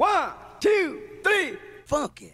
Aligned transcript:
One, 0.00 0.32
two, 0.60 0.98
three, 1.22 1.58
funk 1.84 2.22
it. 2.22 2.32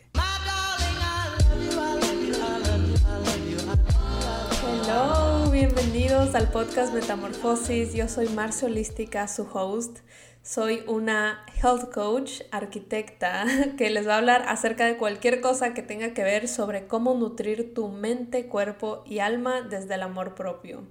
Hello, 4.62 5.50
bienvenidos 5.50 6.36
al 6.36 6.48
podcast 6.52 6.94
Metamorfosis. 6.94 7.92
Yo 7.92 8.06
soy 8.06 8.28
Marcia 8.28 8.68
Holística, 8.68 9.26
su 9.26 9.48
host. 9.52 9.98
Soy 10.44 10.84
una 10.86 11.44
health 11.60 11.92
coach, 11.92 12.42
arquitecta, 12.52 13.44
que 13.76 13.90
les 13.90 14.06
va 14.06 14.14
a 14.14 14.18
hablar 14.18 14.44
acerca 14.46 14.86
de 14.86 14.96
cualquier 14.96 15.40
cosa 15.40 15.74
que 15.74 15.82
tenga 15.82 16.14
que 16.14 16.22
ver 16.22 16.46
sobre 16.46 16.86
cómo 16.86 17.14
nutrir 17.14 17.74
tu 17.74 17.88
mente, 17.88 18.46
cuerpo 18.46 19.02
y 19.04 19.18
alma 19.18 19.62
desde 19.62 19.94
el 19.94 20.02
amor 20.02 20.36
propio. 20.36 20.84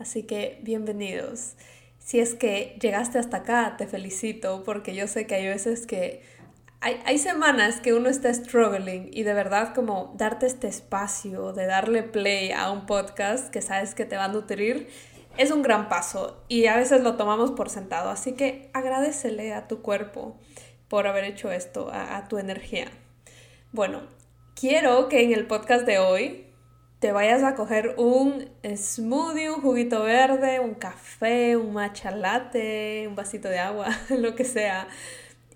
Así 0.00 0.24
que 0.24 0.58
bienvenidos. 0.64 1.54
Si 2.08 2.20
es 2.20 2.34
que 2.34 2.74
llegaste 2.80 3.18
hasta 3.18 3.36
acá, 3.36 3.74
te 3.76 3.86
felicito 3.86 4.62
porque 4.64 4.94
yo 4.94 5.06
sé 5.06 5.26
que 5.26 5.34
hay 5.34 5.46
veces 5.46 5.86
que 5.86 6.22
hay, 6.80 7.18
semanas 7.18 7.82
que 7.82 7.92
uno 7.92 8.08
está 8.08 8.32
struggling 8.32 9.10
y 9.12 9.24
de 9.24 9.34
verdad 9.34 9.74
como 9.74 10.14
darte 10.16 10.46
este 10.46 10.68
espacio 10.68 11.52
de 11.52 11.66
darle 11.66 12.02
play 12.02 12.50
a 12.50 12.70
un 12.70 12.86
podcast 12.86 13.50
que 13.50 13.60
sabes 13.60 13.94
que 13.94 14.06
te 14.06 14.16
va 14.16 14.24
a 14.24 14.28
nutrir 14.28 14.88
es 15.36 15.50
un 15.50 15.60
gran 15.60 15.90
paso 15.90 16.42
y 16.48 16.64
a 16.64 16.76
veces 16.76 17.02
lo 17.02 17.16
tomamos 17.16 17.50
por 17.50 17.68
sentado. 17.68 18.08
Así 18.08 18.32
que 18.32 18.70
agradecele 18.72 19.52
a 19.52 19.68
tu 19.68 19.82
cuerpo 19.82 20.38
por 20.88 21.06
haber 21.06 21.24
hecho 21.24 21.52
esto, 21.52 21.90
a 21.92 22.26
tu 22.26 22.38
energía. 22.38 22.86
Bueno, 23.72 24.00
quiero 24.58 25.10
que 25.10 25.24
en 25.24 25.34
el 25.34 25.46
podcast 25.46 25.84
de 25.84 25.98
hoy 25.98 26.47
te 26.98 27.12
vayas 27.12 27.44
a 27.44 27.54
coger 27.54 27.94
un 27.96 28.48
smoothie, 28.76 29.50
un 29.50 29.60
juguito 29.60 30.02
verde, 30.02 30.58
un 30.58 30.74
café, 30.74 31.56
un 31.56 31.72
matcha 31.72 32.10
latte, 32.10 33.06
un 33.06 33.14
vasito 33.14 33.48
de 33.48 33.58
agua, 33.58 33.88
lo 34.10 34.34
que 34.34 34.44
sea. 34.44 34.88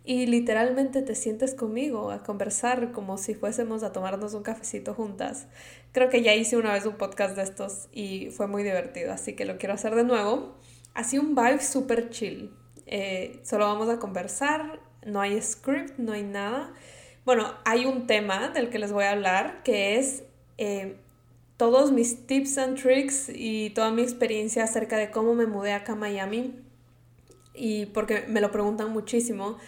Y 0.05 0.27
literalmente 0.27 1.02
te 1.02 1.15
sientes 1.15 1.55
conmigo 1.55 2.10
a 2.10 2.23
conversar 2.23 2.92
como 2.92 3.18
si 3.18 3.34
fuésemos 3.34 3.82
a 3.82 3.92
tomarnos 3.92 4.34
un 4.34 4.43
cafecito 4.43 4.95
juntas. 4.95 5.46
Creo 5.93 6.09
que 6.09 6.23
ya 6.23 6.35
hice 6.35 6.57
una 6.57 6.73
vez 6.73 6.87
un 6.87 6.96
podcast 6.96 7.37
de 7.37 7.43
estos 7.43 7.88
y 7.93 8.30
fue 8.30 8.46
muy 8.46 8.63
divertido, 8.63 9.13
así 9.13 9.35
que 9.35 9.45
lo 9.45 9.59
quiero 9.59 9.74
hacer 9.74 9.95
de 9.95 10.04
nuevo. 10.04 10.57
Así 10.95 11.18
un 11.18 11.35
vibe 11.35 11.60
súper 11.60 12.10
chill. 12.10 12.54
Eh, 12.87 13.40
solo 13.45 13.66
vamos 13.66 13.88
a 13.88 13.98
conversar, 13.98 14.80
no 15.04 15.20
hay 15.20 15.40
script, 15.40 15.98
no 15.98 16.13
hay 16.13 16.23
nada. 16.23 16.73
Bueno, 17.24 17.54
hay 17.65 17.85
un 17.85 18.07
tema 18.07 18.48
del 18.48 18.70
que 18.70 18.79
les 18.79 18.93
voy 18.93 19.04
a 19.04 19.13
hablar 19.13 19.63
que 19.63 19.98
es 19.98 20.24
eh, 20.59 20.96
todos 21.63 21.93
mis 21.93 22.27
tips 22.27 22.59
and 22.59 22.77
tricks 22.77 23.30
y 23.32 23.71
toda 23.71 23.93
mi 23.93 24.02
experiencia 24.02 24.65
acerca 24.65 24.96
de 24.96 25.13
cómo 25.13 25.37
me 25.37 25.46
mudé 25.46 25.74
acá 25.74 25.93
a 25.93 25.95
Miami. 25.95 26.59
Y 27.54 27.87
porque 27.87 28.24
me 28.27 28.41
lo 28.41 28.51
preguntan 28.51 28.93
muchísimo, 28.93 29.59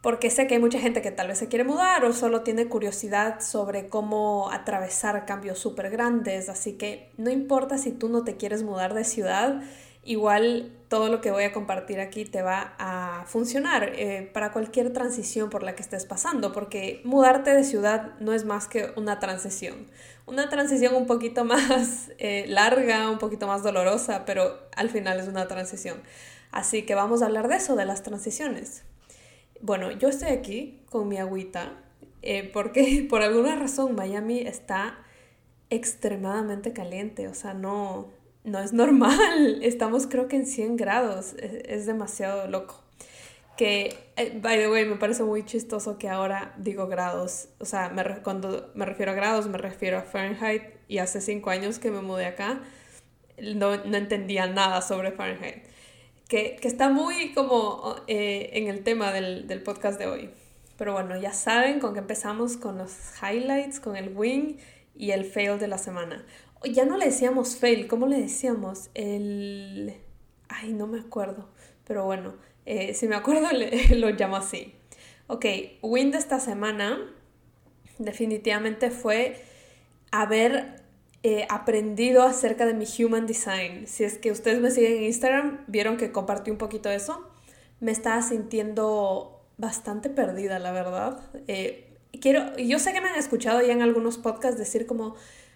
porque 0.00 0.30
sé 0.30 0.46
que 0.46 0.54
hay 0.54 0.60
mucha 0.60 0.78
gente 0.78 1.02
que 1.02 1.10
tal 1.10 1.26
vez 1.26 1.38
se 1.38 1.48
quiere 1.48 1.64
mudar 1.64 2.04
o 2.04 2.12
solo 2.12 2.42
tiene 2.42 2.68
curiosidad 2.68 3.40
sobre 3.40 3.88
cómo 3.88 4.48
atravesar 4.52 5.26
cambios 5.26 5.58
súper 5.58 5.90
grandes. 5.90 6.48
Así 6.48 6.74
que 6.74 7.10
no 7.16 7.30
importa 7.30 7.78
si 7.78 7.90
tú 7.90 8.08
no 8.08 8.22
te 8.22 8.36
quieres 8.36 8.62
mudar 8.62 8.94
de 8.94 9.02
ciudad, 9.02 9.60
igual 10.04 10.70
todo 10.86 11.08
lo 11.08 11.20
que 11.20 11.32
voy 11.32 11.42
a 11.42 11.52
compartir 11.52 11.98
aquí 11.98 12.24
te 12.24 12.42
va 12.42 12.74
a 12.78 13.24
funcionar 13.26 13.90
eh, 13.96 14.30
para 14.32 14.52
cualquier 14.52 14.92
transición 14.92 15.50
por 15.50 15.64
la 15.64 15.74
que 15.74 15.82
estés 15.82 16.04
pasando, 16.04 16.52
porque 16.52 17.00
mudarte 17.04 17.52
de 17.52 17.64
ciudad 17.64 18.12
no 18.20 18.32
es 18.32 18.44
más 18.44 18.68
que 18.68 18.92
una 18.94 19.18
transición. 19.18 19.88
Una 20.26 20.48
transición 20.48 20.94
un 20.94 21.06
poquito 21.06 21.44
más 21.44 22.10
eh, 22.18 22.46
larga, 22.48 23.10
un 23.10 23.18
poquito 23.18 23.46
más 23.46 23.62
dolorosa, 23.62 24.24
pero 24.24 24.58
al 24.76 24.88
final 24.90 25.20
es 25.20 25.28
una 25.28 25.46
transición. 25.48 26.02
Así 26.50 26.82
que 26.82 26.94
vamos 26.94 27.20
a 27.20 27.26
hablar 27.26 27.48
de 27.48 27.56
eso, 27.56 27.76
de 27.76 27.84
las 27.84 28.02
transiciones. 28.02 28.84
Bueno, 29.60 29.90
yo 29.90 30.08
estoy 30.08 30.28
aquí 30.28 30.80
con 30.90 31.08
mi 31.08 31.18
agüita, 31.18 31.72
eh, 32.22 32.48
porque 32.52 33.06
por 33.10 33.22
alguna 33.22 33.56
razón 33.56 33.94
Miami 33.94 34.40
está 34.40 34.98
extremadamente 35.70 36.72
caliente, 36.72 37.28
o 37.28 37.34
sea, 37.34 37.54
no, 37.54 38.08
no 38.44 38.60
es 38.60 38.72
normal. 38.72 39.58
Estamos 39.62 40.06
creo 40.06 40.28
que 40.28 40.36
en 40.36 40.46
100 40.46 40.76
grados. 40.76 41.34
Es, 41.38 41.86
demasiado 41.86 42.46
loco. 42.46 42.83
Que, 43.56 43.96
eh, 44.16 44.38
by 44.40 44.58
the 44.58 44.70
way, 44.70 44.84
me 44.84 44.96
parece 44.96 45.22
muy 45.22 45.44
chistoso 45.44 45.98
que 45.98 46.08
ahora 46.08 46.54
digo 46.58 46.86
grados. 46.86 47.48
O 47.58 47.64
sea, 47.64 47.92
cuando 48.22 48.70
me 48.74 48.84
refiero 48.84 49.12
a 49.12 49.14
grados, 49.14 49.46
me 49.46 49.58
refiero 49.58 49.98
a 49.98 50.02
Fahrenheit. 50.02 50.62
Y 50.88 50.98
hace 50.98 51.20
cinco 51.20 51.50
años 51.50 51.78
que 51.78 51.90
me 51.90 52.00
mudé 52.00 52.26
acá, 52.26 52.60
no, 53.38 53.76
no 53.84 53.96
entendía 53.96 54.46
nada 54.46 54.82
sobre 54.82 55.12
Fahrenheit. 55.12 55.64
Que, 56.28 56.56
que 56.56 56.68
está 56.68 56.88
muy 56.88 57.32
como 57.32 57.96
eh, 58.06 58.50
en 58.54 58.68
el 58.68 58.82
tema 58.82 59.12
del, 59.12 59.46
del 59.46 59.62
podcast 59.62 59.98
de 59.98 60.06
hoy. 60.06 60.30
Pero 60.76 60.92
bueno, 60.92 61.16
ya 61.16 61.32
saben 61.32 61.80
con 61.80 61.94
que 61.94 62.00
empezamos 62.00 62.56
con 62.56 62.78
los 62.78 62.92
highlights, 63.22 63.78
con 63.78 63.96
el 63.96 64.16
wing 64.16 64.56
y 64.96 65.12
el 65.12 65.24
fail 65.24 65.58
de 65.58 65.68
la 65.68 65.78
semana 65.78 66.24
ya 66.72 66.84
no 66.84 66.96
le 66.96 67.06
decíamos 67.06 67.56
fail, 67.56 67.86
¿cómo 67.86 68.06
le 68.06 68.20
decíamos? 68.20 68.90
El... 68.94 69.94
Ay, 70.48 70.72
no 70.72 70.86
me 70.86 71.00
acuerdo, 71.00 71.48
pero 71.86 72.04
bueno, 72.04 72.34
eh, 72.66 72.94
si 72.94 73.08
me 73.08 73.16
acuerdo 73.16 73.48
lo 73.96 74.10
llamo 74.10 74.36
así. 74.36 74.74
Ok, 75.26 75.46
win 75.82 76.10
de 76.10 76.18
esta 76.18 76.38
semana 76.40 76.98
definitivamente 77.98 78.90
fue 78.90 79.42
haber 80.10 80.82
eh, 81.22 81.46
aprendido 81.48 82.22
acerca 82.22 82.66
de 82.66 82.74
mi 82.74 82.84
human 82.98 83.26
design. 83.26 83.86
Si 83.86 84.04
es 84.04 84.18
que 84.18 84.30
ustedes 84.30 84.60
me 84.60 84.70
siguen 84.70 84.98
en 84.98 85.02
Instagram, 85.04 85.64
vieron 85.66 85.96
que 85.96 86.12
compartí 86.12 86.50
un 86.50 86.58
poquito 86.58 86.90
eso. 86.90 87.26
Me 87.80 87.92
estaba 87.92 88.20
sintiendo 88.22 89.42
bastante 89.56 90.10
perdida, 90.10 90.58
la 90.58 90.72
verdad. 90.72 91.20
Eh, 91.48 91.96
quiero, 92.20 92.56
yo 92.58 92.78
sé 92.78 92.92
que 92.92 93.00
me 93.00 93.08
han 93.08 93.16
escuchado 93.16 93.62
ya 93.62 93.72
en 93.72 93.82
algunos 93.82 94.18
podcasts 94.18 94.58
decir 94.58 94.86
como, 94.86 95.14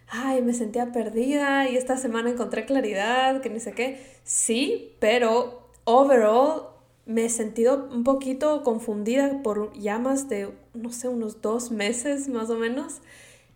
ay, 0.09 0.41
me 0.43 0.55
sentía 0.55 0.93
perdida 0.93 1.69
y 1.69 1.77
esta 1.77 1.97
semana 1.97 2.31
encontré 2.31 2.65
claridad, 2.65 3.41
que 3.43 3.51
ni 3.51 3.61
sé 3.61 3.73
qué. 3.73 4.03
Sí, 4.25 4.97
pero 5.01 5.69
overall 5.85 6.78
me 7.09 7.25
he 7.25 7.31
sentido 7.31 7.89
un 7.91 8.05
poquito 8.05 8.63
confundida 8.63 9.43
por 9.43 9.73
ya 9.73 9.99
más 9.99 10.29
de, 10.29 10.53
no 10.75 10.93
sé, 10.93 11.09
unos 11.09 11.41
dos 11.41 11.71
meses 11.71 12.29
más 12.29 12.51
o 12.51 12.57
menos. 12.57 13.01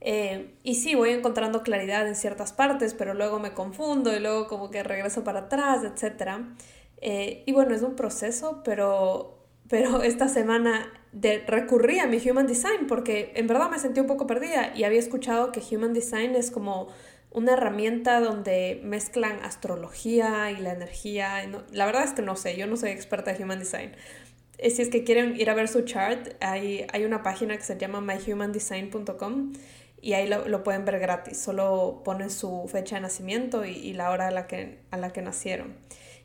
Eh, 0.00 0.54
y 0.62 0.76
sí, 0.76 0.94
voy 0.94 1.10
encontrando 1.10 1.62
claridad 1.62 2.08
en 2.08 2.16
ciertas 2.16 2.54
partes, 2.54 2.94
pero 2.94 3.12
luego 3.12 3.38
me 3.38 3.52
confundo 3.52 4.16
y 4.16 4.20
luego 4.20 4.48
como 4.48 4.70
que 4.70 4.82
regreso 4.82 5.22
para 5.22 5.40
atrás, 5.40 5.84
etc. 5.84 6.46
Eh, 7.02 7.42
y 7.44 7.52
bueno, 7.52 7.74
es 7.74 7.82
un 7.82 7.94
proceso, 7.94 8.62
pero, 8.64 9.44
pero 9.68 10.02
esta 10.02 10.28
semana 10.28 10.90
de 11.12 11.44
recurrí 11.46 11.98
a 11.98 12.06
mi 12.06 12.16
Human 12.26 12.46
Design 12.46 12.86
porque 12.88 13.32
en 13.34 13.46
verdad 13.48 13.68
me 13.70 13.78
sentí 13.78 14.00
un 14.00 14.06
poco 14.06 14.26
perdida 14.26 14.72
y 14.74 14.84
había 14.84 14.98
escuchado 14.98 15.52
que 15.52 15.60
Human 15.60 15.92
Design 15.92 16.36
es 16.36 16.50
como 16.50 16.88
una 17.32 17.54
herramienta 17.54 18.20
donde 18.20 18.80
mezclan 18.84 19.42
astrología 19.42 20.50
y 20.50 20.58
la 20.58 20.72
energía. 20.72 21.42
la 21.72 21.86
verdad 21.86 22.04
es 22.04 22.12
que 22.12 22.22
no 22.22 22.36
sé, 22.36 22.56
yo 22.56 22.66
no 22.66 22.76
soy 22.76 22.90
experta 22.90 23.32
en 23.32 23.42
Human 23.42 23.58
Design. 23.58 23.92
Eh, 24.58 24.70
si 24.70 24.82
es 24.82 24.90
que 24.90 25.02
quieren 25.02 25.40
ir 25.40 25.50
a 25.50 25.54
ver 25.54 25.68
su 25.68 25.82
chart, 25.82 26.34
hay, 26.40 26.86
hay 26.92 27.04
una 27.04 27.22
página 27.22 27.56
que 27.56 27.62
se 27.62 27.76
llama 27.78 28.00
myhumandesign.com 28.00 29.52
y 30.00 30.12
ahí 30.14 30.28
lo, 30.28 30.62
pueden 30.62 30.84
ver 30.84 30.98
gratis. 30.98 31.38
Solo 31.38 32.02
ponen 32.04 32.30
su 32.30 32.68
fecha 32.70 32.96
de 32.96 33.02
nacimiento 33.02 33.64
y, 33.64 33.70
y, 33.70 33.92
la 33.94 34.10
hora 34.10 34.28
a 34.28 34.30
la, 34.30 34.46
que, 34.46 34.80
a 34.90 34.96
la 34.98 35.12
que 35.12 35.22
nacieron. 35.22 35.76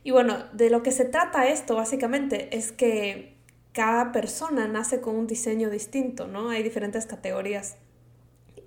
Y 0.04 0.10
bueno, 0.10 0.44
de 0.52 0.68
lo 0.68 0.82
que 0.82 0.92
se 0.92 1.04
trata 1.04 1.48
esto 1.48 1.76
básicamente 1.76 2.56
es 2.56 2.72
que 2.72 3.36
cada 3.72 4.12
persona 4.12 4.66
nace 4.66 5.00
con 5.00 5.16
un 5.16 5.26
diseño 5.26 5.70
distinto, 5.70 6.26
¿no? 6.26 6.50
Hay 6.50 6.62
diferentes 6.62 7.06
categorías. 7.06 7.76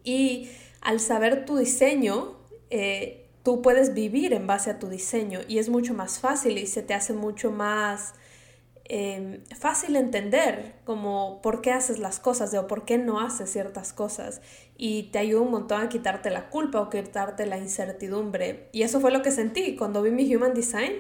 Y 0.04 0.50
al 0.82 1.00
saber 1.00 1.46
tu 1.46 1.58
diseño, 1.58 2.36
eh, 2.70 3.30
tú 3.44 3.62
puedes 3.62 3.94
vivir 3.94 4.34
en 4.34 4.48
base 4.48 4.70
a 4.72 4.80
tu 4.80 4.88
diseño 4.90 5.40
y 5.48 5.60
es 5.60 5.70
mucho 5.70 5.94
más 5.94 6.20
fácil 6.20 6.58
y 6.58 6.68
se 6.68 6.84
te 6.84 6.94
hace 6.94 7.14
mucho 7.14 7.52
más 7.52 8.14
em, 8.86 9.44
fácil 9.58 9.96
entender 9.96 10.76
como 10.86 11.42
por 11.42 11.62
qué 11.62 11.72
haces 11.72 12.00
las 12.00 12.20
cosas 12.20 12.54
o 12.54 12.68
por 12.68 12.86
qué 12.86 12.98
no 12.98 13.20
haces 13.20 13.52
ciertas 13.52 13.94
cosas 13.94 14.42
y 14.78 15.04
te 15.12 15.20
ayuda 15.20 15.42
un 15.42 15.52
montón 15.52 15.82
a 15.82 15.90
quitarte 15.90 16.30
la 16.30 16.50
culpa 16.50 16.82
o 16.82 16.90
quitarte 16.90 17.46
la 17.46 17.58
incertidumbre. 17.58 18.70
Y 18.72 18.84
eso 18.84 19.00
fue 19.00 19.12
lo 19.12 19.22
que 19.22 19.32
sentí 19.32 19.76
cuando 19.76 20.02
vi 20.02 20.12
mi 20.12 20.36
Human 20.36 20.54
Design. 20.54 20.94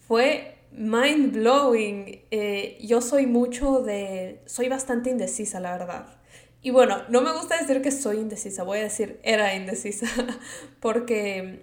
Fue 0.00 0.56
mind 0.72 1.34
blowing. 1.34 2.22
Eh, 2.30 2.78
yo 2.80 3.00
soy 3.02 3.26
mucho 3.26 3.82
de. 3.82 4.42
Soy 4.46 4.68
bastante 4.68 5.10
indecisa, 5.10 5.60
la 5.60 5.72
verdad. 5.72 6.17
Y 6.60 6.70
bueno, 6.70 7.02
no 7.08 7.20
me 7.20 7.32
gusta 7.32 7.56
decir 7.58 7.82
que 7.82 7.90
soy 7.90 8.18
indecisa, 8.18 8.64
voy 8.64 8.78
a 8.78 8.82
decir 8.82 9.20
era 9.22 9.54
indecisa, 9.54 10.06
porque, 10.80 11.60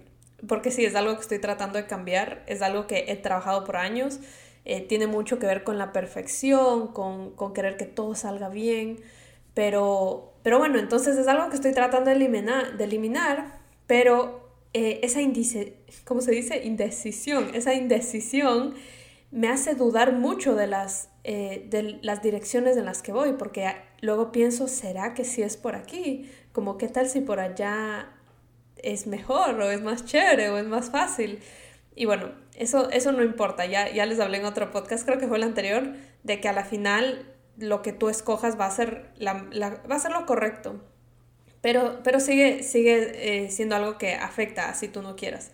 porque 0.48 0.70
sí, 0.70 0.84
es 0.84 0.94
algo 0.94 1.14
que 1.14 1.20
estoy 1.20 1.38
tratando 1.38 1.78
de 1.78 1.86
cambiar, 1.86 2.42
es 2.46 2.62
algo 2.62 2.86
que 2.86 3.04
he 3.08 3.16
trabajado 3.16 3.64
por 3.64 3.76
años, 3.76 4.20
eh, 4.64 4.80
tiene 4.80 5.06
mucho 5.06 5.38
que 5.38 5.46
ver 5.46 5.64
con 5.64 5.78
la 5.78 5.92
perfección, 5.92 6.88
con, 6.88 7.32
con, 7.32 7.52
querer 7.52 7.76
que 7.76 7.84
todo 7.84 8.14
salga 8.14 8.48
bien, 8.48 9.00
pero, 9.54 10.32
pero 10.42 10.58
bueno, 10.58 10.78
entonces 10.78 11.16
es 11.18 11.28
algo 11.28 11.50
que 11.50 11.56
estoy 11.56 11.72
tratando 11.72 12.10
de 12.10 12.16
eliminar, 12.16 12.76
de 12.76 12.84
eliminar 12.84 13.66
pero 13.86 14.50
eh, 14.72 15.00
esa 15.02 15.20
índice, 15.20 15.76
¿cómo 16.04 16.20
se 16.20 16.32
dice? 16.32 16.64
Indecisión, 16.64 17.50
esa 17.54 17.74
indecisión 17.74 18.74
me 19.30 19.48
hace 19.48 19.74
dudar 19.74 20.12
mucho 20.12 20.54
de 20.54 20.66
las 20.66 21.08
eh, 21.28 21.66
de 21.68 21.98
las 22.02 22.22
direcciones 22.22 22.76
en 22.76 22.84
las 22.84 23.02
que 23.02 23.10
voy, 23.10 23.32
porque 23.32 23.74
luego 24.00 24.30
pienso, 24.30 24.68
¿será 24.68 25.12
que 25.12 25.24
sí 25.24 25.42
es 25.42 25.56
por 25.56 25.74
aquí? 25.74 26.30
Como, 26.52 26.78
¿qué 26.78 26.86
tal 26.86 27.08
si 27.08 27.20
por 27.20 27.40
allá 27.40 28.12
es 28.76 29.08
mejor 29.08 29.60
o 29.60 29.68
es 29.72 29.82
más 29.82 30.04
chévere 30.04 30.50
o 30.50 30.58
es 30.58 30.66
más 30.66 30.90
fácil? 30.90 31.40
Y 31.96 32.04
bueno, 32.04 32.30
eso, 32.54 32.90
eso 32.90 33.10
no 33.10 33.24
importa, 33.24 33.66
ya, 33.66 33.90
ya 33.90 34.06
les 34.06 34.20
hablé 34.20 34.38
en 34.38 34.44
otro 34.44 34.70
podcast, 34.70 35.04
creo 35.04 35.18
que 35.18 35.26
fue 35.26 35.38
el 35.38 35.42
anterior, 35.42 35.94
de 36.22 36.40
que 36.40 36.48
a 36.48 36.52
la 36.52 36.62
final 36.62 37.34
lo 37.56 37.82
que 37.82 37.92
tú 37.92 38.08
escojas 38.08 38.56
va 38.56 38.66
a 38.66 38.70
ser, 38.70 39.10
la, 39.16 39.32
va 39.34 39.96
a 39.96 39.98
ser 39.98 40.12
lo 40.12 40.26
correcto. 40.26 40.80
Pero, 41.60 42.02
pero 42.04 42.20
sigue, 42.20 42.62
sigue 42.62 43.46
eh, 43.46 43.50
siendo 43.50 43.74
algo 43.74 43.98
que 43.98 44.14
afecta 44.14 44.72
si 44.74 44.86
tú 44.86 45.02
no 45.02 45.16
quieras. 45.16 45.50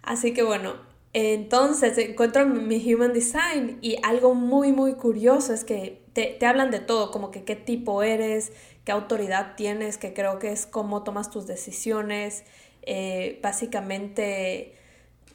Así 0.00 0.32
que 0.32 0.42
bueno, 0.42 0.76
entonces 1.12 1.98
encuentro 1.98 2.46
mi 2.46 2.92
Human 2.92 3.12
Design 3.12 3.78
y 3.80 3.96
algo 4.02 4.34
muy, 4.34 4.72
muy 4.72 4.94
curioso 4.94 5.52
es 5.52 5.64
que 5.64 6.02
te, 6.12 6.36
te, 6.38 6.46
hablan 6.46 6.70
de 6.70 6.78
todo, 6.78 7.10
como 7.10 7.30
que 7.30 7.44
qué 7.44 7.56
tipo 7.56 8.02
eres, 8.02 8.52
qué 8.84 8.92
autoridad 8.92 9.54
tienes, 9.56 9.98
que 9.98 10.12
creo 10.14 10.38
que 10.38 10.52
es 10.52 10.66
cómo 10.66 11.02
tomas 11.02 11.30
tus 11.30 11.46
decisiones. 11.46 12.44
Eh, 12.82 13.38
básicamente, 13.42 14.76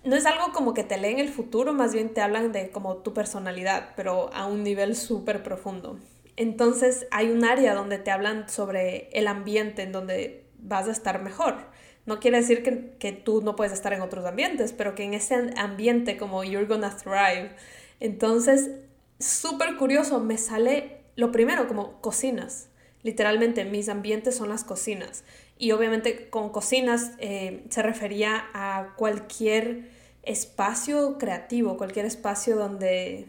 no 0.03 0.15
es 0.15 0.25
algo 0.25 0.51
como 0.53 0.73
que 0.73 0.83
te 0.83 0.97
leen 0.97 1.19
el 1.19 1.29
futuro, 1.29 1.73
más 1.73 1.93
bien 1.93 2.13
te 2.13 2.21
hablan 2.21 2.51
de 2.51 2.69
como 2.69 2.97
tu 2.97 3.13
personalidad, 3.13 3.93
pero 3.95 4.31
a 4.33 4.45
un 4.45 4.63
nivel 4.63 4.95
súper 4.95 5.43
profundo. 5.43 5.99
Entonces 6.37 7.07
hay 7.11 7.29
un 7.31 7.45
área 7.45 7.73
donde 7.73 7.97
te 7.97 8.11
hablan 8.11 8.49
sobre 8.49 9.09
el 9.13 9.27
ambiente 9.27 9.83
en 9.83 9.91
donde 9.91 10.45
vas 10.59 10.87
a 10.87 10.91
estar 10.91 11.21
mejor. 11.21 11.74
No 12.05 12.19
quiere 12.19 12.37
decir 12.37 12.61
que, 12.61 12.91
que, 12.99 13.11
tú 13.11 13.41
no 13.41 13.55
puedes 13.55 13.73
estar 13.73 13.93
en 13.93 14.01
otros 14.01 14.25
ambientes, 14.25 14.73
pero 14.73 14.93
que 14.93 15.03
en 15.03 15.13
ese 15.13 15.53
ambiente 15.57 16.17
como 16.17 16.43
you're 16.43 16.67
gonna 16.67 16.95
thrive. 16.95 17.51
Entonces, 17.99 18.71
súper 19.19 19.75
curioso, 19.77 20.19
me 20.19 20.37
sale 20.37 21.01
lo 21.15 21.31
primero 21.31 21.67
como 21.67 22.01
cocinas. 22.01 22.67
Literalmente, 23.03 23.65
mis 23.65 23.89
ambientes 23.89 24.35
son 24.35 24.49
las 24.49 24.63
cocinas. 24.63 25.23
Y 25.57 25.71
obviamente 25.71 26.29
con 26.29 26.49
cocinas 26.49 27.11
eh, 27.19 27.63
se 27.69 27.81
refería 27.81 28.45
a 28.53 28.93
cualquier 28.97 29.89
espacio 30.23 31.17
creativo, 31.17 31.77
cualquier 31.77 32.05
espacio 32.05 32.55
donde, 32.55 33.27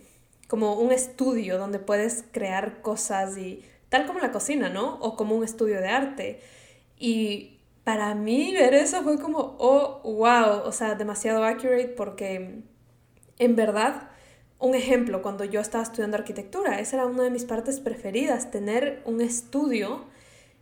como 0.49 0.75
un 0.75 0.93
estudio 0.93 1.59
donde 1.59 1.79
puedes 1.79 2.25
crear 2.33 2.81
cosas 2.81 3.39
y 3.39 3.63
tal 3.89 4.07
como 4.07 4.19
la 4.19 4.33
cocina, 4.33 4.69
¿no? 4.69 4.97
O 5.01 5.15
como 5.15 5.37
un 5.37 5.45
estudio 5.45 5.81
de 5.81 5.89
arte. 5.89 6.41
Y 6.99 7.56
para 7.87 8.17
mí 8.17 8.53
ver 8.53 8.75
eso 8.75 9.05
fue 9.05 9.17
como, 9.17 9.55
oh, 9.61 10.01
wow, 10.03 10.63
o 10.65 10.73
sea, 10.73 10.97
demasiado 10.97 11.45
accurate 11.45 11.95
porque 11.97 12.65
en 13.39 13.55
verdad, 13.55 14.11
un 14.59 14.75
ejemplo, 14.75 15.23
cuando 15.23 15.45
yo 15.45 15.61
estaba 15.61 15.85
estudiando 15.85 16.17
arquitectura, 16.17 16.81
esa 16.81 16.97
era 16.97 17.07
una 17.07 17.23
de 17.23 17.31
mis 17.31 17.45
partes 17.45 17.79
preferidas, 17.79 18.51
tener 18.51 19.03
un 19.05 19.21
estudio 19.21 20.01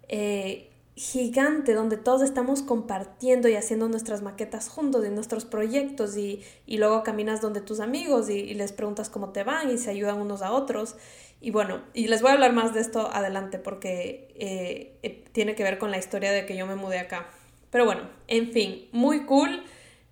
eh, 0.09 0.71
gigante 0.97 1.73
donde 1.73 1.97
todos 1.97 2.21
estamos 2.21 2.61
compartiendo 2.61 3.49
y 3.49 3.55
haciendo 3.55 3.89
nuestras 3.89 4.21
maquetas 4.21 4.69
juntos 4.69 5.07
y 5.07 5.09
nuestros 5.09 5.47
proyectos 5.47 6.19
y, 6.19 6.43
luego 6.67 7.03
caminas 7.05 7.41
donde 7.41 7.63
tus 7.63 7.81
amigos 7.81 8.29
y, 8.29 8.35
y, 8.35 8.53
les 8.53 8.73
preguntas 8.73 9.09
cómo 9.09 9.31
te 9.31 9.45
van 9.45 9.71
y 9.71 9.79
se 9.79 9.89
ayudan 9.89 10.21
unos 10.21 10.43
a 10.43 10.53
otros. 10.53 10.97
Y 11.41 11.51
bueno, 11.51 11.83
y 11.93 12.09
les 12.09 12.23
voy 12.23 12.31
a 12.31 12.35
hablar 12.35 12.53
más 12.53 12.73
de 12.73 12.81
esto 12.81 13.11
adelante 13.13 13.59
porque 13.59 14.29
eh, 14.37 14.97
eh, 15.03 15.25
tiene 15.33 15.55
que 15.55 15.63
ver 15.63 15.79
con 15.79 15.91
la 15.91 15.99
historia 15.99 16.33
de 16.33 16.47
que 16.47 16.57
yo 16.57 16.67
me 16.67 16.75
mudé 16.75 16.99
acá. 16.99 17.29
Pero 17.71 17.85
bueno, 17.85 18.09
en 18.29 18.53
fin, 18.53 18.89
muy 18.93 19.25
cool. 19.27 19.63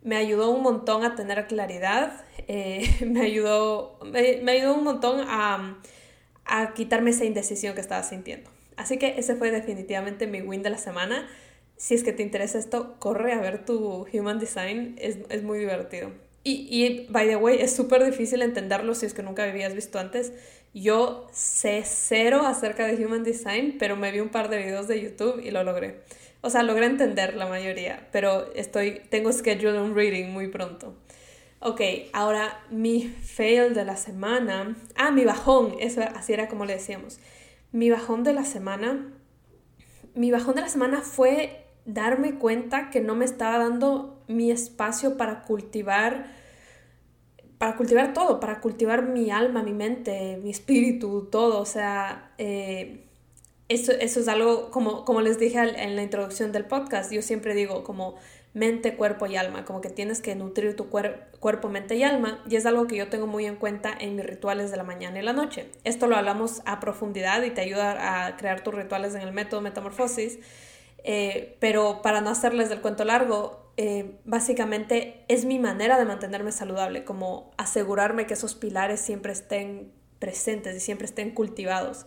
Me 0.03 0.17
ayudó 0.17 0.51
un 0.51 0.63
montón 0.63 1.05
a 1.05 1.15
tener 1.15 1.47
claridad. 1.47 2.25
Eh, 2.49 2.89
me, 3.07 3.23
ayudó, 3.23 3.99
me, 4.05 4.51
ayudó 4.51 4.75
un 4.75 4.85
montón 4.85 5.25
a, 5.29 5.79
a 6.45 6.75
quitarme 6.75 7.11
esa 7.11 7.25
indecisión 7.25 7.75
que 7.75 7.81
estaba 7.81 8.03
sintiendo. 8.03 8.51
Así 8.77 8.99
que 8.99 9.19
ese 9.19 9.37
fue 9.37 9.51
definitivamente 9.51 10.27
mi 10.27 10.43
win 10.43 10.63
de 10.63 10.71
la 10.71 10.79
semana. 10.79 11.29
Si 11.77 11.95
es 11.95 12.03
que 12.03 12.13
te 12.13 12.23
interesa 12.23 12.59
esto, 12.59 12.97
corre 12.99 13.33
a 13.33 13.41
ver 13.41 13.65
tu 13.65 14.07
Human 14.13 14.39
Design, 14.39 14.97
es, 14.99 15.19
es 15.31 15.43
muy 15.43 15.59
divertido. 15.59 16.11
Y, 16.45 16.67
y, 16.69 17.07
by 17.09 17.29
the 17.29 17.37
way, 17.37 17.59
es 17.61 17.75
súper 17.75 18.05
difícil 18.05 18.43
entenderlo 18.43 18.95
si 18.95 19.07
es 19.07 19.15
que 19.15 19.23
nunca 19.23 19.45
habías 19.45 19.75
visto 19.75 19.99
antes. 19.99 20.33
Yo 20.75 21.29
sé 21.33 21.83
cero 21.85 22.47
acerca 22.47 22.87
de 22.87 23.05
Human 23.05 23.25
Design, 23.25 23.77
pero 23.79 23.97
me 23.97 24.11
vi 24.11 24.21
un 24.21 24.31
par 24.31 24.49
de 24.49 24.59
videos 24.59 24.89
de 24.89 25.03
YouTube 25.03 25.41
y 25.45 25.51
lo 25.51 25.65
logré. 25.65 26.01
O 26.41 26.51
sea, 26.51 26.63
logré 26.63 26.87
entender 26.87 27.37
la 27.37 27.47
mayoría, 27.47 28.09
pero 28.11 28.53
estoy, 28.55 29.03
tengo 29.11 29.33
schedule 29.33 29.81
un 29.81 29.95
reading 29.95 30.33
muy 30.33 30.49
pronto. 30.49 30.95
Ok, 31.61 31.81
ahora 32.13 32.65
mi 32.71 33.03
fail 33.03 33.75
de 33.75 33.85
la 33.85 33.97
semana. 33.97 34.77
Ah, 34.97 35.13
mi 35.13 35.25
bajón, 35.25 35.77
eso 35.79 36.03
así 36.03 36.33
era 36.33 36.49
como 36.49 36.65
le 36.65 36.73
decíamos. 36.73 37.21
Mi 37.71 37.91
bajón 37.91 38.25
de 38.25 38.33
la 38.33 38.45
semana. 38.45 39.13
Mi 40.15 40.33
bajón 40.33 40.57
de 40.57 40.63
la 40.63 40.69
semana 40.69 41.03
fue 41.03 41.67
darme 41.85 42.35
cuenta 42.35 42.91
que 42.91 43.01
no 43.01 43.15
me 43.15 43.25
estaba 43.25 43.59
dando 43.59 44.23
mi 44.27 44.51
espacio 44.51 45.17
para 45.17 45.43
cultivar 45.43 46.42
para 47.63 47.77
cultivar 47.77 48.13
todo, 48.13 48.41
para 48.41 48.61
cultivar 48.61 49.07
mi 49.07 49.31
alma, 49.31 49.63
mi 49.63 49.73
mente, 49.73 50.37
mi 50.43 50.51
espíritu, 50.51 51.29
todo. 51.31 51.61
O 51.61 51.65
sea, 51.65 52.33
eh, 52.37 53.05
eso, 53.69 53.93
eso, 53.93 54.19
es 54.19 54.27
algo, 54.27 54.73
como, 54.73 55.05
como 55.05 55.21
les 55.21 55.39
dije 55.39 55.61
en 55.61 55.95
la 55.95 56.03
introducción 56.03 56.51
del 56.51 56.65
podcast, 56.65 57.13
yo 57.13 57.23
siempre 57.23 57.55
digo 57.55 57.85
como 57.85 58.17
mente, 58.53 58.97
cuerpo 58.97 59.27
y 59.27 59.37
alma, 59.37 59.65
como 59.65 59.81
que 59.81 59.91
tienes 59.91 60.21
que 60.21 60.35
nutrir 60.35 60.75
tu 60.75 60.89
cuerpo, 60.89 61.69
mente 61.69 61.95
y 61.95 62.03
alma, 62.03 62.43
y 62.51 62.57
es 62.57 62.67
algo 62.67 62.89
que 62.89 62.97
yo 62.97 63.09
tengo 63.09 63.29
muy 63.29 63.47
en 63.47 63.55
cuenta 63.55 63.95
en 63.97 64.17
mis 64.17 64.27
rituales 64.27 64.73
de 64.73 64.77
la 64.77 64.83
mañana 64.83 65.21
y 65.21 65.23
la 65.23 65.33
noche. 65.33 65.71
Esto 65.85 66.09
lo 66.09 66.17
hablamos 66.17 66.63
a 66.65 66.81
profundidad 66.81 67.45
y 67.45 67.51
te 67.51 67.61
ayuda 67.61 68.27
a 68.27 68.37
crear 68.39 68.65
tus 68.65 68.75
rituales 68.75 69.15
en 69.15 69.21
el 69.21 69.33
método 69.33 69.61
Metamorfosis, 69.61 70.41
eh, 71.05 71.57
pero 71.61 72.03
para 72.03 72.23
no 72.23 72.31
hacerles 72.31 72.71
del 72.71 72.81
cuento 72.81 73.05
largo, 73.05 73.62
eh, 73.77 74.19
básicamente 74.25 75.25
es 75.29 75.45
mi 75.45 75.59
manera 75.59 75.99
de 75.99 76.05
mantenerme 76.05 76.53
saludable, 76.53 77.05
como 77.05 77.53
asegurarme 77.57 78.27
que 78.27 78.35
esos 78.35 78.55
pilares 78.55 79.01
siempre 79.01 79.33
estén 79.33 79.93
presentes 80.19 80.77
y 80.77 80.81
siempre 80.81 81.07
estén 81.07 81.31
cultivados. 81.31 82.07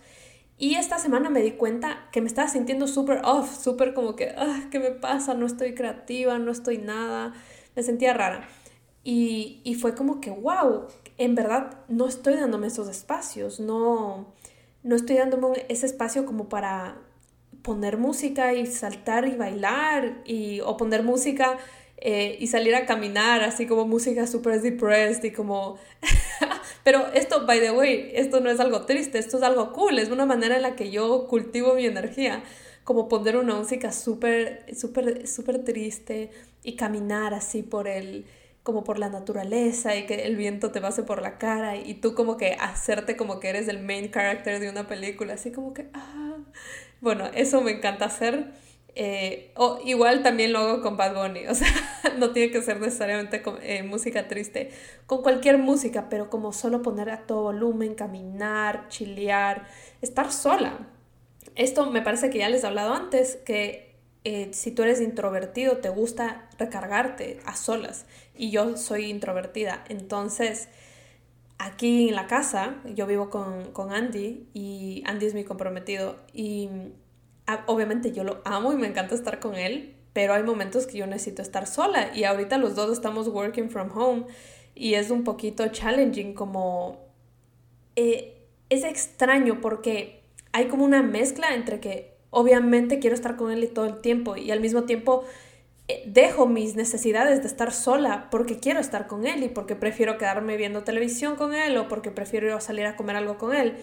Y 0.57 0.75
esta 0.75 0.99
semana 0.99 1.29
me 1.29 1.41
di 1.41 1.51
cuenta 1.51 2.07
que 2.11 2.21
me 2.21 2.27
estaba 2.27 2.47
sintiendo 2.47 2.87
súper 2.87 3.21
off, 3.25 3.61
súper 3.61 3.93
como 3.93 4.15
que, 4.15 4.33
ah, 4.37 4.67
¿qué 4.71 4.79
me 4.79 4.91
pasa? 4.91 5.33
No 5.33 5.45
estoy 5.45 5.75
creativa, 5.75 6.39
no 6.39 6.51
estoy 6.51 6.77
nada, 6.77 7.33
me 7.75 7.83
sentía 7.83 8.13
rara. 8.13 8.47
Y, 9.03 9.61
y 9.63 9.75
fue 9.75 9.95
como 9.95 10.21
que, 10.21 10.31
wow, 10.31 10.87
en 11.17 11.35
verdad 11.35 11.79
no 11.89 12.07
estoy 12.07 12.35
dándome 12.35 12.67
esos 12.67 12.87
espacios, 12.87 13.59
no, 13.59 14.33
no 14.83 14.95
estoy 14.95 15.17
dándome 15.17 15.65
ese 15.67 15.85
espacio 15.85 16.25
como 16.25 16.47
para 16.47 17.04
poner 17.65 17.97
música 17.97 18.53
y 18.53 18.67
saltar 18.67 19.27
y 19.27 19.35
bailar 19.35 20.21
y, 20.23 20.59
o 20.61 20.77
poner 20.77 21.01
música 21.01 21.57
eh, 21.97 22.37
y 22.39 22.45
salir 22.45 22.75
a 22.75 22.85
caminar, 22.85 23.41
así 23.41 23.65
como 23.65 23.87
música 23.87 24.27
super 24.27 24.61
depressed 24.61 25.23
y 25.23 25.31
como... 25.31 25.77
Pero 26.83 27.07
esto, 27.13 27.47
by 27.47 27.59
the 27.59 27.71
way, 27.71 28.11
esto 28.13 28.39
no 28.39 28.51
es 28.51 28.59
algo 28.59 28.85
triste, 28.85 29.17
esto 29.17 29.37
es 29.37 29.43
algo 29.43 29.73
cool, 29.73 29.97
es 29.97 30.11
una 30.11 30.27
manera 30.27 30.57
en 30.57 30.61
la 30.61 30.75
que 30.75 30.91
yo 30.91 31.25
cultivo 31.27 31.73
mi 31.73 31.87
energía, 31.87 32.43
como 32.83 33.09
poner 33.09 33.35
una 33.35 33.55
música 33.55 33.91
súper, 33.91 34.63
súper, 34.75 35.27
súper 35.27 35.63
triste 35.63 36.29
y 36.61 36.75
caminar 36.75 37.33
así 37.33 37.63
por 37.63 37.87
el 37.87 38.25
como 38.61 38.83
por 38.83 38.97
la 38.97 39.09
naturaleza 39.09 39.95
y 39.95 40.07
que 40.07 40.25
el 40.25 40.35
viento 40.35 40.71
te 40.71 40.81
pase 40.81 41.03
por 41.03 41.21
la 41.21 41.37
cara 41.37 41.75
y 41.77 41.93
tú 41.93 42.15
como 42.15 42.35
que 42.35 42.53
hacerte 42.53 43.15
como 43.15 43.39
que 43.39 43.49
eres 43.49 43.67
el 43.67 43.77
main 43.77 44.09
character 44.09 44.59
de 44.59 44.71
una 44.71 44.87
película, 44.87 45.35
así 45.35 45.51
como 45.51 45.71
que, 45.71 45.87
ah, 45.93 46.37
bueno, 47.01 47.25
eso 47.33 47.61
me 47.61 47.71
encanta 47.71 48.05
hacer. 48.05 48.53
Eh, 48.97 49.53
igual 49.83 50.23
también 50.23 50.53
lo 50.53 50.59
hago 50.59 50.81
con 50.81 50.95
Bad 50.95 51.15
Bunny, 51.15 51.47
o 51.47 51.53
sea, 51.53 51.67
no 52.17 52.31
tiene 52.31 52.51
que 52.51 52.61
ser 52.61 52.79
necesariamente 52.79 53.43
eh, 53.61 53.83
música 53.83 54.29
triste, 54.29 54.71
con 55.05 55.21
cualquier 55.21 55.57
música, 55.57 56.07
pero 56.09 56.29
como 56.29 56.53
solo 56.53 56.81
poner 56.81 57.09
a 57.09 57.25
todo 57.27 57.43
volumen, 57.43 57.93
caminar, 57.93 58.87
chilear, 58.87 59.67
estar 60.01 60.31
sola. 60.31 60.87
Esto 61.55 61.91
me 61.91 62.01
parece 62.01 62.29
que 62.29 62.39
ya 62.39 62.49
les 62.49 62.63
he 62.63 62.67
hablado 62.67 62.93
antes, 62.93 63.35
que 63.35 63.95
eh, 64.23 64.49
si 64.53 64.71
tú 64.71 64.83
eres 64.83 65.01
introvertido, 65.01 65.77
te 65.77 65.89
gusta 65.89 66.49
recargarte 66.57 67.39
a 67.45 67.55
solas 67.55 68.05
y 68.35 68.49
yo 68.49 68.77
soy 68.77 69.05
introvertida. 69.05 69.83
Entonces, 69.89 70.69
aquí 71.57 72.09
en 72.09 72.15
la 72.15 72.27
casa, 72.27 72.75
yo 72.95 73.07
vivo 73.07 73.29
con, 73.29 73.71
con 73.71 73.91
Andy 73.91 74.47
y 74.53 75.03
Andy 75.05 75.25
es 75.25 75.33
mi 75.33 75.43
comprometido 75.43 76.17
y 76.33 76.69
obviamente 77.67 78.11
yo 78.11 78.23
lo 78.23 78.41
amo 78.45 78.73
y 78.73 78.77
me 78.77 78.87
encanta 78.87 79.15
estar 79.15 79.39
con 79.39 79.55
él, 79.55 79.95
pero 80.13 80.33
hay 80.33 80.43
momentos 80.43 80.87
que 80.87 80.97
yo 80.97 81.07
necesito 81.07 81.41
estar 81.41 81.67
sola 81.67 82.15
y 82.15 82.23
ahorita 82.23 82.57
los 82.57 82.75
dos 82.75 82.91
estamos 82.91 83.27
working 83.27 83.69
from 83.69 83.89
home 83.95 84.25
y 84.73 84.95
es 84.95 85.09
un 85.09 85.23
poquito 85.23 85.67
challenging 85.67 86.33
como... 86.33 87.05
Eh, 87.95 88.31
es 88.69 88.83
extraño 88.83 89.61
porque 89.61 90.23
hay 90.51 90.67
como 90.67 90.83
una 90.83 91.03
mezcla 91.03 91.53
entre 91.53 91.79
que 91.79 92.15
obviamente 92.29 92.99
quiero 92.99 93.15
estar 93.15 93.37
con 93.37 93.51
él 93.51 93.69
todo 93.73 93.85
el 93.85 94.01
tiempo 94.01 94.35
y 94.35 94.51
al 94.51 94.59
mismo 94.59 94.83
tiempo 94.83 95.23
dejo 96.05 96.47
mis 96.47 96.75
necesidades 96.75 97.41
de 97.41 97.47
estar 97.47 97.71
sola 97.71 98.27
porque 98.31 98.59
quiero 98.59 98.79
estar 98.79 99.07
con 99.07 99.27
él 99.27 99.43
y 99.43 99.49
porque 99.49 99.75
prefiero 99.75 100.17
quedarme 100.17 100.57
viendo 100.57 100.83
televisión 100.83 101.35
con 101.35 101.53
él 101.53 101.77
o 101.77 101.87
porque 101.87 102.11
prefiero 102.11 102.59
salir 102.59 102.85
a 102.85 102.95
comer 102.95 103.15
algo 103.15 103.37
con 103.37 103.55
él. 103.55 103.75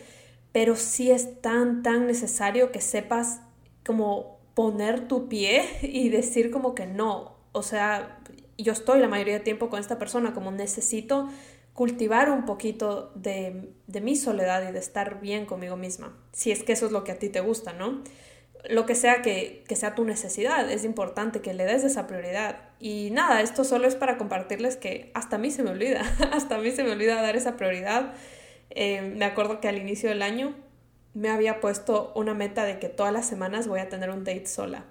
Pero 0.50 0.76
sí 0.76 1.10
es 1.10 1.40
tan, 1.40 1.82
tan 1.82 2.06
necesario 2.06 2.72
que 2.72 2.80
sepas 2.80 3.40
como 3.84 4.38
poner 4.54 5.06
tu 5.08 5.28
pie 5.28 5.64
y 5.82 6.08
decir 6.08 6.50
como 6.50 6.74
que 6.74 6.86
no. 6.86 7.36
O 7.52 7.62
sea, 7.62 8.18
yo 8.58 8.72
estoy 8.72 9.00
la 9.00 9.08
mayoría 9.08 9.34
del 9.34 9.44
tiempo 9.44 9.70
con 9.70 9.78
esta 9.80 9.98
persona, 9.98 10.32
como 10.32 10.50
necesito 10.50 11.28
cultivar 11.72 12.30
un 12.30 12.44
poquito 12.44 13.12
de, 13.14 13.72
de 13.86 14.00
mi 14.00 14.16
soledad 14.16 14.68
y 14.68 14.72
de 14.72 14.78
estar 14.78 15.20
bien 15.20 15.46
conmigo 15.46 15.76
misma, 15.76 16.14
si 16.32 16.50
es 16.50 16.62
que 16.64 16.72
eso 16.72 16.84
es 16.84 16.92
lo 16.92 17.02
que 17.02 17.12
a 17.12 17.18
ti 17.18 17.30
te 17.30 17.40
gusta, 17.40 17.72
¿no? 17.72 18.02
Lo 18.68 18.86
que 18.86 18.94
sea 18.94 19.22
que, 19.22 19.64
sea 19.74 19.94
tu 19.94 20.04
necesidad, 20.04 20.70
es 20.70 20.84
importante 20.84 21.40
que 21.40 21.54
le 21.54 21.64
des 21.64 21.84
esa 21.84 22.06
prioridad. 22.06 22.58
Y 22.78 23.10
nada, 23.12 23.40
esto 23.40 23.64
solo 23.64 23.88
es 23.88 23.96
para 23.96 24.18
compartirles 24.18 24.76
que 24.76 25.10
hasta 25.14 25.36
a 25.36 25.38
mí 25.38 25.50
se 25.50 25.62
me 25.62 25.70
olvida, 25.70 26.02
hasta 26.32 26.56
a 26.56 26.58
mí 26.58 26.70
se 26.70 26.84
me 26.84 26.92
olvida 26.92 27.20
dar 27.20 27.36
esa 27.36 27.56
prioridad. 27.56 28.14
Eh, 28.70 29.02
me 29.02 29.24
acuerdo 29.24 29.60
que 29.60 29.68
al 29.68 29.78
inicio 29.78 30.08
del 30.08 30.22
año 30.22 30.54
me 31.14 31.28
había 31.28 31.60
puesto 31.60 32.12
una 32.14 32.34
meta 32.34 32.64
de 32.64 32.78
que 32.78 32.88
todas 32.88 33.12
las 33.12 33.26
semanas 33.26 33.68
voy 33.68 33.80
a 33.80 33.88
tener 33.88 34.10
un 34.10 34.24
date 34.24 34.46
sola. 34.46 34.84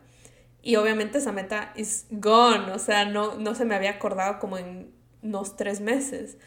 Y 0.62 0.76
obviamente 0.76 1.18
esa 1.18 1.32
meta 1.32 1.74
is 1.76 2.06
gone, 2.12 2.72
o 2.72 2.80
sea, 2.80 3.06
no, 3.06 3.36
no 3.36 3.56
se 3.56 3.66
me 3.66 3.74
había 3.74 3.92
acordado 3.92 4.38
como 4.40 4.58
en 4.58 4.92
unos 5.24 5.56
tres 5.56 5.82
meses. 5.82 6.38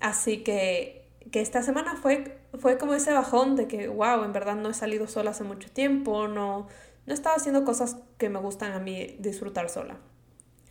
Así 0.00 0.38
que, 0.38 1.01
que 1.30 1.40
esta 1.40 1.62
semana 1.62 1.96
fue 1.96 2.42
fue 2.58 2.78
como 2.78 2.94
ese 2.94 3.12
bajón 3.12 3.56
de 3.56 3.66
que, 3.66 3.88
wow, 3.88 4.24
en 4.24 4.32
verdad 4.32 4.56
no 4.56 4.70
he 4.70 4.74
salido 4.74 5.06
sola 5.06 5.30
hace 5.30 5.44
mucho 5.44 5.70
tiempo, 5.70 6.28
no, 6.28 6.68
no 7.06 7.14
estaba 7.14 7.36
haciendo 7.36 7.64
cosas 7.64 7.96
que 8.18 8.28
me 8.28 8.38
gustan 8.38 8.72
a 8.72 8.78
mí 8.78 9.16
disfrutar 9.18 9.68
sola. 9.70 9.98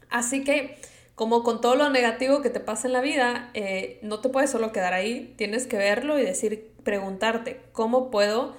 Así 0.09 0.43
que, 0.43 0.77
como 1.15 1.43
con 1.43 1.61
todo 1.61 1.75
lo 1.75 1.89
negativo 1.89 2.41
que 2.41 2.49
te 2.49 2.59
pasa 2.59 2.87
en 2.87 2.93
la 2.93 3.01
vida, 3.01 3.49
eh, 3.53 3.99
no 4.03 4.19
te 4.19 4.29
puedes 4.29 4.49
solo 4.49 4.71
quedar 4.71 4.93
ahí, 4.93 5.33
tienes 5.37 5.67
que 5.67 5.77
verlo 5.77 6.19
y 6.19 6.23
decir, 6.23 6.71
preguntarte, 6.83 7.61
¿cómo 7.71 8.11
puedo 8.11 8.55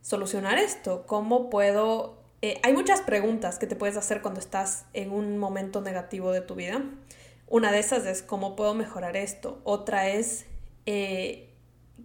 solucionar 0.00 0.58
esto? 0.58 1.04
¿Cómo 1.06 1.50
puedo... 1.50 2.22
Eh, 2.42 2.60
hay 2.62 2.74
muchas 2.74 3.00
preguntas 3.00 3.58
que 3.58 3.66
te 3.66 3.76
puedes 3.76 3.96
hacer 3.96 4.20
cuando 4.20 4.40
estás 4.40 4.84
en 4.92 5.12
un 5.12 5.38
momento 5.38 5.80
negativo 5.80 6.32
de 6.32 6.40
tu 6.40 6.54
vida. 6.54 6.82
Una 7.46 7.72
de 7.72 7.78
esas 7.78 8.04
es, 8.04 8.22
¿cómo 8.22 8.56
puedo 8.56 8.74
mejorar 8.74 9.16
esto? 9.16 9.60
Otra 9.64 10.08
es, 10.08 10.44
eh, 10.86 11.54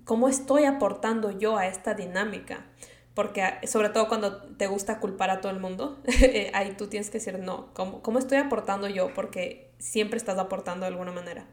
¿Cómo 0.05 0.27
estoy 0.27 0.65
aportando 0.65 1.37
yo 1.37 1.57
a 1.57 1.67
esta 1.67 1.93
dinámica? 1.93 2.65
Porque 3.13 3.41
ah, 3.43 3.59
sobre 3.67 3.89
todo 3.89 4.07
cuando 4.07 4.41
te 4.41 4.67
gusta 4.67 4.99
culpar 4.99 5.29
a 5.29 5.41
todo 5.41 5.51
el 5.51 5.59
mundo, 5.59 5.99
eh, 6.21 6.51
ahí 6.53 6.73
tú 6.77 6.87
tienes 6.87 7.09
que 7.09 7.19
decir, 7.19 7.37
no, 7.39 7.73
¿cómo, 7.73 8.01
¿cómo, 8.01 8.19
estoy 8.19 8.37
aportando 8.37 8.87
yo? 8.87 9.13
Porque 9.13 9.71
siempre 9.77 10.17
estás 10.17 10.37
aportando 10.37 10.85
de 10.85 10.91
alguna 10.91 11.11
manera. 11.11 11.45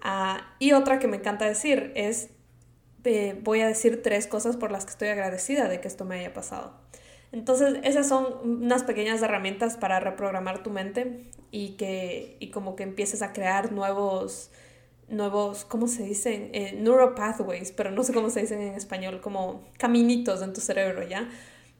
Ah, 0.00 0.54
y 0.58 0.72
otra 0.72 0.98
que 0.98 1.08
me 1.08 1.16
encanta 1.16 1.44
decir 1.44 1.92
es, 1.94 2.30
eh, 3.04 3.38
voy 3.42 3.60
a 3.60 3.68
decir 3.68 4.02
tres 4.02 4.26
cosas 4.26 4.56
por 4.56 4.70
las 4.70 4.84
que 4.84 4.90
estoy 4.90 5.08
agradecida 5.08 5.68
de 5.68 5.80
que 5.80 5.88
esto 5.88 6.04
me 6.04 6.20
haya 6.20 6.32
pasado. 6.32 6.74
Entonces, 7.32 7.78
esas 7.82 8.06
son 8.06 8.26
unas 8.44 8.84
pequeñas 8.84 9.22
herramientas 9.22 9.76
para 9.76 9.98
reprogramar 10.00 10.62
tu 10.62 10.70
mente 10.70 11.24
y 11.50 11.70
que 11.76 12.36
y 12.40 12.50
como 12.50 12.76
que 12.76 12.82
empieces 12.82 13.22
a 13.22 13.32
crear 13.32 13.72
nuevos 13.72 14.50
nuevos, 15.12 15.64
¿cómo 15.64 15.86
se 15.86 16.02
dicen? 16.02 16.50
Eh, 16.52 16.72
neuropathways, 16.78 17.72
pero 17.72 17.90
no 17.90 18.02
sé 18.02 18.12
cómo 18.12 18.30
se 18.30 18.40
dicen 18.40 18.60
en 18.60 18.74
español, 18.74 19.20
como 19.20 19.64
caminitos 19.78 20.42
en 20.42 20.52
tu 20.52 20.60
cerebro, 20.60 21.06
¿ya? 21.06 21.28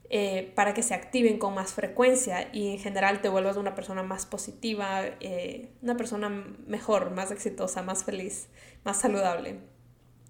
Eh, 0.09 0.51
para 0.55 0.73
que 0.73 0.83
se 0.83 0.93
activen 0.93 1.39
con 1.39 1.55
más 1.55 1.73
frecuencia 1.73 2.49
y 2.53 2.73
en 2.73 2.79
general 2.79 3.21
te 3.21 3.29
vuelvas 3.29 3.57
una 3.57 3.73
persona 3.73 4.03
más 4.03 4.25
positiva, 4.27 5.01
eh, 5.19 5.71
una 5.81 5.97
persona 5.97 6.29
mejor, 6.67 7.11
más 7.11 7.31
exitosa, 7.31 7.81
más 7.81 8.03
feliz, 8.03 8.47
más 8.83 8.99
saludable. 8.99 9.59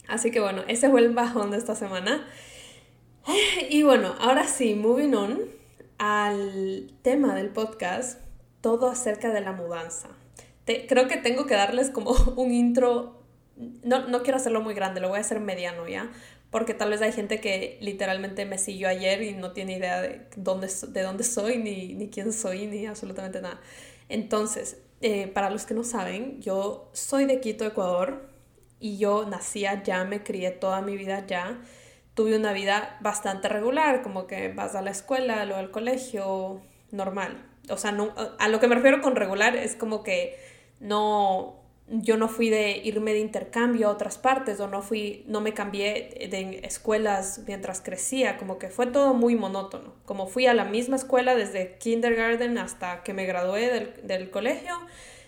Así 0.07 0.31
que 0.31 0.39
bueno, 0.39 0.63
ese 0.67 0.89
fue 0.89 1.01
el 1.01 1.13
bajón 1.13 1.51
de 1.51 1.57
esta 1.57 1.75
semana. 1.75 2.27
Y 3.69 3.83
bueno, 3.83 4.15
ahora 4.19 4.47
sí, 4.47 4.75
moving 4.75 5.13
on 5.13 5.39
al 5.97 6.91
tema 7.01 7.35
del 7.35 7.49
podcast, 7.49 8.19
todo 8.61 8.89
acerca 8.89 9.31
de 9.31 9.41
la 9.41 9.53
mudanza 9.53 10.09
creo 10.65 11.07
que 11.07 11.17
tengo 11.17 11.45
que 11.45 11.55
darles 11.55 11.89
como 11.89 12.11
un 12.37 12.53
intro. 12.53 13.21
No, 13.83 14.07
no 14.07 14.23
quiero 14.23 14.37
hacerlo 14.37 14.61
muy 14.61 14.73
grande, 14.73 14.99
lo 14.99 15.09
voy 15.09 15.17
a 15.17 15.21
hacer 15.21 15.39
mediano 15.39 15.87
ya. 15.87 16.11
Porque 16.49 16.73
tal 16.73 16.91
vez 16.91 17.01
hay 17.01 17.11
gente 17.11 17.39
que 17.39 17.77
literalmente 17.81 18.45
me 18.45 18.59
siguió 18.59 18.87
ayer 18.87 19.23
y 19.23 19.33
no 19.33 19.53
tiene 19.53 19.77
idea 19.77 20.01
de 20.01 20.27
dónde, 20.35 20.69
de 20.89 21.01
dónde 21.01 21.23
soy, 21.23 21.57
ni, 21.57 21.93
ni 21.93 22.09
quién 22.09 22.31
soy, 22.31 22.67
ni 22.67 22.85
absolutamente 22.85 23.41
nada. 23.41 23.59
Entonces, 24.07 24.77
eh, 25.01 25.27
para 25.27 25.49
los 25.49 25.65
que 25.65 25.73
no 25.73 25.83
saben, 25.83 26.39
yo 26.41 26.89
soy 26.93 27.25
de 27.25 27.41
Quito, 27.41 27.65
Ecuador, 27.65 28.29
y 28.79 28.97
yo 28.97 29.25
nací 29.25 29.65
allá, 29.65 30.03
me 30.03 30.23
crié 30.23 30.51
toda 30.51 30.81
mi 30.81 30.95
vida 30.95 31.17
allá. 31.17 31.57
Tuve 32.13 32.37
una 32.37 32.53
vida 32.53 32.97
bastante 33.01 33.49
regular, 33.49 34.01
como 34.01 34.27
que 34.27 34.49
vas 34.49 34.75
a 34.75 34.81
la 34.81 34.91
escuela, 34.91 35.45
luego 35.45 35.59
al 35.59 35.71
colegio, 35.71 36.61
normal. 36.91 37.45
O 37.69 37.77
sea, 37.77 37.91
no, 37.91 38.13
a 38.37 38.47
lo 38.49 38.59
que 38.59 38.67
me 38.67 38.75
refiero 38.75 39.01
con 39.01 39.15
regular 39.15 39.55
es 39.55 39.75
como 39.75 40.03
que 40.03 40.37
no, 40.83 41.63
yo 41.87 42.17
no 42.17 42.27
fui 42.27 42.49
de 42.49 42.77
irme 42.83 43.13
de 43.13 43.19
intercambio 43.19 43.87
a 43.87 43.91
otras 43.91 44.17
partes 44.17 44.59
o 44.59 44.67
no 44.67 44.81
fui, 44.81 45.23
no 45.27 45.39
me 45.39 45.53
cambié 45.53 46.27
de 46.29 46.59
escuelas 46.63 47.41
mientras 47.47 47.81
crecía, 47.81 48.37
como 48.37 48.59
que 48.59 48.69
fue 48.69 48.87
todo 48.87 49.13
muy 49.13 49.35
monótono. 49.35 49.93
Como 50.05 50.27
fui 50.27 50.45
a 50.45 50.53
la 50.53 50.65
misma 50.65 50.97
escuela 50.97 51.35
desde 51.35 51.77
kindergarten 51.77 52.57
hasta 52.57 53.01
que 53.03 53.13
me 53.13 53.25
gradué 53.25 53.91
del, 54.03 54.29
colegio 54.29 54.77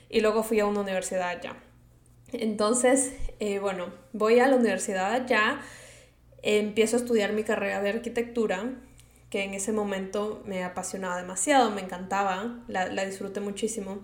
y 0.09 0.19
luego 0.19 0.43
fui 0.43 0.59
a 0.59 0.65
una 0.65 0.81
universidad 0.81 1.29
allá. 1.29 1.55
Entonces, 2.33 3.13
eh, 3.39 3.59
bueno, 3.59 3.93
voy 4.11 4.39
a 4.39 4.47
la 4.47 4.57
universidad 4.57 5.13
allá, 5.13 5.61
empiezo 6.41 6.97
a 6.97 6.99
estudiar 6.99 7.31
mi 7.31 7.43
carrera 7.43 7.81
de 7.81 7.89
arquitectura, 7.89 8.73
que 9.29 9.43
en 9.43 9.53
ese 9.53 9.71
momento 9.71 10.43
me 10.45 10.65
apasionaba 10.65 11.17
demasiado, 11.17 11.71
me 11.71 11.81
encantaba, 11.81 12.63
la, 12.67 12.87
la 12.87 13.05
disfruté 13.05 13.39
muchísimo. 13.39 13.99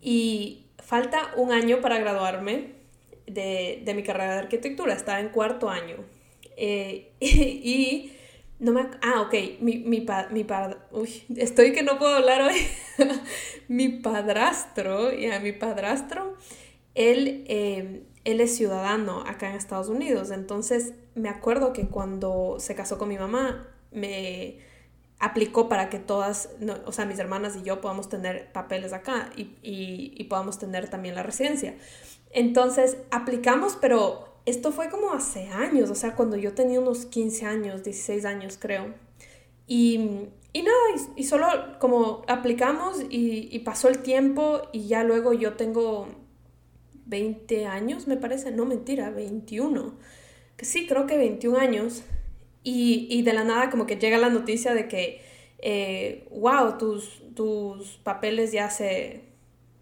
Y 0.00 0.65
falta 0.86 1.32
un 1.36 1.50
año 1.50 1.80
para 1.80 1.98
graduarme 1.98 2.74
de, 3.26 3.82
de 3.84 3.94
mi 3.94 4.04
carrera 4.04 4.34
de 4.34 4.38
arquitectura, 4.38 4.94
estaba 4.94 5.18
en 5.18 5.30
cuarto 5.30 5.68
año. 5.68 5.96
Eh, 6.56 7.10
y 7.20 8.12
no 8.60 8.72
me... 8.72 8.88
Ah, 9.02 9.20
ok, 9.22 9.34
mi, 9.60 9.78
mi, 9.78 10.06
mi 10.30 10.46
Uy, 10.92 11.24
estoy 11.36 11.72
que 11.72 11.82
no 11.82 11.98
puedo 11.98 12.14
hablar 12.14 12.42
hoy. 12.42 12.56
mi 13.68 13.88
padrastro, 13.88 15.12
ya, 15.12 15.40
mi 15.40 15.50
padrastro, 15.50 16.36
él, 16.94 17.44
eh, 17.48 18.04
él 18.24 18.40
es 18.40 18.56
ciudadano 18.56 19.24
acá 19.26 19.50
en 19.50 19.56
Estados 19.56 19.88
Unidos. 19.88 20.30
Entonces, 20.30 20.94
me 21.16 21.28
acuerdo 21.28 21.72
que 21.72 21.88
cuando 21.88 22.58
se 22.60 22.76
casó 22.76 22.96
con 22.96 23.08
mi 23.08 23.18
mamá, 23.18 23.68
me 23.90 24.58
aplicó 25.18 25.68
para 25.68 25.88
que 25.88 25.98
todas, 25.98 26.50
o 26.84 26.92
sea, 26.92 27.06
mis 27.06 27.18
hermanas 27.18 27.56
y 27.56 27.62
yo 27.62 27.80
podamos 27.80 28.08
tener 28.08 28.52
papeles 28.52 28.92
acá 28.92 29.30
y, 29.36 29.56
y, 29.62 30.24
podamos 30.24 30.58
tener 30.58 30.88
también 30.88 31.14
la 31.14 31.22
residencia. 31.22 31.74
Entonces, 32.30 32.98
aplicamos, 33.10 33.78
pero 33.80 34.36
esto 34.44 34.72
fue 34.72 34.90
como 34.90 35.12
hace 35.12 35.48
años, 35.48 35.90
o 35.90 35.94
sea, 35.94 36.14
cuando 36.14 36.36
yo 36.36 36.52
tenía 36.52 36.80
unos 36.80 37.06
15 37.06 37.46
años, 37.46 37.82
16 37.82 38.24
años 38.26 38.58
creo. 38.60 38.94
Y, 39.66 40.28
y 40.52 40.62
nada, 40.62 40.78
y, 41.16 41.24
solo 41.24 41.46
como 41.78 42.22
aplicamos 42.28 42.98
y, 43.08 43.58
pasó 43.60 43.88
el 43.88 43.98
tiempo 43.98 44.62
y 44.72 44.86
ya 44.86 45.02
luego 45.02 45.32
yo 45.32 45.54
tengo 45.54 46.08
20 47.06 47.66
años, 47.66 48.06
me 48.06 48.16
parece, 48.16 48.50
no 48.50 48.66
mentira, 48.66 49.10
21. 49.10 49.94
Que 50.56 50.64
sí, 50.64 50.86
creo 50.86 51.06
que 51.06 51.18
21 51.18 51.58
años. 51.58 52.04
Y, 52.68 53.22
de 53.22 53.32
la 53.32 53.44
nada 53.44 53.70
como 53.70 53.86
que 53.86 53.94
llega 53.94 54.18
la 54.18 54.28
noticia 54.28 54.74
de 54.74 54.88
que, 54.88 55.20
eh, 55.60 56.26
wow, 56.32 56.78
tus, 56.78 57.22
tus 57.36 57.98
papeles 57.98 58.50
ya 58.50 58.70
se, 58.70 59.20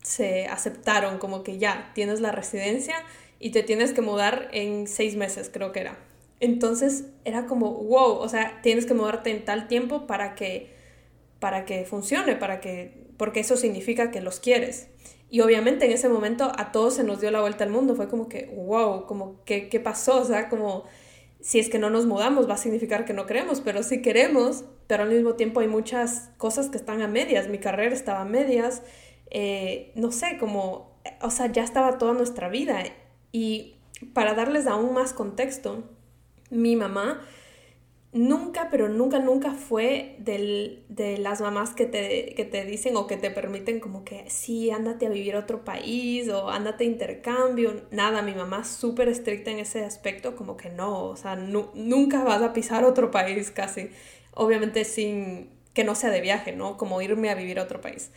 se 0.03 0.45
aceptaron, 0.49 1.17
como 1.17 1.43
que 1.45 1.57
ya 1.57 1.93
tienes 1.95 2.21
la 2.21 2.31
residencia 2.31 2.97
y 3.41 3.53
te 3.53 3.63
tienes 3.63 3.95
que 3.95 4.03
mudar 4.03 4.51
en 4.53 4.87
seis 4.87 5.17
meses, 5.17 5.49
creo 5.51 5.73
que 5.73 5.81
era. 5.81 5.99
Entonces 6.41 7.07
era 7.25 7.47
como, 7.47 7.73
wow, 7.73 8.19
o 8.19 8.29
sea, 8.29 8.61
tienes 8.63 8.85
que 8.85 8.93
mudarte 8.93 9.31
en 9.31 9.47
tal 9.47 9.67
tiempo 9.67 10.07
para 10.07 10.35
que, 10.35 10.75
para 11.41 11.65
que 11.65 11.87
funcione, 11.87 12.37
para 12.37 12.61
que, 12.61 13.07
porque 13.17 13.41
eso 13.41 13.57
significa 13.57 14.11
que 14.11 14.21
los 14.21 14.41
quieres. 14.41 14.89
Y 15.31 15.41
obviamente 15.41 15.87
en 15.87 15.93
ese 15.93 16.11
momento 16.11 16.53
a 16.55 16.71
todos 16.71 16.97
se 16.97 17.03
nos 17.03 17.23
dio 17.23 17.31
la 17.31 17.41
vuelta 17.41 17.65
al 17.65 17.71
mundo, 17.71 17.97
fue 17.97 18.11
como 18.11 18.29
que, 18.29 18.45
wow, 18.55 19.07
como 19.07 19.43
que, 19.47 19.71
¿qué 19.71 19.81
pasó? 19.81 20.21
O 20.21 20.25
sea, 20.27 20.51
como 20.51 20.85
si 21.45 21.59
es 21.59 21.69
que 21.69 21.79
no 21.79 21.91
nos 21.91 22.07
mudamos 22.07 22.49
va 22.49 22.55
a 22.55 22.57
significar 22.57 23.05
que 23.05 23.13
no 23.13 23.27
queremos, 23.27 23.61
pero 23.61 23.83
sí 23.83 24.01
queremos, 24.01 24.65
pero 24.87 25.03
al 25.03 25.11
mismo 25.11 25.35
tiempo 25.35 25.61
hay 25.61 25.69
muchas 25.69 26.31
cosas 26.39 26.71
que 26.71 26.79
están 26.79 27.03
a 27.03 27.07
medias, 27.07 27.49
mi 27.49 27.59
carrera 27.59 27.95
estaba 27.95 28.23
a 28.23 28.25
medias, 28.25 28.83
eh, 29.31 29.93
no 29.95 30.11
sé, 30.11 30.39
como, 30.41 30.99
o 31.21 31.31
sea, 31.31 31.53
ya 31.53 31.63
estaba 31.63 31.99
toda 31.99 32.15
nuestra 32.15 32.49
vida. 32.49 32.83
Y 33.31 33.77
para 34.15 34.33
darles 34.33 34.67
aún 34.67 34.95
más 34.95 35.13
contexto, 35.13 35.85
mi 36.49 36.77
mamá 36.77 37.21
nunca, 38.15 38.69
pero 38.71 38.89
nunca, 38.89 39.19
nunca 39.19 39.53
fue 39.53 40.15
del, 40.21 40.85
de 40.89 41.19
las 41.19 41.41
mamás 41.41 41.75
que 41.75 41.85
te, 41.85 42.33
que 42.37 42.45
te 42.45 42.65
dicen 42.65 42.97
o 42.97 43.07
que 43.09 43.17
te 43.17 43.31
permiten 43.31 43.81
como 43.81 44.05
que 44.05 44.31
sí, 44.31 44.71
ándate 44.71 45.07
a 45.07 45.11
vivir 45.11 45.35
a 45.35 45.41
otro 45.41 45.65
país 45.65 46.29
o 46.29 46.49
ándate 46.49 46.85
a 46.85 46.87
intercambio. 46.87 47.83
Nada, 47.91 48.23
mi 48.23 48.33
mamá 48.33 48.61
es 48.63 48.69
súper 48.69 49.09
estricta 49.09 49.51
en 49.51 49.59
ese 49.59 49.85
aspecto, 49.85 50.37
como 50.37 50.57
que 50.57 50.71
no, 50.71 51.07
o 51.07 51.17
sea, 51.17 51.35
nunca 51.37 52.23
vas 52.25 52.41
a 52.41 52.53
pisar 52.53 52.85
otro 52.85 53.11
país 53.11 53.51
casi. 53.51 53.91
Obviamente 54.33 54.85
sin 54.85 55.51
que 55.75 55.85
no 55.85 55.97
sea 55.97 56.11
de 56.11 56.21
viaje, 56.21 56.53
¿no? 56.53 56.77
Como 56.77 57.03
irme 57.03 57.31
a 57.31 57.35
vivir 57.35 57.59
a 57.59 57.65
otro 57.65 57.81
país. 57.81 58.11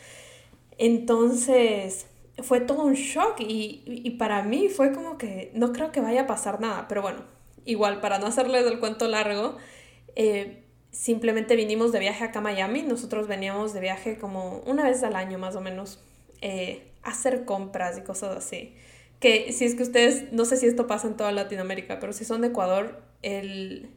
Entonces, 0.78 2.06
fue 2.44 2.62
todo 2.62 2.84
un 2.84 2.94
shock 2.94 3.40
y, 3.40 3.82
y 3.86 4.12
para 4.12 4.44
mí 4.44 4.70
fue 4.70 4.94
como 4.94 5.18
que 5.18 5.52
no 5.56 5.74
creo 5.74 5.92
que 5.92 6.02
vaya 6.02 6.22
a 6.22 6.28
pasar 6.28 6.62
nada, 6.62 6.88
pero 6.88 7.02
bueno, 7.02 7.22
igual 7.66 8.00
para 8.00 8.20
no 8.20 8.28
hacerles 8.28 8.66
el 8.68 8.80
cuento 8.80 9.08
largo, 9.08 9.58
eh, 10.20 10.64
simplemente 10.90 11.56
vinimos 11.56 11.92
de 11.92 12.00
viaje 12.00 12.24
acá 12.24 12.40
a 12.40 12.42
Miami. 12.42 12.82
Nosotros 12.82 13.28
veníamos 13.28 13.72
de 13.74 13.80
viaje 13.80 14.18
como 14.18 14.64
una 14.66 14.84
vez 14.84 15.04
al 15.04 15.16
año 15.16 15.38
más 15.38 15.56
o 15.56 15.62
menos 15.62 16.04
eh, 16.42 16.92
a 17.04 17.12
hacer 17.12 17.46
compras 17.46 18.00
y 18.00 18.02
cosas 18.02 18.36
así. 18.36 18.76
Que 19.20 19.54
si 19.54 19.66
es 19.66 19.76
que 19.76 19.84
ustedes, 19.84 20.34
no 20.34 20.46
sé 20.46 20.58
si 20.58 20.66
esto 20.66 20.88
pasa 20.88 21.08
en 21.08 21.18
toda 21.18 21.32
Latinoamérica, 21.32 22.00
pero 22.00 22.14
si 22.14 22.26
son 22.26 22.42
de 22.42 22.48
Ecuador, 22.48 23.00
el... 23.22 23.92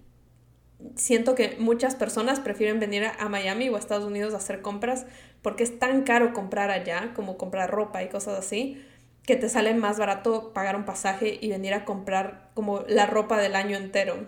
siento 0.95 1.35
que 1.35 1.57
muchas 1.59 1.95
personas 1.95 2.39
prefieren 2.39 2.81
venir 2.81 3.05
a 3.19 3.29
Miami 3.31 3.71
o 3.71 3.77
a 3.77 3.79
Estados 3.79 4.05
Unidos 4.05 4.35
a 4.35 4.39
hacer 4.39 4.61
compras 4.61 5.07
porque 5.41 5.65
es 5.65 5.79
tan 5.79 6.03
caro 6.03 6.35
comprar 6.35 6.71
allá 6.71 7.13
como 7.15 7.39
comprar 7.39 7.71
ropa 7.71 8.03
y 8.03 8.09
cosas 8.09 8.39
así 8.39 8.83
que 9.27 9.37
te 9.37 9.49
sale 9.49 9.75
más 9.75 9.99
barato 9.99 10.53
pagar 10.53 10.77
un 10.77 10.85
pasaje 10.85 11.39
y 11.41 11.49
venir 11.49 11.75
a 11.75 11.85
comprar 11.85 12.51
como 12.55 12.81
la 12.89 13.07
ropa 13.07 13.39
del 13.39 13.55
año 13.57 13.77
entero 13.77 14.27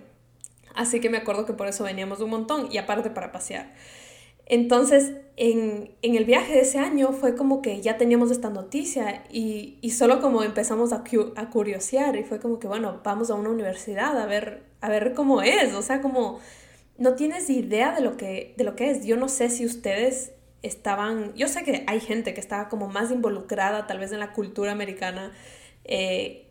Así 0.74 1.00
que 1.00 1.10
me 1.10 1.18
acuerdo 1.18 1.46
que 1.46 1.52
por 1.52 1.66
eso 1.66 1.84
veníamos 1.84 2.20
un 2.20 2.30
montón 2.30 2.68
y 2.70 2.78
aparte 2.78 3.10
para 3.10 3.32
pasear. 3.32 3.72
Entonces, 4.46 5.12
en, 5.36 5.94
el 6.02 6.24
viaje 6.24 6.52
de 6.52 6.60
ese 6.60 6.78
año 6.78 7.12
fue 7.12 7.36
como 7.36 7.62
que 7.62 7.80
ya 7.80 7.96
teníamos 7.96 8.30
esta 8.30 8.50
noticia 8.50 9.24
y, 9.30 9.78
solo 9.90 10.20
como 10.20 10.42
empezamos 10.42 10.92
a, 10.92 11.04
a, 11.36 11.50
curiosear 11.50 12.16
y 12.16 12.24
fue 12.24 12.40
como 12.40 12.58
que, 12.58 12.66
bueno, 12.66 13.00
vamos 13.04 13.30
a 13.30 13.34
una 13.34 13.50
universidad 13.50 14.18
a 14.18 14.26
ver, 14.26 14.64
a 14.80 14.88
ver 14.88 15.14
cómo 15.14 15.42
es, 15.42 15.74
o 15.74 15.82
sea, 15.82 16.02
como 16.02 16.40
no 16.98 17.14
tienes 17.14 17.48
idea 17.50 17.94
de 17.94 18.02
lo, 18.02 18.16
que, 18.16 18.54
de 18.56 18.64
lo 18.64 18.76
que 18.76 18.90
es. 18.90 19.04
Yo 19.04 19.16
no 19.16 19.28
sé 19.28 19.48
si 19.48 19.64
ustedes 19.64 20.32
estaban, 20.62 21.34
yo 21.34 21.48
sé 21.48 21.64
que 21.64 21.84
hay 21.86 22.00
gente 22.00 22.34
que 22.34 22.40
estaba 22.40 22.68
como 22.68 22.88
más 22.88 23.10
involucrada 23.10 23.86
tal 23.86 23.98
vez 23.98 24.12
en 24.12 24.20
la 24.20 24.32
cultura 24.32 24.72
americana, 24.72 25.32
eh, 25.84 26.50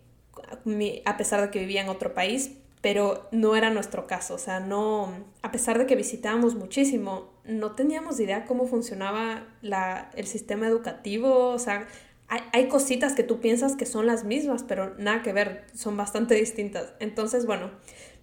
a 1.06 1.18
pesar 1.18 1.42
de 1.42 1.50
que 1.52 1.60
vivía 1.60 1.82
en 1.82 1.90
otro 1.90 2.14
país, 2.14 2.52
pero 2.82 3.28
no 3.32 3.56
era 3.56 3.70
nuestro 3.70 4.08
caso, 4.08 4.34
o 4.36 4.38
sea, 4.40 4.60
no, 4.60 5.14
a 5.44 5.52
pesar 5.52 5.78
de 5.78 5.86
que 5.86 5.96
visitábamos 5.96 6.56
muchísimo, 6.56 7.30
no 7.46 7.72
teníamos 7.76 8.20
idea 8.20 8.46
cómo 8.46 8.66
funcionaba 8.66 9.48
la, 9.62 10.10
el 10.16 10.26
sistema 10.26 10.68
educativo, 10.68 11.50
o 11.50 11.60
sea, 11.60 11.88
hay, 12.28 12.42
hay, 12.54 12.68
cositas 12.70 13.14
que 13.14 13.24
tú 13.24 13.40
piensas 13.40 13.76
que 13.76 13.86
son 13.86 14.08
las 14.08 14.24
mismas, 14.24 14.64
pero 14.64 14.96
nada 14.98 15.22
que 15.22 15.34
ver, 15.34 15.66
son 15.76 15.98
bastante 15.98 16.34
distintas. 16.36 16.94
Entonces, 17.00 17.46
bueno, 17.46 17.72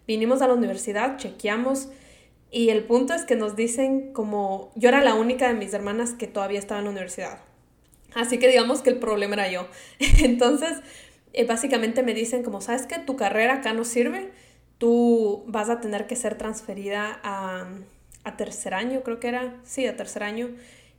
vinimos 0.06 0.40
a 0.42 0.48
la 0.48 0.54
universidad, 0.54 1.18
chequeamos 1.18 1.90
y 2.50 2.70
el 2.70 2.84
punto 2.84 3.14
es 3.14 3.24
que 3.24 3.36
nos 3.36 3.54
dicen 3.54 4.12
como, 4.12 4.72
yo 4.74 4.88
era 4.88 5.04
la 5.04 5.14
única 5.14 5.46
de 5.46 5.54
mis 5.54 5.72
hermanas 5.72 6.14
que 6.14 6.26
todavía 6.26 6.58
estaba 6.58 6.80
en 6.80 6.86
la 6.86 6.90
universidad, 6.90 7.40
así 8.14 8.38
que 8.38 8.48
digamos 8.48 8.82
que 8.82 8.90
el 8.90 8.98
problema 8.98 9.34
era 9.34 9.52
yo. 9.52 9.68
Entonces, 10.22 10.78
eh, 11.32 11.44
básicamente 11.44 12.02
me 12.02 12.14
dicen 12.14 12.42
como, 12.42 12.60
¿sabes 12.60 12.86
que 12.86 12.98
tu 12.98 13.14
carrera 13.14 13.54
acá 13.54 13.72
no 13.72 13.84
sirve? 13.84 14.32
Tú 14.78 15.44
vas 15.46 15.68
a 15.68 15.80
tener 15.80 16.06
que 16.06 16.16
ser 16.16 16.36
transferida 16.36 17.20
a, 17.22 17.68
tercer 18.36 18.74
año, 18.74 19.02
creo 19.02 19.20
que 19.20 19.28
era, 19.28 19.56
sí, 19.64 19.86
a 19.86 19.96
tercer 19.96 20.22
año. 20.22 20.50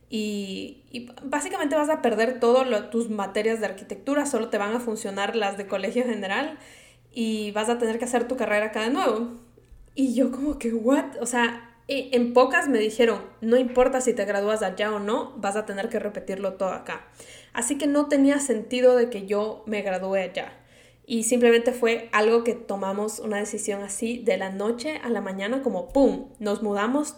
Y, 0.08 1.08
básicamente 1.22 1.76
vas 1.76 1.88
a 1.88 2.02
perder 2.02 2.40
todas 2.40 2.90
tus 2.90 3.08
materias 3.08 3.60
de 3.60 3.66
arquitectura, 3.66 4.26
solo 4.26 4.48
te 4.48 4.58
van 4.58 4.74
a 4.74 4.80
funcionar 4.80 5.36
las 5.36 5.56
de 5.56 5.66
colegio 5.68 6.04
general 6.04 6.58
y 7.12 7.52
vas 7.52 7.68
a 7.68 7.78
tener 7.78 7.98
que 7.98 8.04
hacer 8.04 8.26
tu 8.26 8.36
carrera 8.36 8.66
acá 8.66 8.82
de 8.82 8.90
nuevo. 8.90 9.28
Y 9.94 10.14
yo 10.14 10.30
como 10.32 10.58
que, 10.58 10.72
¿what? 10.72 11.16
O 11.20 11.26
sea, 11.26 11.70
e, 11.86 12.10
en 12.12 12.32
pocas 12.34 12.68
me 12.68 12.78
dijeron, 12.78 13.22
no 13.40 13.56
importa 13.56 14.00
si 14.00 14.12
te 14.12 14.24
gradúas 14.24 14.62
allá 14.62 14.92
o 14.92 14.98
no, 14.98 15.32
vas 15.36 15.56
a 15.56 15.66
tener 15.66 15.88
que 15.88 15.98
repetirlo 16.00 16.54
todo 16.54 16.70
acá. 16.70 17.06
Así 17.52 17.78
que 17.78 17.86
no 17.86 18.08
tenía 18.08 18.38
sentido 18.40 18.96
de 18.96 19.10
que 19.10 19.26
yo 19.26 19.62
me 19.66 19.82
gradué 19.82 20.22
allá. 20.22 20.52
Y 21.10 21.24
simplemente 21.24 21.72
fue 21.72 22.08
algo 22.12 22.44
que 22.44 22.54
tomamos 22.54 23.18
una 23.18 23.38
decisión 23.38 23.82
así 23.82 24.18
de 24.18 24.36
la 24.36 24.50
noche 24.50 25.00
a 25.02 25.08
la 25.08 25.20
mañana, 25.20 25.60
como 25.60 25.88
¡pum! 25.88 26.28
Nos 26.38 26.62
mudamos 26.62 27.16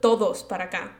todos 0.00 0.42
para 0.42 0.64
acá. 0.64 0.96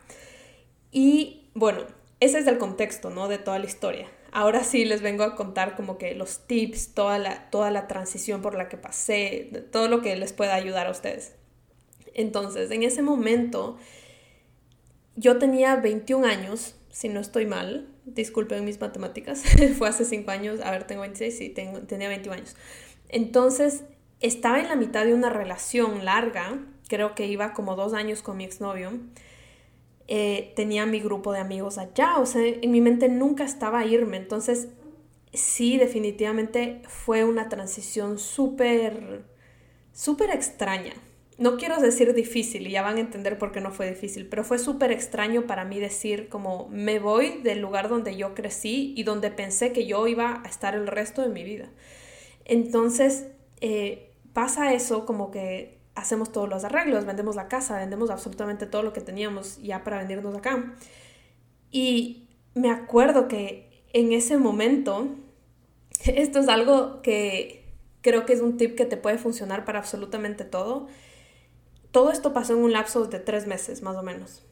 Y 0.92 1.49
bueno, 1.55 1.87
ese 2.20 2.38
es 2.38 2.46
el 2.46 2.59
contexto, 2.59 3.09
¿no? 3.09 3.29
De 3.29 3.38
toda 3.38 3.59
la 3.59 3.64
historia. 3.64 4.11
Ahora 4.33 4.64
sí 4.64 4.85
les 4.85 5.01
vengo 5.01 5.25
a 5.25 5.35
contar 5.35 5.77
como 5.77 5.96
que 5.96 6.14
los 6.14 6.40
tips, 6.40 6.92
toda 6.92 7.18
la, 7.18 7.49
toda 7.49 7.70
la 7.70 7.87
transición 7.87 8.42
por 8.42 8.55
la 8.55 8.68
que 8.68 8.77
pasé, 8.77 9.51
todo 9.72 9.88
lo 9.88 10.03
que 10.03 10.14
les 10.14 10.35
pueda 10.35 10.57
ayudar 10.57 10.88
a 10.88 10.90
ustedes. 10.90 11.37
Entonces, 12.12 12.70
en 12.70 12.83
ese 12.83 13.01
momento, 13.01 13.79
yo 15.14 15.38
tenía 15.38 15.77
21 15.77 16.27
años, 16.27 16.75
si 16.90 17.09
no 17.09 17.18
estoy 17.18 17.46
mal, 17.46 17.88
disculpen 18.07 18.64
mis 18.64 18.81
matemáticas, 18.81 19.42
fue 19.79 19.88
hace 19.88 20.05
5 20.05 20.31
años, 20.31 20.61
a 20.61 20.71
ver, 20.71 20.87
tengo 20.87 21.03
26, 21.03 21.37
sí, 21.37 21.49
tengo, 21.51 21.81
tenía 21.81 22.09
21 22.09 22.37
años. 22.37 22.57
Entonces, 23.09 23.85
estaba 24.21 24.61
en 24.61 24.69
la 24.69 24.77
mitad 24.77 25.05
de 25.05 25.12
una 25.12 25.29
relación 25.29 26.05
larga, 26.05 26.59
creo 26.88 27.14
que 27.14 27.27
iba 27.27 27.53
como 27.53 27.77
dos 27.77 27.92
años 27.92 28.23
con 28.23 28.37
mi 28.37 28.45
exnovio. 28.45 28.92
Eh, 30.09 30.53
tenía 30.55 30.87
mi 30.87 31.01
grupo 31.01 31.33
de 31.33 31.40
amigos 31.40 31.79
allá, 31.79 32.19
o 32.19 32.27
sea, 32.27 32.45
en 32.45 32.71
mi 32.71 32.81
mente 32.81 33.09
nunca 33.09 33.45
estaba 33.45 33.85
irme, 33.85 34.16
entonces 34.16 34.69
sí, 35.33 35.79
definitivamente 35.79 36.81
fue 36.87 37.25
una 37.25 37.49
transición 37.49 38.21
súper, 38.21 39.25
súper 39.92 40.31
extraña 40.31 40.95
no 41.38 41.59
quiero 41.59 41.79
decir 41.81 42.14
difícil 42.14 42.66
y 42.66 42.70
ya 42.70 42.83
van 42.83 42.96
a 42.96 43.01
entender 43.01 43.38
por 43.38 43.53
qué 43.53 43.61
no 43.61 43.70
fue 43.70 43.90
difícil, 43.90 44.27
pero 44.27 44.42
fue 44.42 44.59
súper 44.59 44.90
extraño 44.90 45.46
para 45.46 45.64
mí 45.64 45.79
decir 45.79 46.29
como 46.29 46.68
me 46.70 46.99
voy 46.99 47.40
del 47.42 47.61
lugar 47.61 47.88
donde 47.88 48.16
yo 48.16 48.35
crecí 48.35 48.94
y 48.96 49.03
donde 49.03 49.31
pensé 49.31 49.72
que 49.72 49.87
yo 49.87 50.07
iba 50.07 50.40
a 50.42 50.49
estar 50.49 50.75
el 50.75 50.87
resto 50.87 51.20
de 51.20 51.29
mi 51.29 51.44
vida. 51.44 51.68
Entonces 52.46 53.27
eh, 53.61 54.14
pasa 54.33 54.72
eso 54.72 55.05
como 55.05 55.31
que 55.31 55.79
hacemos 55.94 56.33
todos 56.33 56.49
los 56.49 56.64
arreglos, 56.64 57.05
vendemos 57.05 57.37
la 57.37 57.49
casa, 57.49 57.79
vendemos 57.79 58.11
absolutamente 58.11 58.66
todo 58.66 58.83
lo 58.83 58.92
que 58.94 59.01
teníamos 59.03 59.59
ya 59.62 59.85
para 59.85 59.99
venirnos 59.99 60.35
acá. 60.35 60.75
Y 61.70 62.29
me 62.55 62.70
acuerdo 62.70 63.29
que 63.29 63.85
en 63.92 64.12
ese 64.12 64.38
momento, 64.38 65.09
esto 66.05 66.38
es 66.38 66.49
algo 66.49 67.03
que 67.03 67.64
creo 68.01 68.25
que 68.25 68.33
es 68.33 68.40
un 68.40 68.57
tip 68.57 68.75
que 68.75 68.87
te 68.87 68.96
puede 68.96 69.18
funcionar 69.18 69.66
para 69.66 69.81
absolutamente 69.81 70.44
todo 70.44 70.87
todo 71.96 72.11
esto 72.11 72.35
pasó 72.35 72.52
en 72.52 72.59
un 72.59 72.74
lapso 72.74 73.06
de 73.06 73.18
tres 73.20 73.46
meses 73.46 73.80
más 73.80 73.96
o 73.96 74.02
menos. 74.02 74.44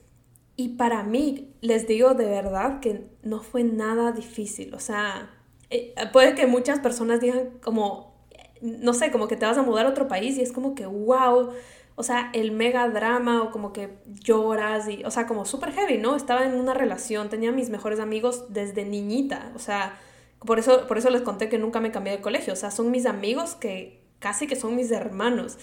Y 0.56 0.76
para 0.76 1.02
mí, 1.02 1.52
les 1.60 1.86
digo 1.86 2.14
de 2.14 2.24
verdad 2.24 2.80
que 2.80 3.10
no 3.22 3.42
fue 3.42 3.64
nada 3.64 4.12
difícil. 4.12 4.72
O 4.72 4.80
sea, 4.80 5.30
eh, 5.68 5.92
puede 6.10 6.34
que 6.34 6.46
muchas 6.46 6.78
personas 6.80 7.20
digan 7.20 7.50
como, 7.62 8.16
no 8.62 8.94
sé, 8.94 9.10
como 9.10 9.28
que 9.28 9.36
te 9.36 9.44
vas 9.44 9.58
a 9.58 9.62
mudar 9.62 9.84
a 9.84 9.90
otro 9.90 10.08
país 10.08 10.38
y 10.38 10.40
es 10.40 10.52
como 10.52 10.74
que, 10.74 10.86
wow, 10.86 11.50
o 11.96 12.02
sea, 12.02 12.30
el 12.32 12.50
mega 12.50 12.88
drama 12.88 13.42
o 13.42 13.50
como 13.50 13.74
que 13.74 13.98
lloras 14.06 14.88
y, 14.88 15.04
o 15.04 15.10
sea, 15.10 15.26
como 15.26 15.44
súper 15.44 15.72
heavy, 15.72 15.98
¿no? 15.98 16.16
Estaba 16.16 16.46
en 16.46 16.54
una 16.54 16.72
relación, 16.72 17.28
tenía 17.28 17.52
mis 17.52 17.68
mejores 17.68 18.00
amigos 18.00 18.46
desde 18.48 18.86
niñita, 18.86 19.52
o 19.54 19.58
sea, 19.58 20.00
por 20.38 20.58
eso, 20.58 20.86
por 20.86 20.96
eso 20.96 21.10
les 21.10 21.20
conté 21.20 21.50
que 21.50 21.58
nunca 21.58 21.78
me 21.80 21.92
cambié 21.92 22.16
de 22.16 22.22
colegio, 22.22 22.54
o 22.54 22.56
sea, 22.56 22.70
son 22.70 22.90
mis 22.90 23.04
amigos 23.04 23.54
que 23.54 24.02
casi 24.18 24.46
que 24.46 24.56
son 24.56 24.76
mis 24.76 24.90
hermanos. 24.90 25.58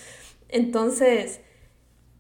Entonces, 0.48 1.42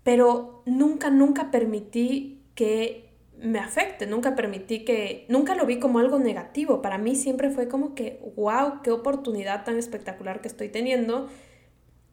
pero 0.04 0.64
nunca, 0.66 1.10
nunca 1.10 1.52
permití 1.52 2.42
que 2.56 3.12
me 3.42 3.60
afecte, 3.60 4.06
nunca 4.06 4.36
permití 4.36 4.86
que, 4.86 5.26
nunca 5.28 5.56
lo 5.56 5.66
vi 5.66 5.80
como 5.80 6.00
algo 6.00 6.20
negativo, 6.20 6.82
para 6.82 6.98
mí 6.98 7.16
siempre 7.16 7.50
fue 7.50 7.68
como 7.68 7.96
que, 7.96 8.22
wow, 8.36 8.82
qué 8.84 8.92
oportunidad 8.92 9.64
tan 9.66 9.78
espectacular 9.78 10.42
que 10.42 10.48
estoy 10.48 10.70
teniendo 10.70 11.28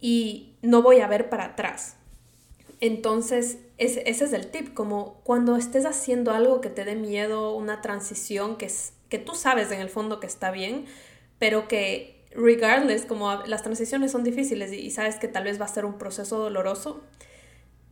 y 0.01 0.55
no 0.63 0.83
voy 0.83 1.01
a 1.01 1.07
ver 1.07 1.29
para 1.29 1.47
atrás. 1.47 1.97
Entonces, 2.81 3.59
ese, 3.77 4.09
es 4.09 4.33
el 4.33 4.51
tip, 4.51 4.73
como 4.73 5.21
cuando 5.25 5.57
estés 5.57 5.85
haciendo 5.85 6.31
algo 6.31 6.61
que 6.61 6.71
te 6.71 6.85
dé 6.85 6.95
miedo, 6.95 7.55
una 7.55 7.83
transición 7.83 8.57
que, 8.57 8.67
es, 8.67 8.95
que 9.09 9.19
tú 9.19 9.35
sabes 9.35 9.71
en 9.71 9.81
el 9.81 9.91
fondo 9.91 10.21
que 10.21 10.27
está 10.27 10.51
bien, 10.51 10.87
pero 11.39 11.69
que 11.69 12.25
regardless, 12.35 13.05
como 13.05 13.35
las 13.47 13.63
transiciones 13.63 14.13
son 14.13 14.23
difíciles 14.23 14.73
y 14.73 14.91
sabes 14.91 15.17
que 15.17 15.29
tal 15.29 15.45
vez 15.45 15.61
va 15.61 15.65
a 15.65 15.69
ser 15.69 15.85
un 15.85 15.99
proceso 15.99 16.39
doloroso, 16.39 17.03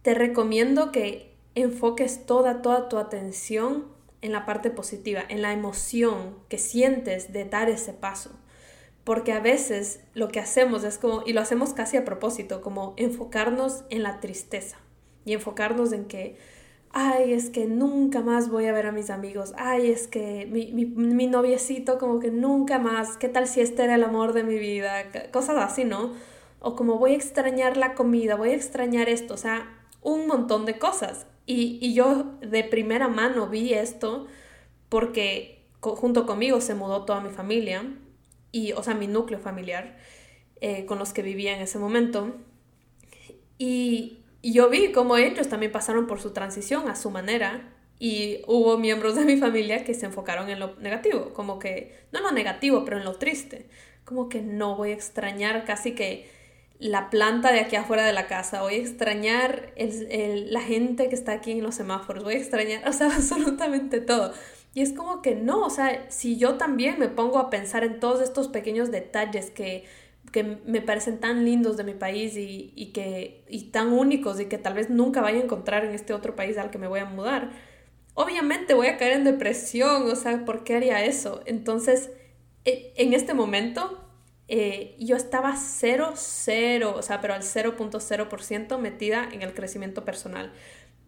te 0.06 0.14
recomiendo 0.14 0.92
que 0.92 1.34
enfoques 1.56 2.26
toda, 2.26 2.62
toda 2.62 2.88
tu 2.88 2.96
atención 2.96 3.86
en 4.22 4.30
la 4.30 4.46
parte 4.46 4.70
positiva, 4.70 5.20
en 5.28 5.42
la 5.42 5.52
emoción 5.52 6.36
que 6.48 6.58
sientes 6.58 7.32
de 7.32 7.44
dar 7.44 7.68
ese 7.68 7.92
paso. 7.92 8.30
porque 9.02 9.32
a 9.32 9.40
veces 9.40 10.00
lo 10.14 10.28
que 10.28 10.38
hacemos 10.38 10.84
es 10.84 10.98
como, 10.98 11.24
y 11.26 11.32
lo 11.32 11.40
hacemos 11.40 11.72
casi 11.74 11.96
a 11.96 12.04
propósito, 12.04 12.60
como 12.62 12.94
enfocarnos 12.96 13.82
en 13.90 14.04
la 14.04 14.20
tristeza 14.20 14.76
y 15.24 15.32
enfocarnos 15.32 15.92
en 15.92 16.04
que, 16.04 16.36
ay, 16.92 17.32
es 17.32 17.50
que 17.50 17.66
nunca 17.66 18.20
más 18.20 18.48
voy 18.48 18.66
a 18.66 18.72
ver 18.72 18.86
a 18.86 18.92
mis 18.92 19.10
amigos, 19.10 19.54
ay, 19.56 19.90
es 19.90 20.06
que 20.06 20.46
mi, 20.46 20.72
mi, 20.72 20.86
mi 20.86 21.26
noviecito 21.26 21.98
como 21.98 22.20
que 22.20 22.30
nunca 22.30 22.78
más, 22.78 23.16
¿qué 23.16 23.28
tal 23.28 23.48
si 23.48 23.60
este 23.60 23.82
era 23.82 23.96
el 23.96 24.04
amor 24.04 24.34
de 24.34 24.44
mi 24.44 24.56
vida? 24.56 25.10
Cosas 25.32 25.56
así, 25.56 25.84
¿no? 25.84 26.12
O 26.60 26.76
como 26.76 26.96
voy 26.96 27.12
a 27.12 27.16
extrañar 27.16 27.76
la 27.76 27.94
comida, 27.94 28.36
voy 28.36 28.50
a 28.50 28.54
extrañar 28.54 29.08
esto, 29.08 29.34
o 29.34 29.36
sea, 29.36 29.68
un 30.06 30.28
montón 30.28 30.66
de 30.66 30.78
cosas. 30.78 31.26
Y, 31.46 31.78
y 31.80 31.94
yo 31.94 32.36
de 32.40 32.62
primera 32.62 33.08
mano 33.08 33.48
vi 33.48 33.74
esto 33.74 34.26
porque 34.88 35.66
junto 35.80 36.26
conmigo 36.26 36.60
se 36.60 36.74
mudó 36.74 37.04
toda 37.04 37.20
mi 37.20 37.30
familia 37.30 37.84
y, 38.52 38.72
o 38.72 38.82
sea, 38.82 38.94
mi 38.94 39.08
núcleo 39.08 39.40
familiar 39.40 39.96
eh, 40.60 40.86
con 40.86 40.98
los 40.98 41.12
que 41.12 41.22
vivía 41.22 41.56
en 41.56 41.60
ese 41.60 41.78
momento. 41.78 42.36
Y, 43.58 44.22
yo 44.42 44.70
vi 44.70 44.92
cómo 44.92 45.16
ellos 45.16 45.48
también 45.48 45.72
pasaron 45.72 46.06
por 46.06 46.20
su 46.20 46.30
transición 46.30 46.88
a 46.88 46.94
su 46.94 47.10
manera 47.10 47.74
y 47.98 48.42
hubo 48.46 48.78
miembros 48.78 49.16
de 49.16 49.24
mi 49.24 49.38
familia 49.38 49.82
que 49.82 49.92
se 49.92 50.06
enfocaron 50.06 50.48
en 50.50 50.60
lo 50.60 50.76
negativo, 50.76 51.32
como 51.32 51.58
que, 51.58 52.06
no 52.12 52.20
lo 52.20 52.30
negativo, 52.30 52.84
pero 52.84 52.98
en 52.98 53.04
lo 53.04 53.16
triste, 53.16 53.68
como 54.04 54.28
que 54.28 54.42
no 54.42 54.76
voy 54.76 54.90
a 54.90 54.94
extrañar 54.94 55.64
casi 55.64 55.96
que 55.96 56.30
la 56.78 57.10
planta 57.10 57.52
de 57.52 57.60
aquí 57.60 57.76
afuera 57.76 58.04
de 58.04 58.12
la 58.12 58.26
casa, 58.26 58.62
voy 58.62 58.74
a 58.74 58.78
extrañar 58.78 59.72
el, 59.76 60.52
la 60.52 60.60
gente 60.60 61.08
que 61.08 61.14
está 61.14 61.32
aquí 61.32 61.52
en 61.52 61.62
los 61.62 61.74
semáforos, 61.74 62.24
voy 62.24 62.34
a 62.34 62.38
extrañar, 62.38 62.86
o 62.88 62.92
sea, 62.92 63.06
absolutamente 63.14 64.00
todo. 64.00 64.32
Y 64.74 64.82
es 64.82 64.92
como 64.92 65.22
que 65.22 65.34
no, 65.34 65.64
o 65.64 65.70
sea, 65.70 66.10
si 66.10 66.36
yo 66.36 66.56
también 66.56 66.98
me 66.98 67.08
pongo 67.08 67.38
a 67.38 67.48
pensar 67.48 67.82
en 67.82 67.98
todos 67.98 68.20
estos 68.20 68.48
pequeños 68.48 68.90
detalles 68.90 69.50
que, 69.50 69.84
que 70.32 70.42
me 70.42 70.82
parecen 70.82 71.18
tan 71.18 71.44
lindos 71.46 71.78
de 71.78 71.84
mi 71.84 71.94
país 71.94 72.36
y, 72.36 72.72
y, 72.76 72.92
que, 72.92 73.44
y 73.48 73.70
tan 73.70 73.92
únicos 73.92 74.38
y 74.38 74.46
que 74.46 74.58
tal 74.58 74.74
vez 74.74 74.90
nunca 74.90 75.22
vaya 75.22 75.40
a 75.40 75.44
encontrar 75.44 75.84
en 75.86 75.92
este 75.92 76.12
otro 76.12 76.36
país 76.36 76.58
al 76.58 76.70
que 76.70 76.78
me 76.78 76.88
voy 76.88 77.00
a 77.00 77.06
mudar, 77.06 77.52
obviamente 78.14 78.74
voy 78.74 78.88
a 78.88 78.98
caer 78.98 79.14
en 79.14 79.24
depresión, 79.24 80.10
o 80.10 80.16
sea, 80.16 80.44
¿por 80.44 80.64
qué 80.64 80.76
haría 80.76 81.04
eso? 81.04 81.42
Entonces, 81.46 82.10
e, 82.66 82.92
en 82.96 83.14
este 83.14 83.32
momento, 83.32 84.05
eh, 84.48 84.96
yo 84.98 85.16
estaba 85.16 85.56
cero, 85.56 86.12
cero, 86.14 86.94
o 86.96 87.02
sea, 87.02 87.20
pero 87.20 87.34
al 87.34 87.42
0.0% 87.42 88.78
metida 88.78 89.28
en 89.32 89.42
el 89.42 89.54
crecimiento 89.54 90.04
personal. 90.04 90.52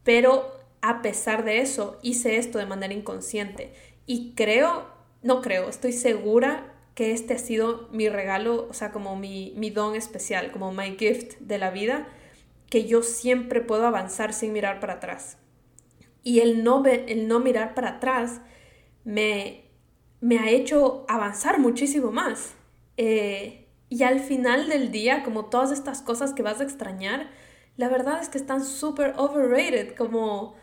Pero 0.02 0.58
a 0.80 1.02
pesar 1.02 1.44
de 1.44 1.60
eso, 1.60 1.98
hice 2.02 2.36
esto 2.36 2.58
de 2.58 2.66
manera 2.66 2.94
inconsciente. 2.94 3.72
Y 4.06 4.34
creo, 4.34 4.86
no 5.22 5.42
creo, 5.42 5.68
estoy 5.68 5.92
segura 5.92 6.74
que 6.94 7.12
este 7.12 7.34
ha 7.34 7.38
sido 7.38 7.88
mi 7.92 8.08
regalo, 8.08 8.66
o 8.68 8.74
sea, 8.74 8.90
como 8.90 9.14
mi, 9.14 9.52
mi 9.56 9.70
don 9.70 9.94
especial, 9.94 10.50
como 10.50 10.72
my 10.72 10.96
gift 10.98 11.38
de 11.38 11.58
la 11.58 11.70
vida, 11.70 12.08
que 12.70 12.86
yo 12.86 13.02
siempre 13.02 13.60
puedo 13.60 13.86
avanzar 13.86 14.32
sin 14.32 14.52
mirar 14.52 14.80
para 14.80 14.94
atrás. 14.94 15.38
Y 16.24 16.40
el 16.40 16.64
no, 16.64 16.84
el 16.84 17.28
no 17.28 17.38
mirar 17.38 17.74
para 17.74 17.90
atrás 17.90 18.40
me, 19.04 19.64
me 20.20 20.38
ha 20.38 20.50
hecho 20.50 21.04
avanzar 21.08 21.60
muchísimo 21.60 22.10
más. 22.10 22.54
Eh, 22.98 23.66
y 23.88 24.02
al 24.02 24.20
final 24.20 24.68
del 24.68 24.90
día, 24.92 25.22
como 25.22 25.46
todas 25.46 25.72
estas 25.72 26.02
cosas 26.02 26.34
que 26.34 26.42
vas 26.42 26.60
a 26.60 26.64
extrañar, 26.64 27.30
la 27.78 27.88
verdad 27.88 28.20
es 28.20 28.28
que 28.28 28.36
están 28.36 28.62
súper 28.62 29.14
overrated, 29.16 29.94
como 29.94 30.56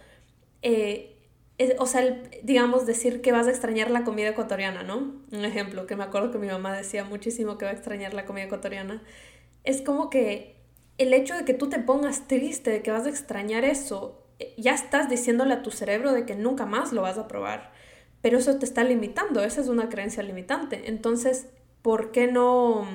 eh, 0.62 1.16
o 1.80 1.86
sea, 1.86 2.22
digamos, 2.44 2.86
decir 2.86 3.22
que 3.22 3.32
vas 3.32 3.48
a 3.48 3.52
extrañar 3.52 3.90
la 3.90 4.04
comida 4.04 4.30
ecuatoriana, 4.30 4.84
¿no? 4.84 5.14
Un 5.32 5.46
ejemplo 5.46 5.86
que 5.86 5.96
me 5.96 6.04
acuerdo 6.04 6.32
que 6.32 6.38
mi 6.38 6.48
mamá 6.48 6.76
decía 6.76 7.06
muchísimo 7.06 7.58
que 7.58 7.66
va 7.66 7.72
a 7.72 7.74
extrañar 7.74 8.14
la 8.14 8.26
comida 8.26 8.46
ecuatoriana. 8.46 9.02
Es 9.64 9.82
como 9.82 10.10
que 10.10 10.56
el 10.98 11.14
hecho 11.14 11.36
de 11.36 11.46
que 11.46 11.54
tú 11.54 11.70
te 11.70 11.80
pongas 11.80 12.28
triste, 12.28 12.72
de 12.72 12.82
que 12.82 12.92
vas 12.92 13.06
a 13.06 13.10
extrañar 13.10 13.64
eso, 13.64 14.22
eh, 14.40 14.54
ya 14.58 14.74
estás 14.74 15.10
diciéndole 15.10 15.54
a 15.54 15.64
tu 15.64 15.72
cerebro 15.72 16.12
de 16.12 16.26
que 16.26 16.36
nunca 16.36 16.66
más 16.66 16.92
lo 16.92 17.04
vas 17.04 17.18
a 17.18 17.28
probar. 17.28 17.72
Pero 18.22 18.38
eso 18.40 18.58
te 18.58 18.66
está 18.66 18.84
limitando, 18.84 19.44
esa 19.44 19.62
es 19.62 19.68
una 19.70 19.88
creencia 19.90 20.24
limitante. 20.24 20.90
Entonces, 20.90 21.48
¿por 21.86 22.12
qué 22.12 22.26
no 22.26 22.88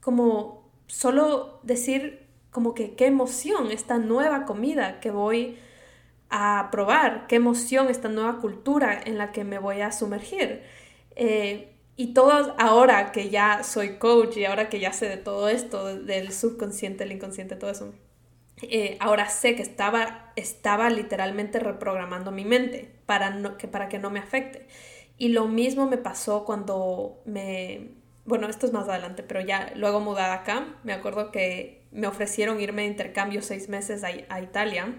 como 0.00 0.72
solo 0.86 1.60
decir 1.62 2.26
como 2.50 2.72
que 2.74 2.94
qué 2.94 3.04
emoción 3.04 3.70
esta 3.70 3.98
nueva 3.98 4.46
comida 4.46 4.98
que 5.00 5.10
voy 5.10 5.58
a 6.30 6.70
probar, 6.72 7.26
qué 7.26 7.36
emoción 7.36 7.88
esta 7.88 8.08
nueva 8.08 8.38
cultura 8.40 8.98
en 9.04 9.18
la 9.18 9.30
que 9.30 9.44
me 9.44 9.58
voy 9.58 9.82
a 9.82 9.92
sumergir. 9.92 10.62
Eh, 11.16 11.74
y 11.96 12.14
todo 12.14 12.54
ahora 12.58 13.12
que 13.12 13.28
ya 13.28 13.62
soy 13.62 13.98
coach 13.98 14.38
y 14.38 14.46
ahora 14.46 14.70
que 14.70 14.80
ya 14.80 14.94
sé 14.94 15.06
de 15.10 15.18
todo 15.18 15.50
esto, 15.50 15.94
del 15.94 16.32
subconsciente, 16.32 17.04
el 17.04 17.12
inconsciente, 17.12 17.56
todo 17.56 17.70
eso, 17.70 17.92
eh, 18.62 18.96
ahora 19.00 19.28
sé 19.28 19.54
que 19.54 19.62
estaba, 19.62 20.32
estaba 20.34 20.88
literalmente 20.88 21.60
reprogramando 21.60 22.32
mi 22.32 22.46
mente 22.46 22.90
para, 23.04 23.58
que, 23.58 23.68
para 23.68 23.90
que 23.90 23.98
no 23.98 24.10
me 24.10 24.18
afecte. 24.20 24.66
Y 25.18 25.28
lo 25.30 25.46
mismo 25.48 25.86
me 25.86 25.98
pasó 25.98 26.44
cuando 26.46 27.20
me... 27.26 27.97
Bueno, 28.28 28.46
esto 28.46 28.66
es 28.66 28.74
más 28.74 28.86
adelante, 28.90 29.22
pero 29.22 29.40
ya 29.40 29.72
luego 29.74 30.00
mudada 30.00 30.34
acá, 30.34 30.66
me 30.84 30.92
acuerdo 30.92 31.32
que 31.32 31.86
me 31.92 32.06
ofrecieron 32.06 32.60
irme 32.60 32.82
de 32.82 32.88
intercambio 32.88 33.40
seis 33.40 33.70
meses 33.70 34.04
a, 34.04 34.40
Italia 34.42 34.94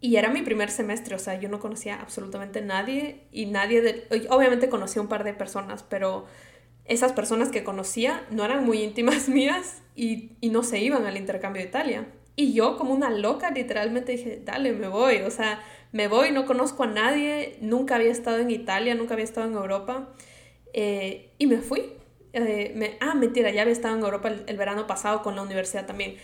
y 0.00 0.16
era 0.16 0.28
mi 0.28 0.42
primer 0.42 0.70
semestre, 0.70 1.14
o 1.14 1.18
sea, 1.18 1.40
yo 1.40 1.48
no 1.48 1.60
conocía 1.60 1.98
absolutamente 1.98 2.60
nadie 2.60 3.22
y 3.32 3.46
nadie 3.46 3.80
de... 3.80 4.26
Obviamente 4.28 4.68
conocía 4.68 5.00
un 5.00 5.08
par 5.08 5.24
de 5.24 5.32
personas, 5.32 5.82
pero 5.82 6.26
esas 6.84 7.14
personas 7.14 7.48
que 7.48 7.64
conocía 7.64 8.26
no 8.30 8.44
eran 8.44 8.66
muy 8.66 8.82
íntimas 8.82 9.28
mías 9.30 9.80
y, 9.96 10.32
y 10.42 10.50
no 10.50 10.62
se 10.62 10.78
iban 10.78 11.06
al 11.06 11.16
intercambio 11.16 11.62
de 11.62 11.68
Italia. 11.68 12.06
Y 12.36 12.52
yo 12.52 12.76
como 12.76 12.92
una 12.92 13.08
loca 13.08 13.50
literalmente 13.50 14.12
dije, 14.12 14.42
dale, 14.44 14.72
me 14.72 14.88
voy, 14.88 15.22
o 15.22 15.30
sea, 15.30 15.62
me 15.90 16.06
voy, 16.06 16.32
no 16.32 16.44
conozco 16.44 16.82
a 16.82 16.88
nadie, 16.88 17.56
nunca 17.62 17.94
había 17.94 18.12
estado 18.12 18.40
en 18.40 18.50
Italia, 18.50 18.94
nunca 18.94 19.14
había 19.14 19.24
estado 19.24 19.46
en 19.46 19.54
Europa 19.54 20.12
eh, 20.74 21.30
y 21.38 21.46
me 21.46 21.56
fui. 21.56 22.01
Eh, 22.32 22.72
me, 22.74 22.96
ah, 23.00 23.14
mentira, 23.14 23.50
ya 23.50 23.62
había 23.62 23.72
estado 23.72 23.96
en 23.96 24.02
Europa 24.02 24.28
el 24.46 24.56
verano 24.56 24.86
pasado 24.86 25.22
con 25.22 25.36
la 25.36 25.42
universidad 25.42 25.86
también, 25.86 26.16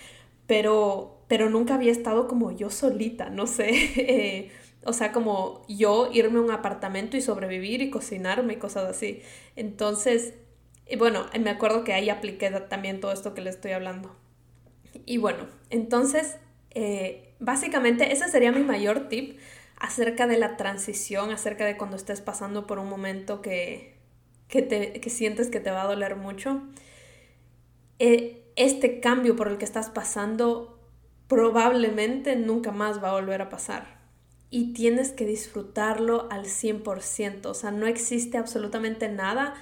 pero, 0.47 1.23
pero 1.29 1.51
nunca 1.51 1.75
había 1.75 1.93
estado 1.93 2.29
como 2.29 2.51
yo 2.53 2.71
solita, 2.71 3.31
no 3.31 3.47
sé, 3.47 3.69
eh, 3.97 4.51
o 4.85 4.93
sea, 4.95 5.13
como 5.13 5.63
yo 5.69 6.09
irme 6.13 6.39
a 6.39 6.43
un 6.43 6.51
apartamento 6.51 7.17
y 7.17 7.21
sobrevivir 7.21 7.83
y 7.83 7.91
cocinarme 7.91 8.55
y 8.55 8.57
cosas 8.57 8.85
así. 8.89 9.23
Entonces, 9.57 10.35
bueno, 10.99 11.27
me 11.39 11.51
acuerdo 11.51 11.85
que 11.85 11.93
ahí 11.93 12.09
apliqué 12.11 12.51
también 12.51 13.01
todo 13.01 13.13
esto 13.13 13.35
que 13.35 13.43
le 13.43 13.51
estoy 13.51 13.73
hablando. 13.73 14.17
Y 15.05 15.19
bueno, 15.19 15.47
entonces, 15.71 16.39
eh, 16.71 17.35
básicamente 17.41 18.13
ese 18.13 18.29
sería 18.29 18.53
mi 18.53 18.63
mayor 18.63 19.09
tip 19.09 19.39
acerca 19.79 20.27
de 20.27 20.39
la 20.39 20.57
transición, 20.57 21.31
acerca 21.31 21.65
de 21.67 21.77
cuando 21.77 21.97
estés 21.97 22.21
pasando 22.21 22.67
por 22.67 22.79
un 22.79 22.89
momento 22.89 23.43
que, 23.43 23.98
que, 24.49 24.63
te, 24.63 25.01
que 25.01 25.11
sientes 25.11 25.51
que 25.51 25.61
te 25.61 25.71
va 25.71 25.83
a 25.83 25.87
doler 25.87 26.17
mucho. 26.17 26.63
Eh, 27.99 28.45
este 28.57 29.01
cambio 29.01 29.37
por 29.37 29.49
el 29.49 29.59
que 29.59 29.65
estás 29.65 29.91
pasando 29.91 30.79
probablemente 31.29 32.35
nunca 32.37 32.73
más 32.73 33.03
va 33.03 33.11
a 33.11 33.13
volver 33.13 33.43
a 33.43 33.49
pasar. 33.49 33.99
Y 34.51 34.73
tienes 34.73 35.13
que 35.13 35.27
disfrutarlo 35.27 36.27
al 36.31 36.47
100%. 36.47 37.47
O 37.47 37.55
sea, 37.55 37.71
no 37.71 37.87
existe 37.87 38.39
absolutamente 38.39 39.09
nada 39.09 39.55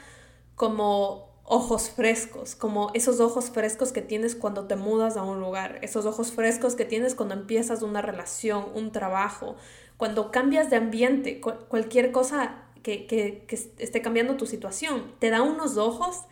como 0.55 1.37
ojos 1.43 1.91
frescos, 1.91 2.55
como 2.55 2.91
esos 2.95 3.21
ojos 3.21 3.51
frescos 3.51 3.93
que 3.93 4.03
tienes 4.03 4.35
cuando 4.35 4.67
te 4.67 4.75
mudas 4.75 5.17
a 5.17 5.23
un 5.23 5.41
lugar, 5.41 5.79
esos 5.83 6.05
ojos 6.05 6.33
frescos 6.33 6.75
que 6.75 6.85
tienes 6.85 7.15
cuando 7.15 7.35
empiezas 7.35 7.83
una 7.83 8.03
relación, 8.03 8.67
un 8.75 8.91
trabajo, 8.91 9.55
cuando 9.97 10.33
cambias 10.33 10.71
de 10.71 10.77
ambiente, 10.77 11.41
cualquier 11.41 12.11
cosa 12.11 12.66
que, 12.87 13.45
esté 13.79 14.01
cambiando 14.01 14.37
tu 14.37 14.47
situación, 14.47 15.13
te 15.19 15.31
da 15.31 15.43
unos 15.43 15.77
ojos 15.77 16.23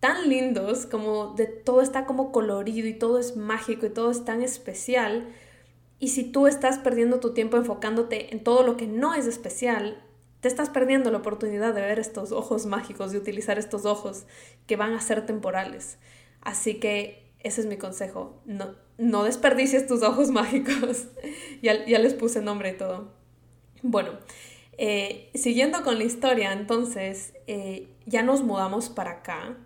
tan 0.00 0.28
lindos, 0.28 0.86
como 0.86 1.34
de 1.34 1.46
todo 1.46 1.82
está 1.82 2.06
como 2.06 2.32
colorido 2.32 2.88
y 2.88 2.94
todo 2.94 3.18
es 3.18 3.36
mágico 3.36 3.86
y 3.86 3.90
todo 3.90 4.10
es 4.10 4.24
tan 4.24 4.42
especial. 4.42 5.28
Y 5.98 6.08
si 6.08 6.24
tú 6.24 6.46
estás 6.46 6.78
perdiendo 6.78 7.20
tu 7.20 7.34
tiempo 7.34 7.58
enfocándote 7.58 8.32
en 8.32 8.42
todo 8.42 8.62
lo 8.62 8.78
que 8.78 8.86
no 8.86 9.12
es 9.14 9.26
especial, 9.26 10.02
te 10.40 10.48
estás 10.48 10.70
perdiendo 10.70 11.10
la 11.10 11.18
oportunidad 11.18 11.74
de 11.74 11.82
ver 11.82 11.98
estos 11.98 12.32
ojos 12.32 12.64
mágicos, 12.64 13.12
de 13.12 13.18
utilizar 13.18 13.58
estos 13.58 13.84
ojos 13.84 14.24
que 14.66 14.76
van 14.76 14.94
a 14.94 15.00
ser 15.00 15.26
temporales. 15.26 15.98
Así 16.40 16.80
que 16.80 17.30
ese 17.40 17.60
es 17.60 17.66
mi 17.66 17.76
consejo. 17.76 18.40
No, 18.46 18.74
no 18.98 19.24
desperdicies 19.24 19.86
tus 19.86 20.02
ojos 20.02 20.30
mágicos. 20.30 21.08
ya, 21.62 21.84
ya, 21.84 21.98
les 21.98 22.14
puse 22.14 22.40
nombre 22.40 22.70
y 22.70 22.76
todo. 22.76 23.12
Bueno, 23.82 24.12
eh, 24.82 25.30
siguiendo 25.34 25.82
con 25.82 25.98
la 25.98 26.04
historia, 26.04 26.54
entonces 26.54 27.34
eh, 27.46 27.94
ya 28.06 28.22
nos 28.22 28.42
mudamos 28.42 28.88
para 28.88 29.10
acá. 29.10 29.58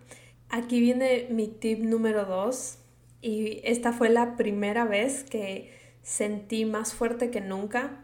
Aquí 0.49 0.81
viene 0.81 1.27
mi 1.29 1.47
tip 1.47 1.79
número 1.79 2.25
dos 2.25 2.79
y 3.21 3.61
esta 3.63 3.93
fue 3.93 4.09
la 4.09 4.35
primera 4.35 4.83
vez 4.83 5.23
que 5.23 5.71
sentí 6.01 6.65
más 6.65 6.93
fuerte 6.93 7.31
que 7.31 7.39
nunca 7.39 8.03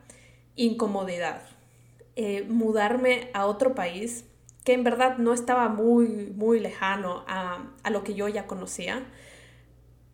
incomodidad. 0.56 1.42
Eh, 2.16 2.46
mudarme 2.48 3.30
a 3.34 3.46
otro 3.46 3.76
país 3.76 4.24
que 4.64 4.72
en 4.72 4.86
verdad 4.86 5.18
no 5.18 5.34
estaba 5.34 5.68
muy, 5.68 6.08
muy 6.08 6.62
lejano 6.62 7.26
a, 7.28 7.74
a 7.84 7.90
lo 7.90 8.06
que 8.06 8.14
yo 8.14 8.30
ya 8.30 8.48
conocía, 8.48 9.06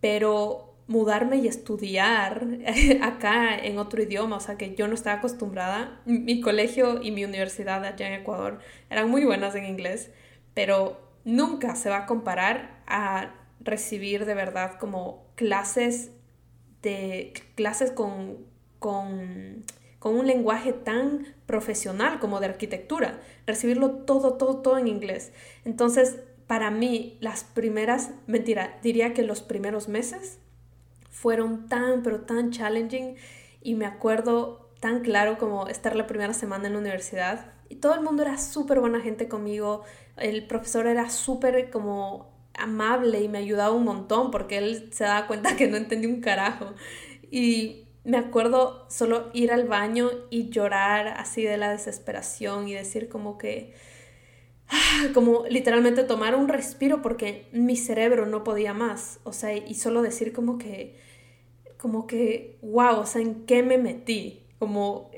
pero 0.02 0.67
mudarme 0.88 1.38
y 1.38 1.48
estudiar 1.48 2.48
acá 3.02 3.58
en 3.58 3.78
otro 3.78 4.02
idioma, 4.02 4.38
o 4.38 4.40
sea 4.40 4.58
que 4.58 4.76
yo 4.76 4.88
no 4.88 4.94
estaba 4.94 5.18
acostumbrada. 5.18 6.02
Mi 6.06 6.42
colegio 6.42 7.02
y 7.02 7.12
mi 7.12 7.26
universidad 7.26 7.84
allá 7.86 8.08
en 8.08 8.22
Ecuador 8.22 8.60
eran 8.90 9.10
muy 9.10 9.26
buenas 9.26 9.56
en 9.56 9.66
inglés, 9.66 10.12
pero 10.54 11.00
nunca 11.24 11.76
se 11.76 11.90
va 11.90 11.98
a 11.98 12.06
comparar 12.06 12.82
a 12.88 13.36
recibir 13.60 14.26
de 14.26 14.34
verdad 14.34 14.78
como 14.80 15.26
clases 15.36 16.12
de 16.82 17.34
clases 17.56 17.92
con, 17.92 18.46
con, 18.80 19.66
con 20.00 20.16
un 20.16 20.26
lenguaje 20.26 20.72
tan 20.72 21.36
profesional 21.46 22.20
como 22.20 22.40
de 22.40 22.46
arquitectura, 22.46 23.20
recibirlo 23.46 23.92
todo, 24.06 24.36
todo, 24.36 24.62
todo 24.62 24.78
en 24.78 24.88
inglés. 24.88 25.34
Entonces, 25.66 26.18
para 26.48 26.72
mí, 26.72 27.18
las 27.20 27.44
primeras, 27.44 28.12
mentira, 28.26 28.80
diría 28.82 29.14
que 29.14 29.24
los 29.24 29.42
primeros 29.42 29.90
meses 29.90 30.40
fueron 31.22 31.68
tan, 31.68 32.04
pero 32.04 32.22
tan 32.22 32.52
challenging 32.52 33.16
y 33.62 33.76
me 33.76 33.86
acuerdo 33.86 34.70
tan 34.80 35.02
claro 35.02 35.38
como 35.38 35.68
estar 35.68 35.96
la 35.96 36.06
primera 36.06 36.34
semana 36.34 36.68
en 36.68 36.74
la 36.74 36.80
universidad 36.80 37.54
y 37.70 37.76
todo 37.76 37.96
el 37.96 38.02
mundo 38.02 38.22
era 38.22 38.38
súper 38.38 38.80
buena 38.80 39.02
gente 39.02 39.28
conmigo, 39.28 39.84
el 40.16 40.46
profesor 40.46 40.86
era 40.88 41.10
súper 41.10 41.70
como 41.72 42.32
amable 42.54 43.22
y 43.22 43.30
me 43.30 43.40
ayudaba 43.40 43.74
un 43.74 43.84
montón 43.84 44.32
porque 44.32 44.60
él 44.60 44.90
se 44.94 45.04
daba 45.04 45.28
cuenta 45.28 45.56
que 45.56 45.68
no 45.68 45.78
entendí 45.78 46.08
un 46.08 46.22
carajo. 46.22 46.74
Y 47.30 47.88
me 48.04 48.18
acuerdo 48.18 48.86
solo 48.90 49.30
ir 49.34 49.52
al 49.52 49.68
baño 49.68 50.10
y 50.30 50.50
llorar 50.50 51.08
así 51.08 51.44
de 51.44 51.58
la 51.58 51.72
desesperación 51.72 52.68
y 52.68 52.74
decir 52.74 53.10
como 53.10 53.38
que 53.38 53.74
como 55.14 55.46
literalmente 55.50 56.04
tomar 56.04 56.36
un 56.36 56.48
respiro 56.48 57.02
porque 57.02 57.48
mi 57.52 57.76
cerebro 57.76 58.26
no 58.26 58.44
podía 58.44 58.74
más, 58.74 59.20
o 59.24 59.34
sea, 59.34 59.56
y 59.56 59.76
solo 59.76 60.02
decir 60.02 60.34
como 60.34 60.58
que 60.58 61.07
como 61.78 62.08
que, 62.08 62.58
wow, 62.62 63.00
o 63.00 63.06
sea, 63.06 63.22
¿en 63.22 63.46
qué 63.46 63.64
me 63.64 63.78
metí? 63.78 64.44
Como, 64.60 65.12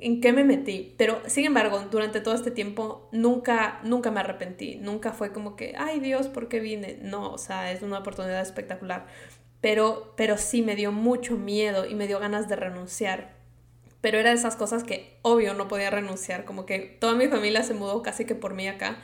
¿en 0.00 0.20
qué 0.20 0.32
me 0.32 0.44
metí? 0.44 0.94
Pero, 0.96 1.20
sin 1.26 1.44
embargo, 1.44 1.80
durante 1.90 2.20
todo 2.20 2.34
este 2.34 2.50
tiempo 2.50 3.08
nunca, 3.12 3.80
nunca 3.82 4.10
me 4.10 4.20
arrepentí, 4.20 4.76
nunca 4.76 5.12
fue 5.12 5.32
como 5.32 5.56
que, 5.56 5.74
ay 5.78 6.00
Dios, 6.00 6.28
¿por 6.28 6.48
qué 6.48 6.60
vine? 6.60 6.98
No, 7.02 7.32
o 7.32 7.38
sea, 7.38 7.72
es 7.72 7.82
una 7.82 7.98
oportunidad 7.98 8.40
espectacular. 8.40 9.06
Pero, 9.60 10.14
pero 10.16 10.36
sí 10.38 10.62
me 10.62 10.76
dio 10.76 10.92
mucho 10.92 11.36
miedo 11.36 11.86
y 11.86 11.94
me 11.94 12.06
dio 12.06 12.18
ganas 12.18 12.48
de 12.48 12.56
renunciar. 12.56 13.34
Pero 14.00 14.18
era 14.18 14.30
de 14.30 14.36
esas 14.36 14.54
cosas 14.54 14.84
que, 14.84 15.18
obvio, 15.22 15.54
no 15.54 15.66
podía 15.66 15.90
renunciar. 15.90 16.44
Como 16.44 16.66
que 16.66 16.78
toda 16.78 17.14
mi 17.14 17.26
familia 17.28 17.62
se 17.62 17.74
mudó 17.74 18.02
casi 18.02 18.26
que 18.26 18.34
por 18.34 18.54
mí 18.54 18.68
acá. 18.68 18.98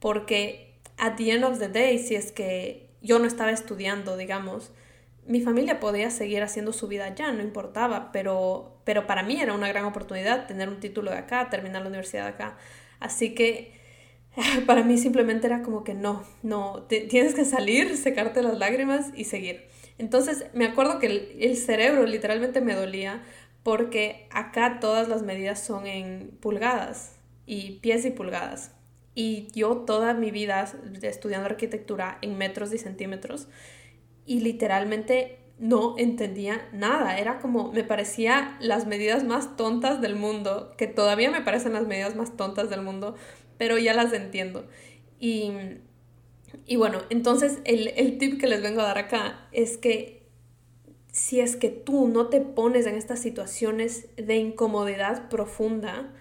Porque, 0.00 0.74
at 0.98 1.16
the 1.16 1.30
end 1.30 1.44
of 1.44 1.58
the 1.58 1.68
day, 1.68 1.98
si 1.98 2.16
es 2.16 2.32
que 2.32 2.90
yo 3.00 3.18
no 3.18 3.26
estaba 3.26 3.52
estudiando, 3.52 4.16
digamos, 4.16 4.72
mi 5.26 5.40
familia 5.40 5.80
podía 5.80 6.10
seguir 6.10 6.42
haciendo 6.42 6.72
su 6.72 6.88
vida 6.88 7.04
allá, 7.06 7.30
no 7.32 7.42
importaba, 7.42 8.10
pero, 8.12 8.80
pero 8.84 9.06
para 9.06 9.22
mí 9.22 9.40
era 9.40 9.54
una 9.54 9.68
gran 9.68 9.84
oportunidad 9.84 10.46
tener 10.46 10.68
un 10.68 10.80
título 10.80 11.10
de 11.10 11.18
acá, 11.18 11.48
terminar 11.48 11.82
la 11.82 11.88
universidad 11.88 12.24
de 12.24 12.30
acá. 12.30 12.56
Así 12.98 13.34
que 13.34 13.72
para 14.66 14.82
mí 14.82 14.98
simplemente 14.98 15.46
era 15.46 15.62
como 15.62 15.84
que 15.84 15.94
no, 15.94 16.24
no, 16.42 16.82
tienes 16.88 17.34
que 17.34 17.44
salir, 17.44 17.96
secarte 17.96 18.42
las 18.42 18.58
lágrimas 18.58 19.10
y 19.14 19.24
seguir. 19.24 19.66
Entonces 19.98 20.46
me 20.54 20.64
acuerdo 20.64 20.98
que 20.98 21.06
el, 21.06 21.36
el 21.40 21.56
cerebro 21.56 22.06
literalmente 22.06 22.60
me 22.60 22.74
dolía 22.74 23.22
porque 23.62 24.26
acá 24.30 24.78
todas 24.80 25.08
las 25.08 25.22
medidas 25.22 25.60
son 25.60 25.86
en 25.86 26.36
pulgadas 26.40 27.16
y 27.46 27.78
pies 27.80 28.04
y 28.04 28.10
pulgadas. 28.10 28.72
Y 29.14 29.48
yo 29.52 29.76
toda 29.78 30.14
mi 30.14 30.30
vida 30.30 30.72
estudiando 31.02 31.46
arquitectura 31.46 32.18
en 32.22 32.38
metros 32.38 32.72
y 32.72 32.78
centímetros 32.78 33.46
y 34.26 34.40
literalmente 34.40 35.38
no 35.58 35.94
entendía 35.98 36.68
nada. 36.72 37.18
Era 37.18 37.38
como, 37.38 37.72
me 37.72 37.84
parecía 37.84 38.56
las 38.60 38.86
medidas 38.86 39.24
más 39.24 39.56
tontas 39.56 40.00
del 40.00 40.16
mundo, 40.16 40.74
que 40.76 40.86
todavía 40.86 41.30
me 41.30 41.42
parecen 41.42 41.72
las 41.72 41.86
medidas 41.86 42.16
más 42.16 42.36
tontas 42.36 42.68
del 42.70 42.82
mundo, 42.82 43.14
pero 43.58 43.78
ya 43.78 43.94
las 43.94 44.12
entiendo. 44.12 44.66
Y, 45.18 45.52
y 46.66 46.76
bueno, 46.76 47.02
entonces 47.10 47.60
el, 47.64 47.88
el 47.96 48.18
tip 48.18 48.40
que 48.40 48.48
les 48.48 48.62
vengo 48.62 48.80
a 48.80 48.84
dar 48.84 48.98
acá 48.98 49.48
es 49.52 49.78
que 49.78 50.22
si 51.12 51.40
es 51.40 51.56
que 51.56 51.68
tú 51.68 52.08
no 52.08 52.28
te 52.28 52.40
pones 52.40 52.86
en 52.86 52.96
estas 52.96 53.20
situaciones 53.20 54.08
de 54.16 54.36
incomodidad 54.36 55.28
profunda, 55.28 56.12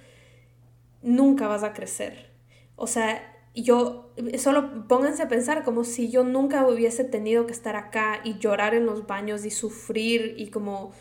nunca 1.01 1.47
vas 1.47 1.63
a 1.63 1.73
crecer. 1.73 2.29
O 2.75 2.87
sea, 2.87 3.30
yo, 3.53 4.13
solo 4.37 4.87
pónganse 4.87 5.23
a 5.23 5.27
pensar 5.27 5.63
como 5.63 5.83
si 5.83 6.09
yo 6.09 6.23
nunca 6.23 6.65
hubiese 6.67 7.03
tenido 7.03 7.45
que 7.45 7.51
estar 7.51 7.75
acá 7.75 8.21
y 8.23 8.37
llorar 8.37 8.73
en 8.73 8.85
los 8.85 9.07
baños 9.07 9.45
y 9.45 9.51
sufrir 9.51 10.35
y 10.37 10.47
como 10.47 10.93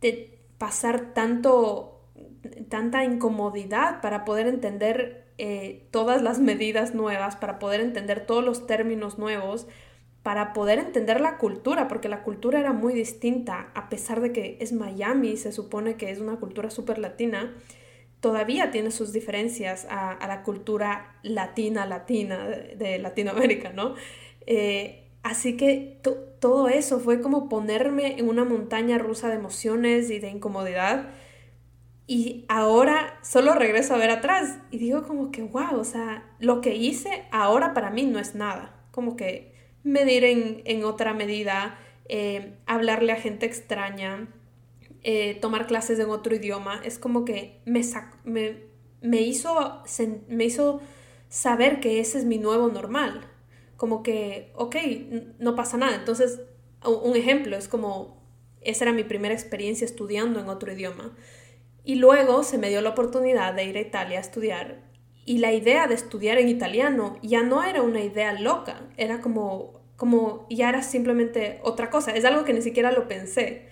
de 0.00 0.38
pasar 0.56 1.12
tanto, 1.12 2.00
tanta 2.68 3.04
incomodidad 3.04 4.00
para 4.00 4.24
poder 4.24 4.46
entender 4.46 5.26
eh, 5.36 5.88
todas 5.90 6.22
las 6.22 6.38
medidas 6.38 6.94
nuevas, 6.94 7.36
para 7.36 7.58
poder 7.58 7.80
entender 7.80 8.26
todos 8.26 8.44
los 8.44 8.66
términos 8.66 9.18
nuevos, 9.18 9.66
para 10.22 10.52
poder 10.52 10.78
entender 10.78 11.20
la 11.20 11.38
cultura, 11.38 11.88
porque 11.88 12.08
la 12.08 12.22
cultura 12.22 12.60
era 12.60 12.72
muy 12.72 12.94
distinta, 12.94 13.70
a 13.74 13.88
pesar 13.88 14.20
de 14.20 14.32
que 14.32 14.58
es 14.60 14.72
Miami, 14.72 15.36
se 15.36 15.52
supone 15.52 15.96
que 15.96 16.10
es 16.10 16.18
una 16.18 16.36
cultura 16.36 16.70
súper 16.70 16.98
latina 16.98 17.54
todavía 18.20 18.70
tiene 18.70 18.90
sus 18.90 19.12
diferencias 19.12 19.86
a, 19.90 20.26
la 20.26 20.42
cultura 20.42 21.16
latina, 21.22 21.86
latina 21.86 22.46
de, 22.46 22.98
Latinoamérica, 22.98 23.72
¿no? 23.72 23.94
Eh, 24.46 25.08
así 25.22 25.56
que 25.56 25.98
todo 26.38 26.68
eso 26.68 27.00
fue 27.00 27.20
como 27.20 27.48
ponerme 27.48 28.18
en 28.18 28.28
una 28.28 28.44
montaña 28.44 28.98
rusa 28.98 29.28
de 29.28 29.36
emociones 29.36 30.10
y 30.10 30.18
de 30.18 30.30
incomodidad. 30.30 31.08
Y 32.06 32.44
ahora 32.48 33.18
solo 33.22 33.54
regreso 33.54 33.94
a 33.94 33.98
ver 33.98 34.10
atrás 34.10 34.58
y 34.70 34.78
digo 34.78 35.04
como 35.04 35.30
que, 35.30 35.42
wow, 35.42 35.78
o 35.78 35.84
sea, 35.84 36.24
lo 36.40 36.60
que 36.60 36.74
hice 36.74 37.24
ahora 37.30 37.72
para 37.72 37.90
mí 37.90 38.04
no 38.04 38.18
es 38.18 38.34
nada. 38.34 38.74
Como 38.90 39.16
que 39.16 39.54
medir 39.84 40.24
en, 40.24 40.62
en 40.64 40.84
otra 40.84 41.14
medida, 41.14 41.78
eh, 42.08 42.56
hablarle 42.66 43.12
a 43.12 43.16
gente 43.16 43.46
extraña, 43.46 44.28
eh, 45.02 45.38
tomar 45.40 45.66
clases 45.66 45.98
en 45.98 46.10
otro 46.10 46.34
idioma, 46.34 46.80
es 46.84 46.98
como 46.98 47.24
que 47.24 47.60
me, 47.64 47.82
me, 49.00 49.22
hizo, 49.22 49.82
me 50.28 50.44
hizo 50.44 50.80
saber 51.28 51.80
que 51.80 52.00
ese 52.00 52.18
es 52.18 52.24
mi 52.24 52.38
nuevo 52.38 52.68
normal. 52.68 53.26
Como 53.76 54.02
que, 54.02 54.52
ok, 54.56 54.76
no 55.38 55.56
pasa 55.56 55.78
nada. 55.78 55.96
Entonces, 55.96 56.40
un 56.84 57.16
ejemplo 57.16 57.56
es 57.56 57.66
como, 57.66 58.22
esa 58.60 58.84
era 58.84 58.92
mi 58.92 59.04
primera 59.04 59.32
experiencia 59.32 59.86
estudiando 59.86 60.38
en 60.40 60.48
otro 60.48 60.70
idioma. 60.72 61.16
Y 61.82 61.94
luego 61.94 62.42
se 62.42 62.58
me 62.58 62.68
dio 62.68 62.82
la 62.82 62.90
oportunidad 62.90 63.54
de 63.54 63.64
ir 63.64 63.76
a 63.78 63.80
Italia 63.80 64.18
a 64.18 64.20
estudiar. 64.20 64.82
Y 65.24 65.38
la 65.38 65.52
idea 65.52 65.86
de 65.86 65.94
estudiar 65.94 66.38
en 66.38 66.48
italiano 66.48 67.16
ya 67.22 67.42
no 67.42 67.62
era 67.64 67.82
una 67.82 68.02
idea 68.02 68.32
loca, 68.38 68.88
era 68.96 69.20
como, 69.20 69.80
como 69.96 70.46
ya 70.50 70.68
era 70.68 70.82
simplemente 70.82 71.60
otra 71.62 71.88
cosa. 71.88 72.14
Es 72.14 72.24
algo 72.24 72.44
que 72.44 72.52
ni 72.52 72.62
siquiera 72.62 72.92
lo 72.92 73.08
pensé. 73.08 73.68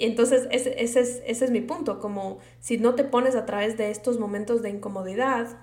Y 0.00 0.06
entonces 0.06 0.48
ese, 0.50 0.82
ese, 0.82 1.00
es, 1.00 1.22
ese 1.26 1.44
es 1.44 1.50
mi 1.50 1.60
punto, 1.60 2.00
como 2.00 2.38
si 2.58 2.78
no 2.78 2.94
te 2.94 3.04
pones 3.04 3.36
a 3.36 3.44
través 3.44 3.76
de 3.76 3.90
estos 3.90 4.18
momentos 4.18 4.62
de 4.62 4.70
incomodidad, 4.70 5.58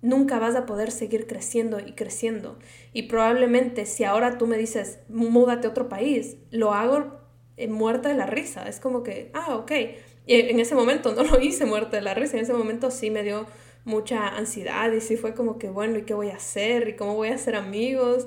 nunca 0.00 0.38
vas 0.38 0.56
a 0.56 0.64
poder 0.64 0.90
seguir 0.90 1.26
creciendo 1.26 1.78
y 1.78 1.92
creciendo. 1.92 2.58
Y 2.94 3.02
probablemente 3.02 3.84
si 3.84 4.04
ahora 4.04 4.38
tú 4.38 4.46
me 4.46 4.56
dices, 4.56 5.00
múdate 5.10 5.66
a 5.66 5.70
otro 5.70 5.90
país, 5.90 6.38
lo 6.50 6.72
hago 6.72 7.20
muerta 7.68 8.08
de 8.08 8.14
la 8.14 8.24
risa. 8.24 8.66
Es 8.66 8.80
como 8.80 9.02
que, 9.02 9.30
ah, 9.34 9.56
ok. 9.56 9.72
Y 10.26 10.34
en 10.40 10.58
ese 10.58 10.74
momento 10.74 11.12
no 11.14 11.22
lo 11.22 11.38
hice 11.38 11.66
muerta 11.66 11.98
de 11.98 12.02
la 12.02 12.14
risa, 12.14 12.38
en 12.38 12.44
ese 12.44 12.54
momento 12.54 12.90
sí 12.90 13.10
me 13.10 13.22
dio 13.22 13.46
mucha 13.84 14.26
ansiedad 14.26 14.90
y 14.90 15.02
sí 15.02 15.18
fue 15.18 15.34
como 15.34 15.58
que, 15.58 15.68
bueno, 15.68 15.98
¿y 15.98 16.02
qué 16.02 16.14
voy 16.14 16.30
a 16.30 16.36
hacer? 16.36 16.88
¿Y 16.88 16.96
cómo 16.96 17.14
voy 17.14 17.28
a 17.28 17.34
hacer 17.34 17.56
amigos? 17.56 18.26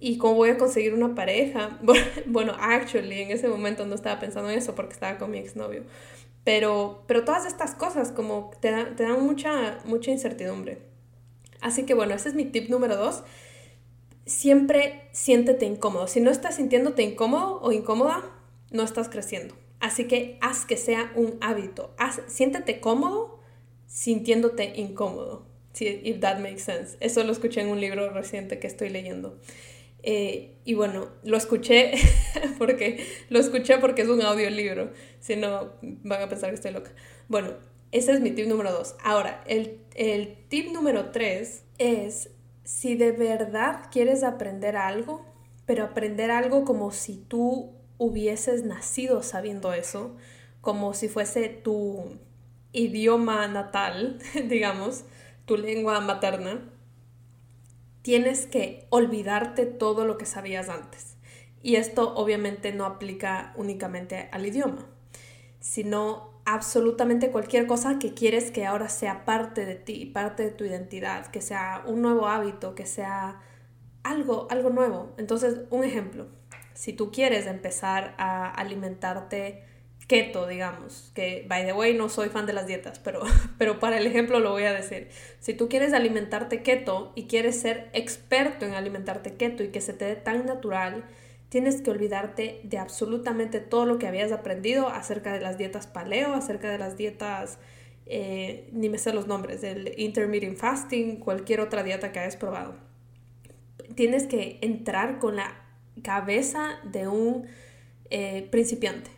Y 0.00 0.18
cómo 0.18 0.34
voy 0.34 0.50
a 0.50 0.58
conseguir 0.58 0.94
una 0.94 1.14
pareja. 1.14 1.78
Bueno, 2.26 2.54
actually, 2.58 3.22
en 3.22 3.30
ese 3.30 3.48
momento 3.48 3.86
no 3.86 3.94
estaba 3.94 4.20
pensando 4.20 4.50
en 4.50 4.58
eso 4.58 4.74
porque 4.74 4.92
estaba 4.92 5.18
con 5.18 5.30
mi 5.30 5.38
exnovio. 5.38 5.84
Pero, 6.44 7.02
pero 7.06 7.24
todas 7.24 7.46
estas 7.46 7.74
cosas 7.74 8.12
como 8.12 8.50
te, 8.60 8.70
te 8.70 9.02
dan 9.02 9.24
mucha, 9.24 9.78
mucha 9.84 10.10
incertidumbre. 10.10 10.78
Así 11.60 11.84
que 11.84 11.94
bueno, 11.94 12.14
ese 12.14 12.28
es 12.28 12.34
mi 12.34 12.44
tip 12.44 12.70
número 12.70 12.96
dos. 12.96 13.22
Siempre 14.24 15.08
siéntete 15.12 15.66
incómodo. 15.66 16.06
Si 16.06 16.20
no 16.20 16.30
estás 16.30 16.56
sintiéndote 16.56 17.02
incómodo 17.02 17.60
o 17.60 17.72
incómoda, 17.72 18.22
no 18.70 18.82
estás 18.82 19.08
creciendo. 19.08 19.54
Así 19.80 20.06
que 20.06 20.38
haz 20.40 20.64
que 20.64 20.76
sea 20.76 21.12
un 21.14 21.38
hábito. 21.40 21.94
Haz, 21.98 22.20
siéntete 22.26 22.80
cómodo 22.80 23.38
sintiéndote 23.86 24.74
incómodo. 24.76 25.46
Si, 25.72 25.86
if 26.04 26.20
that 26.20 26.40
makes 26.40 26.60
sense. 26.60 26.96
Eso 27.00 27.24
lo 27.24 27.32
escuché 27.32 27.60
en 27.60 27.68
un 27.68 27.80
libro 27.80 28.10
reciente 28.10 28.58
que 28.58 28.66
estoy 28.66 28.90
leyendo. 28.90 29.38
Eh, 30.10 30.56
y 30.64 30.72
bueno, 30.72 31.08
lo 31.22 31.36
escuché 31.36 31.92
porque 32.58 33.06
lo 33.28 33.38
escuché 33.38 33.76
porque 33.76 34.00
es 34.00 34.08
un 34.08 34.22
audiolibro, 34.22 34.90
si 35.20 35.36
no 35.36 35.72
van 35.82 36.22
a 36.22 36.30
pensar 36.30 36.48
que 36.48 36.54
estoy 36.54 36.72
loca. 36.72 36.92
Bueno, 37.28 37.50
ese 37.92 38.12
es 38.12 38.20
mi 38.22 38.30
tip 38.30 38.46
número 38.46 38.72
dos. 38.72 38.96
Ahora, 39.04 39.44
el, 39.46 39.82
el 39.94 40.46
tip 40.48 40.72
número 40.72 41.10
tres 41.10 41.64
es 41.76 42.30
si 42.64 42.94
de 42.94 43.12
verdad 43.12 43.82
quieres 43.92 44.22
aprender 44.22 44.78
algo, 44.78 45.26
pero 45.66 45.84
aprender 45.84 46.30
algo 46.30 46.64
como 46.64 46.90
si 46.90 47.18
tú 47.18 47.74
hubieses 47.98 48.64
nacido 48.64 49.22
sabiendo 49.22 49.74
eso, 49.74 50.16
como 50.62 50.94
si 50.94 51.10
fuese 51.10 51.50
tu 51.50 52.16
idioma 52.72 53.46
natal, 53.46 54.20
digamos, 54.48 55.04
tu 55.44 55.58
lengua 55.58 56.00
materna, 56.00 56.62
tienes 58.08 58.46
que 58.46 58.86
olvidarte 58.88 59.66
todo 59.66 60.06
lo 60.06 60.16
que 60.16 60.24
sabías 60.24 60.70
antes. 60.70 61.18
Y 61.62 61.76
esto 61.76 62.14
obviamente 62.14 62.72
no 62.72 62.86
aplica 62.86 63.52
únicamente 63.54 64.30
al 64.32 64.46
idioma, 64.46 64.86
sino 65.60 66.30
absolutamente 66.46 67.30
cualquier 67.30 67.66
cosa 67.66 67.98
que 67.98 68.14
quieres 68.14 68.50
que 68.50 68.64
ahora 68.64 68.88
sea 68.88 69.26
parte 69.26 69.66
de 69.66 69.74
ti, 69.74 70.06
parte 70.06 70.42
de 70.42 70.50
tu 70.52 70.64
identidad, 70.64 71.26
que 71.26 71.42
sea 71.42 71.82
un 71.86 72.00
nuevo 72.00 72.28
hábito, 72.28 72.74
que 72.74 72.86
sea 72.86 73.42
algo, 74.04 74.46
algo 74.48 74.70
nuevo. 74.70 75.12
Entonces, 75.18 75.60
un 75.68 75.84
ejemplo, 75.84 76.28
si 76.72 76.94
tú 76.94 77.10
quieres 77.12 77.46
empezar 77.46 78.14
a 78.16 78.50
alimentarte 78.50 79.64
keto, 80.08 80.46
digamos, 80.46 81.12
que 81.14 81.44
by 81.48 81.66
the 81.66 81.74
way 81.74 81.94
no 81.94 82.08
soy 82.08 82.30
fan 82.30 82.46
de 82.46 82.54
las 82.54 82.66
dietas, 82.66 82.98
pero, 82.98 83.20
pero 83.58 83.78
para 83.78 83.98
el 83.98 84.06
ejemplo 84.06 84.40
lo 84.40 84.50
voy 84.50 84.64
a 84.64 84.72
decir. 84.72 85.08
Si 85.38 85.54
tú 85.54 85.68
quieres 85.68 85.92
alimentarte 85.92 86.62
keto 86.62 87.12
y 87.14 87.24
quieres 87.24 87.60
ser 87.60 87.90
experto 87.92 88.66
en 88.66 88.74
alimentarte 88.74 89.34
keto 89.34 89.62
y 89.62 89.68
que 89.68 89.80
se 89.80 89.92
te 89.92 90.06
dé 90.06 90.16
tan 90.16 90.46
natural, 90.46 91.04
tienes 91.50 91.82
que 91.82 91.90
olvidarte 91.90 92.60
de 92.64 92.78
absolutamente 92.78 93.60
todo 93.60 93.84
lo 93.84 93.98
que 93.98 94.06
habías 94.06 94.32
aprendido 94.32 94.88
acerca 94.88 95.32
de 95.32 95.40
las 95.40 95.58
dietas 95.58 95.86
paleo, 95.86 96.34
acerca 96.34 96.70
de 96.70 96.78
las 96.78 96.96
dietas, 96.96 97.58
eh, 98.06 98.68
ni 98.72 98.88
me 98.88 98.96
sé 98.96 99.12
los 99.12 99.26
nombres, 99.26 99.60
del 99.60 99.92
intermittent 99.98 100.56
fasting, 100.56 101.16
cualquier 101.16 101.60
otra 101.60 101.82
dieta 101.82 102.12
que 102.12 102.20
hayas 102.20 102.36
probado. 102.36 102.76
Tienes 103.94 104.26
que 104.26 104.58
entrar 104.62 105.18
con 105.18 105.36
la 105.36 105.54
cabeza 106.02 106.78
de 106.84 107.08
un 107.08 107.46
eh, 108.10 108.48
principiante. 108.50 109.17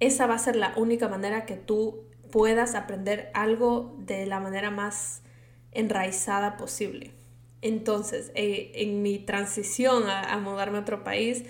Esa 0.00 0.26
va 0.26 0.34
a 0.34 0.38
ser 0.38 0.56
la 0.56 0.72
única 0.76 1.08
manera 1.08 1.46
que 1.46 1.56
tú 1.56 2.04
puedas 2.30 2.74
aprender 2.74 3.30
algo 3.34 3.96
de 3.98 4.26
la 4.26 4.40
manera 4.40 4.70
más 4.70 5.22
enraizada 5.72 6.56
posible. 6.56 7.12
Entonces, 7.62 8.32
eh, 8.34 8.72
en 8.74 9.02
mi 9.02 9.18
transición 9.18 10.04
a, 10.08 10.36
mudarme 10.38 10.78
a 10.78 10.80
otro 10.80 11.04
país, 11.04 11.44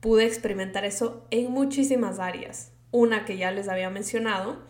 pude 0.00 0.26
experimentar 0.26 0.84
eso 0.84 1.26
en 1.30 1.50
muchísimas 1.50 2.18
áreas. 2.18 2.72
Una 2.90 3.24
que 3.24 3.38
ya 3.38 3.50
les 3.50 3.68
había 3.68 3.90
mencionado 3.90 4.62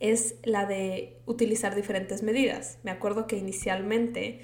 es 0.00 0.36
la 0.44 0.64
de 0.64 1.20
utilizar 1.26 1.74
diferentes 1.74 2.22
medidas. 2.22 2.78
Me 2.82 2.90
acuerdo 2.90 3.26
que 3.26 3.36
inicialmente 3.36 4.40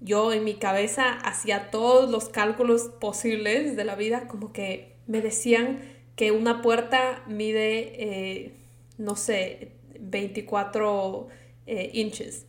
yo 0.00 0.32
en 0.32 0.44
mi 0.44 0.54
cabeza 0.56 1.12
hacía 1.12 1.70
todos 1.70 2.10
los 2.10 2.28
cálculos 2.28 2.90
posibles 3.00 3.76
de 3.76 3.84
la 3.84 3.94
vida, 3.94 4.28
como 4.28 4.52
que 4.52 4.98
me 5.06 5.22
decían 5.22 5.95
que 6.16 6.32
una 6.32 6.62
puerta 6.62 7.22
mide, 7.28 7.92
eh, 8.02 8.52
no 8.98 9.16
sé, 9.16 9.72
24 10.00 11.28
eh, 11.66 11.90
inches. 11.92 12.46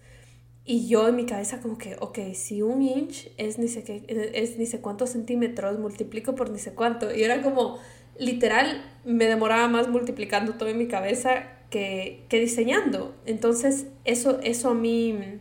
Y 0.65 0.87
yo 0.87 1.07
en 1.07 1.15
mi 1.15 1.25
cabeza 1.25 1.61
como 1.61 1.77
que, 1.77 1.95
ok, 1.99 2.19
si 2.33 2.61
un 2.61 2.81
inch 2.81 3.29
es 3.37 3.57
ni 3.59 3.67
sé, 3.67 3.83
qué, 3.83 4.03
es 4.33 4.57
ni 4.57 4.65
sé 4.65 4.81
cuántos 4.81 5.11
centímetros, 5.11 5.79
multiplico 5.79 6.35
por 6.35 6.49
ni 6.49 6.59
sé 6.59 6.73
cuánto. 6.73 7.13
Y 7.13 7.23
era 7.23 7.41
como, 7.41 7.79
literal, 8.17 8.83
me 9.05 9.25
demoraba 9.25 9.67
más 9.67 9.87
multiplicando 9.87 10.53
todo 10.53 10.69
en 10.69 10.77
mi 10.77 10.87
cabeza 10.87 11.43
que, 11.69 12.25
que 12.29 12.39
diseñando. 12.39 13.15
Entonces, 13.25 13.87
eso, 14.03 14.39
eso 14.41 14.69
a 14.69 14.73
mí, 14.73 15.39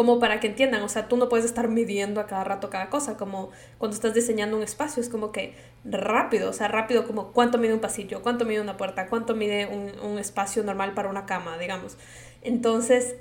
como 0.00 0.18
para 0.18 0.40
que 0.40 0.46
entiendan, 0.46 0.80
o 0.82 0.88
sea, 0.88 1.08
tú 1.08 1.18
no 1.18 1.28
puedes 1.28 1.44
estar 1.44 1.68
midiendo 1.68 2.22
a 2.22 2.26
cada 2.26 2.42
rato 2.42 2.70
cada 2.70 2.88
cosa, 2.88 3.18
como 3.18 3.50
cuando 3.76 3.94
estás 3.94 4.14
diseñando 4.14 4.56
un 4.56 4.62
espacio, 4.62 5.02
es 5.02 5.10
como 5.10 5.30
que 5.30 5.52
rápido, 5.84 6.48
o 6.48 6.52
sea, 6.54 6.68
rápido 6.68 7.06
como 7.06 7.32
cuánto 7.32 7.58
mide 7.58 7.74
un 7.74 7.80
pasillo, 7.80 8.22
cuánto 8.22 8.46
mide 8.46 8.62
una 8.62 8.78
puerta, 8.78 9.08
cuánto 9.08 9.34
mide 9.34 9.66
un, 9.66 10.18
espacio 10.18 10.62
normal 10.62 10.94
para 10.94 11.10
una 11.10 11.26
cama, 11.26 11.58
digamos. 11.58 11.98
Entonces, 12.40 13.16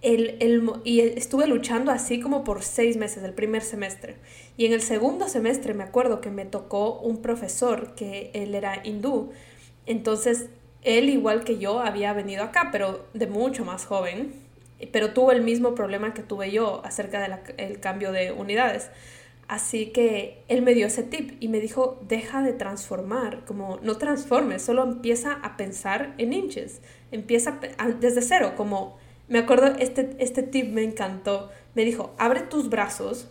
el, 0.00 0.38
y 0.84 1.00
estuve 1.00 1.46
luchando 1.48 1.92
así 1.92 2.18
como 2.18 2.44
por 2.44 2.62
seis 2.62 2.96
meses, 2.96 3.22
el 3.22 3.34
primer 3.34 3.60
semestre. 3.60 4.16
Y 4.56 4.64
en 4.64 4.72
el 4.72 4.80
segundo 4.80 5.28
semestre 5.28 5.74
me 5.74 5.84
acuerdo 5.84 6.22
que 6.22 6.30
me 6.30 6.46
tocó 6.46 6.98
un 6.98 7.20
profesor 7.20 7.94
que 7.94 8.30
él 8.32 8.54
era 8.54 8.80
hindú. 8.86 9.32
Entonces, 9.84 10.46
él 10.80 11.10
igual 11.10 11.44
que 11.44 11.58
yo 11.58 11.80
había 11.80 12.14
venido 12.14 12.42
acá, 12.42 12.70
pero 12.72 13.04
de 13.12 13.26
mucho 13.26 13.66
más 13.66 13.84
joven, 13.84 14.45
pero 14.92 15.12
tuvo 15.12 15.32
el 15.32 15.42
mismo 15.42 15.74
problema 15.74 16.14
que 16.14 16.22
tuve 16.22 16.50
yo 16.50 16.82
acerca 16.84 17.40
del 17.56 17.80
cambio 17.80 18.12
de 18.12 18.32
unidades. 18.32 18.90
Así 19.48 19.86
que 19.86 20.42
él 20.48 20.62
me 20.62 20.74
dio 20.74 20.88
ese 20.88 21.04
tip 21.04 21.36
y 21.40 21.48
me 21.48 21.60
dijo, 21.60 22.00
deja 22.08 22.42
de 22.42 22.52
transformar, 22.52 23.44
como 23.44 23.78
no 23.82 23.96
transformes, 23.96 24.62
solo 24.62 24.82
empieza 24.82 25.34
a 25.34 25.56
pensar 25.56 26.14
en 26.18 26.32
inches, 26.32 26.80
empieza 27.12 27.60
desde 28.00 28.22
cero, 28.22 28.54
como 28.56 28.98
me 29.28 29.40
acuerdo, 29.40 29.66
este, 29.78 30.16
este 30.18 30.42
tip 30.42 30.72
me 30.72 30.84
encantó. 30.84 31.50
Me 31.74 31.84
dijo, 31.84 32.14
abre 32.16 32.42
tus 32.42 32.70
brazos 32.70 33.28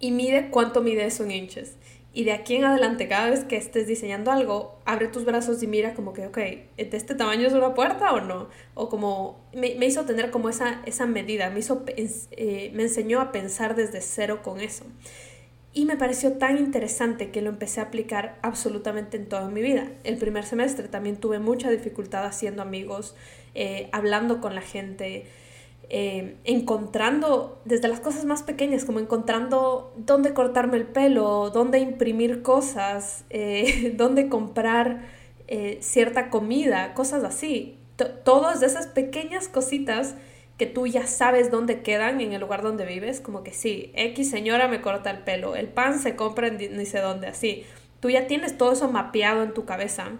y 0.00 0.10
mide 0.10 0.50
cuánto 0.50 0.82
mide 0.82 1.06
eso 1.06 1.24
en 1.24 1.30
inches. 1.30 1.76
Y 2.16 2.22
de 2.22 2.32
aquí 2.32 2.54
en 2.54 2.64
adelante, 2.64 3.08
cada 3.08 3.28
vez 3.28 3.42
que 3.42 3.56
estés 3.56 3.88
diseñando 3.88 4.30
algo, 4.30 4.78
abre 4.84 5.08
tus 5.08 5.24
brazos 5.24 5.60
y 5.64 5.66
mira 5.66 5.94
como 5.94 6.12
que, 6.12 6.28
ok, 6.28 6.36
¿de 6.36 6.88
este 6.92 7.16
tamaño 7.16 7.48
es 7.48 7.54
una 7.54 7.74
puerta 7.74 8.12
o 8.12 8.20
no? 8.20 8.48
O 8.74 8.88
como, 8.88 9.44
me, 9.52 9.74
hizo 9.84 10.04
tener 10.04 10.30
como 10.30 10.48
esa, 10.48 10.80
esa 10.86 11.06
medida, 11.06 11.50
me, 11.50 11.58
hizo, 11.58 11.84
eh, 11.88 12.70
me 12.72 12.84
enseñó 12.84 13.20
a 13.20 13.32
pensar 13.32 13.74
desde 13.74 14.00
cero 14.00 14.42
con 14.44 14.60
eso. 14.60 14.84
Y 15.72 15.86
me 15.86 15.96
pareció 15.96 16.34
tan 16.34 16.56
interesante 16.56 17.32
que 17.32 17.42
lo 17.42 17.50
empecé 17.50 17.80
a 17.80 17.84
aplicar 17.84 18.38
absolutamente 18.42 19.16
en 19.16 19.28
toda 19.28 19.48
mi 19.48 19.60
vida. 19.60 19.90
El 20.04 20.16
primer 20.16 20.44
semestre 20.44 20.86
también 20.86 21.16
tuve 21.16 21.40
mucha 21.40 21.68
dificultad 21.68 22.24
haciendo 22.26 22.62
amigos, 22.62 23.16
eh, 23.56 23.88
hablando 23.90 24.40
con 24.40 24.54
la 24.54 24.60
gente, 24.60 25.26
eh, 25.90 26.36
encontrando 26.44 27.60
desde 27.64 27.88
las 27.88 28.00
cosas 28.00 28.24
más 28.24 28.42
pequeñas, 28.42 28.84
como 28.84 29.00
encontrando 29.00 29.92
dónde 29.96 30.34
cortarme 30.34 30.76
el 30.76 30.86
pelo, 30.86 31.50
dónde 31.50 31.78
imprimir 31.78 32.42
cosas, 32.42 33.24
eh, 33.30 33.92
dónde 33.96 34.28
comprar 34.28 35.24
cierta 35.80 36.30
comida, 36.30 36.94
cosas 36.94 37.22
así. 37.22 37.78
todas 38.24 38.62
esas 38.62 38.88
pequeñas 38.88 39.46
cositas 39.46 40.16
que 40.56 40.66
tú 40.66 40.86
ya 40.86 41.06
sabes 41.06 41.50
dónde 41.50 41.82
quedan 41.82 42.20
en 42.20 42.32
el 42.32 42.40
lugar 42.40 42.62
donde 42.62 42.86
vives, 42.86 43.20
como 43.20 43.42
que 43.42 43.52
sí, 43.52 43.92
X 43.94 44.30
señora 44.30 44.68
me 44.68 44.80
corta 44.80 45.10
el 45.10 45.18
pelo, 45.18 45.56
el 45.56 45.68
pan 45.68 45.98
se 45.98 46.14
compra 46.16 46.46
en 46.48 46.58
ni 46.76 46.86
sé 46.86 47.00
dónde, 47.00 47.26
así. 47.26 47.64
Tú 48.00 48.10
ya 48.10 48.26
tienes 48.26 48.56
todo 48.56 48.72
eso 48.72 48.90
mapeado 48.90 49.42
en 49.42 49.54
tu 49.54 49.64
cabeza 49.64 50.12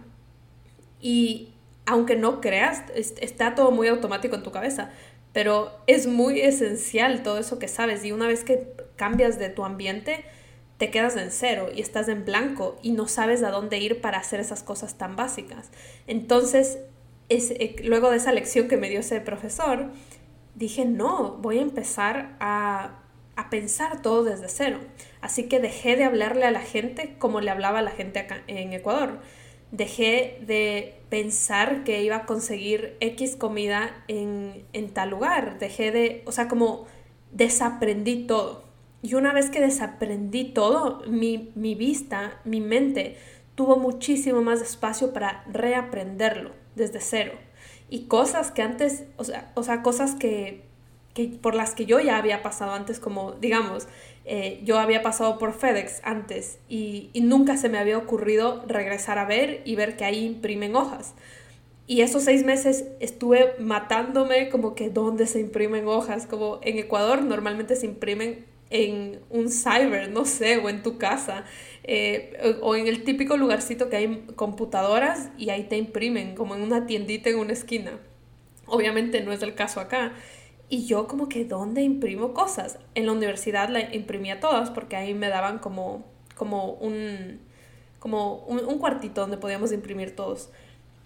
y 1.01 1.51
aunque 1.87 2.17
no 2.17 2.41
creas, 2.41 2.83
está 2.95 3.55
todo 3.55 3.71
muy 3.71 3.89
automático 3.89 4.35
en 4.35 4.43
tu 4.43 4.51
cabeza, 4.51 4.91
pero 5.35 5.73
es 5.89 6.07
muy 6.07 6.41
esencial 6.41 7.23
todo 7.25 7.39
eso 7.39 7.59
que 7.59 7.69
sabes 7.69 8.05
y 8.05 8.13
una 8.13 8.29
vez 8.29 8.45
que 8.45 8.73
cambias 8.97 9.39
de 9.39 9.51
tu 9.51 9.65
ambiente, 9.65 10.25
te 10.79 10.91
quedas 10.91 11.17
en 11.17 11.33
cero 11.33 11.69
y 11.75 11.83
estás 11.83 12.09
en 12.09 12.25
blanco 12.25 12.77
y 12.83 12.93
no 12.93 13.09
sabes 13.09 13.43
a 13.43 13.51
dónde 13.51 13.79
ir 13.79 14.01
para 14.01 14.19
hacer 14.19 14.39
esas 14.39 14.63
cosas 14.63 14.97
tan 14.97 15.17
básicas. 15.17 15.71
Entonces, 16.07 16.79
es, 17.29 17.51
eh, 17.51 17.75
luego 17.83 18.11
de 18.11 18.19
esa 18.19 18.33
lección 18.33 18.69
que 18.69 18.77
me 18.77 18.89
dio 18.89 19.01
ese 19.01 19.21
profesor, 19.21 19.91
dije, 20.55 20.85
no, 20.85 21.33
voy 21.39 21.59
a 21.59 21.63
empezar 21.63 22.37
a, 22.39 23.01
a, 23.35 23.51
pensar 23.51 24.03
todo 24.03 24.23
desde 24.23 24.49
cero. 24.49 24.79
Así 25.21 25.49
que 25.49 25.59
dejé 25.59 25.97
de 25.97 26.05
hablarle 26.05 26.45
a 26.45 26.53
la 26.53 26.61
gente 26.61 27.17
como 27.19 27.41
le 27.41 27.51
hablaba 27.51 27.81
a 27.81 27.83
la 27.83 27.91
gente 27.91 28.25
en 28.47 28.73
Ecuador. 28.73 29.19
Dejé 29.77 30.39
de 30.47 30.95
pensar 31.09 31.85
que 31.85 32.03
iba 32.03 32.17
a 32.17 32.27
conseguir 32.27 32.97
X 33.01 33.37
comida 33.37 34.05
en, 34.09 34.65
en 34.73 34.91
tal 34.91 35.11
lugar. 35.11 35.59
Dejé 35.59 35.91
de, 35.91 36.23
o 36.27 36.33
sea, 36.33 36.49
como 36.49 36.87
desaprendí 37.33 38.27
todo. 38.27 38.65
Y 39.03 39.15
una 39.15 39.33
vez 39.33 39.51
que 39.51 39.61
desaprendí 39.61 40.45
todo, 40.45 41.03
mi, 41.07 41.51
mi 41.55 41.75
vista, 41.75 42.41
mi 42.45 42.61
mente, 42.61 43.17
tuvo 43.55 43.77
muchísimo 43.77 44.43
más 44.43 44.63
espacio 44.63 45.13
para 45.13 45.45
reaprenderlo 45.53 46.53
desde 46.75 47.01
cero 47.01 47.33
y 47.89 48.07
cosas 48.07 48.51
que 48.51 48.63
antes, 48.63 49.05
o 49.17 49.25
sea, 49.25 49.53
o 49.55 49.63
sea 49.63 49.83
cosas 49.83 50.15
que, 50.15 50.65
que, 51.13 51.29
por 51.29 51.55
las 51.55 51.75
que 51.75 51.87
yo 51.87 52.01
ya 52.01 52.17
había 52.17 52.43
pasado 52.43 52.73
antes, 52.73 52.99
como 52.99 53.33
digamos, 53.33 53.87
eh, 54.27 54.61
yo 54.65 54.79
había 54.79 55.03
pasado 55.03 55.39
por 55.39 55.53
FedEx 55.53 56.01
antes 56.03 56.59
y, 56.69 57.11
nunca 57.15 57.57
se 57.57 57.69
me 57.69 57.79
había 57.79 57.99
ocurrido 57.99 58.65
regresar 58.67 59.19
a 59.19 59.27
ver 59.27 59.61
y 59.65 59.77
ver 59.77 59.97
que 59.97 60.05
ahí 60.05 60.25
imprimen 60.25 60.77
hojas. 60.77 61.15
Y 61.87 62.01
esos 62.01 62.25
seis 62.25 62.45
meses 62.45 62.87
estuve 63.01 63.55
matándome 63.59 64.49
como 64.49 64.75
que 64.75 64.89
dónde 64.89 65.27
se 65.27 65.41
imprimen 65.41 65.87
hojas, 65.87 66.27
como 66.27 66.59
en 66.63 66.79
Ecuador 66.79 67.23
normalmente 67.23 67.77
se 67.77 67.85
imprimen 67.87 68.47
en 68.71 69.21
un 69.29 69.51
cyber, 69.51 70.11
no 70.11 70.25
sé, 70.25 70.57
o 70.57 70.71
en 70.71 70.83
tu 70.83 70.97
casa, 70.97 71.45
eh, 71.83 72.59
o 72.63 72.75
en 72.77 72.87
el 72.87 73.05
típico 73.05 73.37
lugarcito 73.37 73.91
que 73.91 73.97
hay 73.97 74.25
computadoras 74.35 75.29
y 75.37 75.51
ahí 75.51 75.65
te 75.65 75.77
imprimen, 75.77 76.35
como 76.35 76.55
en 76.55 76.63
una 76.63 76.87
tiendita 76.87 77.29
en 77.29 77.39
una 77.39 77.53
esquina. 77.53 77.99
Obviamente 78.67 79.21
no 79.21 79.33
es 79.33 79.43
el 79.43 79.55
caso 79.55 79.81
acá. 79.81 80.15
Y 80.69 80.87
yo 80.87 81.07
como 81.07 81.29
que, 81.29 81.45
¿dónde 81.45 81.83
imprimo 81.83 82.33
cosas? 82.33 82.79
En 82.95 83.07
la 83.07 83.13
universidad 83.13 83.69
la 83.69 83.95
imprimía 83.95 84.41
todas 84.41 84.71
porque 84.71 84.97
ahí 84.97 85.15
me 85.15 85.29
daban 85.29 85.59
como, 85.59 86.05
como, 86.35 86.73
un, 86.73 87.41
como 87.99 88.45
un, 88.47 88.79
cuartito 88.79 89.21
donde 89.21 89.37
podíamos 89.37 89.73
imprimir 89.73 90.17
todos. 90.17 90.51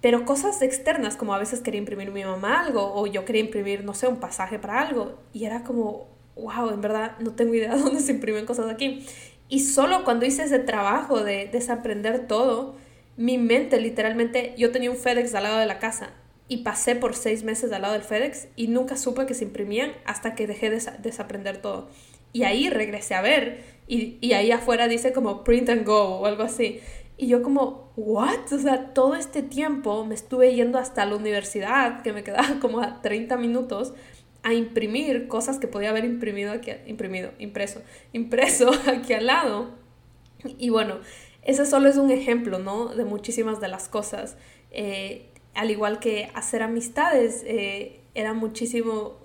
Pero 0.01 0.25
cosas 0.25 0.63
externas, 0.63 1.17
como 1.17 1.35
a 1.35 1.39
veces 1.39 1.61
quería 1.61 1.81
imprimir 1.81 2.13
mi 2.13 2.25
mamá 2.25 2.61
algo 2.61 2.95
o 2.95 3.07
yo 3.07 3.25
quería 3.25 3.43
imprimir, 3.43 3.85
no 3.85 3.95
sé, 3.95 4.07
un 4.07 4.21
pasaje 4.21 4.59
para 4.59 4.81
algo. 4.81 5.19
Y 5.33 5.45
era 5.45 5.65
como, 5.65 6.07
wow, 6.37 6.71
en 6.71 6.81
verdad 6.81 7.19
no 7.19 7.33
tengo 7.33 7.55
idea 7.55 7.75
de 7.75 7.81
dónde 7.83 8.01
se 8.01 8.13
imprimen 8.13 8.47
cosas 8.47 8.71
aquí. 8.71 9.05
Y 9.49 9.61
solo 9.61 10.05
cuando 10.05 10.25
hice 10.25 10.45
ese 10.45 10.61
trabajo 10.61 11.25
de 11.25 11.49
desaprender 11.51 12.29
todo, 12.29 12.77
mi 13.17 13.39
mente 13.39 13.81
literalmente, 13.81 14.55
yo 14.57 14.71
tenía 14.71 14.91
un 14.91 14.97
FedEx 14.97 15.35
al 15.35 15.43
lado 15.43 15.59
de 15.59 15.67
la 15.67 15.81
casa 15.81 16.11
y 16.49 16.59
pasé 16.59 16.97
por 16.97 17.15
seis 17.15 17.45
meses 17.45 17.71
al 17.73 17.83
lado 17.83 17.95
del 17.95 18.03
FedEx 18.03 18.49
y 18.57 18.69
nunca 18.69 18.97
supe 18.97 19.27
que 19.27 19.35
se 19.35 19.45
imprimían 19.45 19.93
hasta 20.05 20.35
que 20.35 20.47
dejé 20.47 20.71
de 20.71 20.83
desaprender 21.01 21.59
todo. 21.59 21.89
Y 22.33 22.43
ahí 22.43 22.71
regresé 22.71 23.15
a 23.15 23.23
ver 23.23 23.63
y, 23.87 24.19
y, 24.21 24.33
ahí 24.33 24.51
afuera 24.51 24.87
dice 24.87 25.13
como 25.13 25.45
print 25.45 25.71
and 25.71 25.87
go 25.87 26.21
o 26.21 26.27
algo 26.27 26.43
así. 26.43 26.81
Y 27.17 27.27
yo 27.27 27.43
como, 27.43 27.93
¿what? 27.97 28.53
O 28.53 28.59
sea, 28.59 28.95
todo 28.95 29.17
este 29.17 29.43
tiempo 29.43 30.05
me 30.05 30.15
estuve 30.15 30.55
yendo 30.55 30.79
hasta 30.79 31.05
la 31.05 31.17
universidad, 31.17 32.03
que 32.03 32.13
me 32.13 32.23
quedaba 32.23 32.59
como 32.61 32.81
a 32.81 33.03
30 33.03 33.37
minutos, 33.37 33.93
a 34.43 34.55
imprimir 34.55 35.27
cosas 35.27 35.59
que 35.59 35.67
podía 35.67 35.91
haber 35.91 36.05
imprimido 36.05 36.53
aquí, 36.53 36.71
imprimido, 36.87 37.33
impreso, 37.39 37.83
impreso 38.13 38.71
aquí 38.87 39.13
al 39.15 39.27
lado. 39.27 39.71
Y 40.59 40.71
bueno, 40.71 41.01
ese 41.43 41.67
solo 41.67 41.89
es 41.89 41.97
un 41.97 42.11
ejemplo, 42.11 42.61
¿no? 42.61 42.95
De 42.95 43.05
muchísimas 43.05 43.61
de 43.61 43.69
las 43.69 43.89
cosas. 43.89 44.37
Eh, 44.71 45.28
al 45.59 45.73
igual 45.73 45.99
que 45.99 46.31
hacer 46.35 46.63
amistades, 46.63 47.43
eh, 47.45 48.01
era 48.15 48.33
muchísimo, 48.33 49.17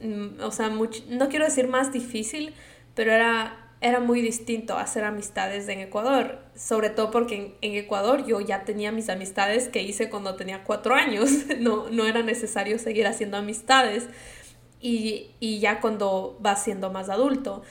mm, 0.00 0.40
o 0.40 0.52
sea, 0.52 0.68
no 0.68 1.28
quiero 1.28 1.44
decir 1.44 1.66
más 1.66 1.92
difícil, 1.92 2.54
pero 2.94 3.10
era, 3.10 3.74
era 3.80 3.98
muy 3.98 4.22
distinto 4.22 4.78
hacer 4.78 5.02
amistades 5.02 5.66
en 5.66 5.80
Ecuador, 5.80 6.38
sobre 6.54 6.90
todo 6.90 7.10
porque 7.10 7.56
en, 7.60 7.74
Ecuador 7.74 8.24
yo 8.24 8.40
ya 8.40 8.62
tenía 8.64 8.92
mis 8.92 9.08
amistades 9.08 9.68
que 9.68 9.82
hice 9.82 10.08
cuando 10.10 10.36
tenía 10.36 10.62
cuatro 10.62 10.94
años, 10.94 11.28
no, 11.58 11.90
no 11.90 12.06
era 12.06 12.22
necesario 12.22 12.78
seguir 12.78 13.08
haciendo 13.08 13.36
amistades. 13.36 14.08
Y, 14.80 15.32
y 15.40 15.58
ya 15.58 15.80
cuando 15.80 16.38
vas 16.40 16.62
siendo 16.62 16.90
más 16.90 17.10
adulto 17.10 17.62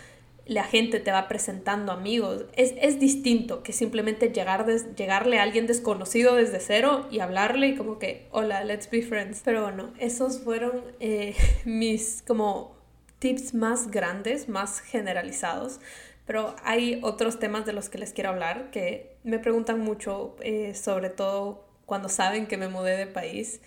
la 0.50 0.64
gente 0.64 1.00
te 1.00 1.12
va 1.12 1.28
presentando 1.28 1.92
amigos. 1.92 2.46
Es, 2.54 3.00
distinto 3.00 3.62
que 3.62 3.72
simplemente 3.72 4.30
llegar 4.30 4.66
llegarle 4.96 5.38
a 5.38 5.44
alguien 5.44 5.68
desconocido 5.68 6.36
desde 6.36 6.60
cero 6.60 7.08
y 7.12 7.20
hablarle 7.20 7.68
y 7.68 7.76
como 7.76 8.00
que, 8.00 8.28
hola, 8.32 8.64
let's 8.64 8.90
be 8.90 9.04
friends. 9.04 9.42
Pero 9.46 9.62
bueno, 9.62 9.94
esos 10.00 10.40
fueron 10.40 10.82
eh, 11.00 11.36
mis 11.66 12.24
como 12.26 12.76
tips 13.20 13.54
más 13.54 13.92
grandes, 13.92 14.50
más 14.50 14.82
generalizados. 14.82 15.80
Pero 16.26 16.56
hay 16.64 17.00
otros 17.04 17.38
temas 17.38 17.68
de 17.68 17.74
los 17.74 17.90
que 17.90 18.00
les 18.00 18.12
quiero 18.12 18.32
hablar 18.32 18.72
que 18.72 19.18
me 19.24 19.38
preguntan 19.38 19.80
mucho, 19.80 20.36
eh, 20.42 20.74
sobre 20.74 21.12
todo 21.12 21.64
cuando 21.86 22.10
saben 22.10 22.48
que 22.48 22.58
me 22.58 22.70
mudé 22.70 22.98
de 22.98 23.06
país. 23.06 23.62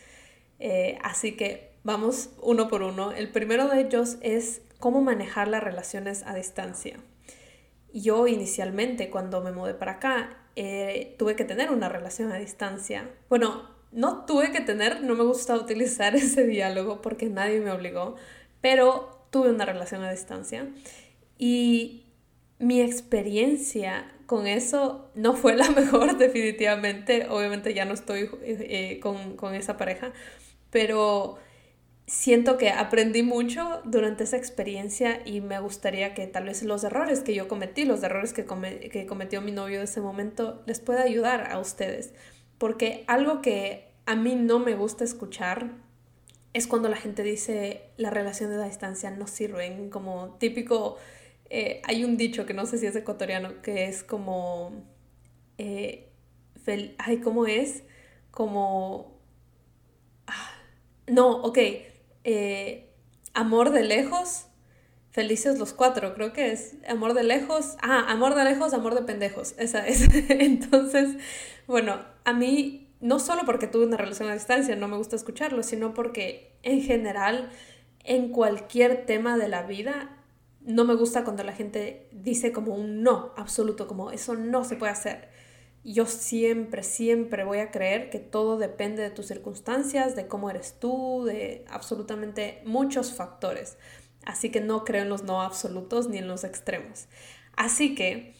Eh, 0.58 0.98
así 1.04 1.36
que 1.36 1.70
vamos 1.84 2.30
uno 2.42 2.66
por 2.66 2.82
uno. 2.82 3.12
El 3.12 3.30
primero 3.30 3.68
de 3.68 3.82
ellos 3.82 4.16
es 4.20 4.62
cómo 4.82 5.00
manejar 5.00 5.46
las 5.46 5.62
relaciones 5.62 6.24
a 6.26 6.34
distancia. 6.34 6.96
Yo 7.94 8.26
inicialmente 8.26 9.10
cuando 9.10 9.40
me 9.40 9.52
mudé 9.52 9.74
para 9.74 9.92
acá 9.92 10.38
eh, 10.56 11.14
tuve 11.20 11.36
que 11.36 11.44
tener 11.44 11.70
una 11.70 11.88
relación 11.88 12.32
a 12.32 12.36
distancia. 12.38 13.08
Bueno, 13.28 13.70
no 13.92 14.24
tuve 14.24 14.50
que 14.50 14.60
tener, 14.60 15.00
no 15.04 15.14
me 15.14 15.22
gusta 15.22 15.54
utilizar 15.64 16.16
ese 16.16 16.48
diálogo 16.48 17.00
porque 17.00 17.26
nadie 17.26 17.60
me 17.60 17.70
obligó, 17.70 18.16
pero 18.60 19.24
tuve 19.30 19.50
una 19.50 19.64
relación 19.64 20.02
a 20.02 20.10
distancia 20.10 20.66
y 21.38 22.06
mi 22.58 22.80
experiencia 22.80 24.12
con 24.26 24.48
eso 24.48 25.12
no 25.14 25.34
fue 25.36 25.54
la 25.54 25.70
mejor 25.70 26.16
definitivamente. 26.18 27.28
Obviamente 27.30 27.72
ya 27.72 27.84
no 27.84 27.94
estoy 27.94 28.28
eh, 28.42 28.98
con, 29.00 29.36
con 29.36 29.54
esa 29.54 29.76
pareja, 29.76 30.12
pero 30.70 31.38
siento 32.06 32.58
que 32.58 32.70
aprendí 32.70 33.22
mucho 33.22 33.80
durante 33.84 34.24
esa 34.24 34.36
experiencia 34.36 35.22
y 35.24 35.40
me 35.40 35.58
gustaría 35.60 36.14
que 36.14 36.26
tal 36.26 36.44
vez 36.44 36.62
los 36.62 36.84
errores 36.84 37.20
que 37.20 37.34
yo 37.34 37.48
cometí, 37.48 37.84
los 37.84 38.02
errores 38.02 38.32
que, 38.32 38.44
cometió 38.44 39.40
mi 39.40 39.52
novio 39.52 39.78
de 39.78 39.84
ese 39.84 40.00
momento, 40.00 40.62
les 40.66 40.80
pueda 40.80 41.02
ayudar 41.02 41.50
a 41.50 41.58
ustedes. 41.58 42.14
Porque 42.58 43.04
algo 43.06 43.40
que 43.40 43.92
a 44.06 44.16
mí 44.16 44.34
no 44.34 44.58
me 44.58 44.74
gusta 44.74 45.04
escuchar 45.04 45.70
es 46.52 46.66
cuando 46.66 46.88
la 46.88 46.96
gente 46.96 47.22
dice 47.22 47.82
las 47.96 48.12
relaciones 48.12 48.58
a 48.58 48.64
distancia 48.64 49.10
no 49.10 49.26
sirven, 49.26 49.88
como 49.88 50.36
típico, 50.38 50.98
eh, 51.48 51.80
hay 51.84 52.04
un 52.04 52.16
dicho 52.16 52.46
que 52.46 52.54
no 52.54 52.66
sé 52.66 52.78
si 52.78 52.86
es 52.86 52.96
ecuatoriano, 52.96 53.62
que 53.62 53.86
es 53.86 54.02
como, 54.02 54.84
eh, 55.58 56.10
ay, 56.98 57.18
¿cómo 57.18 57.46
es? 57.46 57.84
Como, 58.30 59.18
ah, 60.26 60.50
no, 61.06 61.42
ok, 61.42 61.58
eh, 62.24 62.88
Amor 63.34 63.70
de 63.70 63.82
lejos, 63.82 64.46
Felices 65.10 65.58
los 65.58 65.72
cuatro, 65.74 66.14
creo 66.14 66.32
que 66.32 66.52
es 66.52 66.76
Amor 66.88 67.14
de 67.14 67.22
lejos, 67.22 67.76
ah, 67.82 68.06
Amor 68.08 68.34
de 68.34 68.44
lejos, 68.44 68.72
Amor 68.74 68.94
de 68.94 69.02
pendejos, 69.02 69.54
esa 69.58 69.86
es. 69.86 70.08
Entonces, 70.28 71.16
bueno, 71.66 72.00
a 72.24 72.32
mí, 72.32 72.88
no 73.00 73.18
solo 73.18 73.42
porque 73.44 73.66
tuve 73.66 73.86
una 73.86 73.96
relación 73.96 74.28
a 74.28 74.34
distancia, 74.34 74.76
no 74.76 74.88
me 74.88 74.96
gusta 74.96 75.16
escucharlo, 75.16 75.62
sino 75.62 75.94
porque 75.94 76.56
en 76.62 76.82
general, 76.82 77.50
en 78.04 78.28
cualquier 78.30 79.06
tema 79.06 79.36
de 79.36 79.48
la 79.48 79.62
vida, 79.62 80.18
no 80.60 80.84
me 80.84 80.94
gusta 80.94 81.24
cuando 81.24 81.42
la 81.42 81.52
gente 81.52 82.08
dice 82.12 82.52
como 82.52 82.74
un 82.74 83.02
no 83.02 83.32
absoluto, 83.36 83.88
como 83.88 84.12
eso 84.12 84.34
no 84.34 84.64
se 84.64 84.76
puede 84.76 84.92
hacer 84.92 85.31
yo 85.84 86.06
siempre, 86.06 86.82
siempre 86.82 87.44
voy 87.44 87.58
a 87.58 87.70
creer 87.70 88.08
que 88.08 88.20
todo 88.20 88.56
depende 88.56 89.02
de 89.02 89.10
tus 89.10 89.26
circunstancias, 89.26 90.14
de 90.14 90.28
cómo 90.28 90.48
eres 90.48 90.78
tú, 90.78 91.24
de 91.24 91.64
absolutamente 91.68 92.62
muchos 92.64 93.12
factores. 93.12 93.76
Así 94.24 94.50
que 94.50 94.60
no 94.60 94.84
creo 94.84 95.02
en 95.02 95.08
los 95.08 95.24
no 95.24 95.42
absolutos 95.42 96.08
ni 96.08 96.18
en 96.18 96.28
los 96.28 96.44
extremos. 96.44 97.06
Así 97.56 97.96
que 97.96 98.34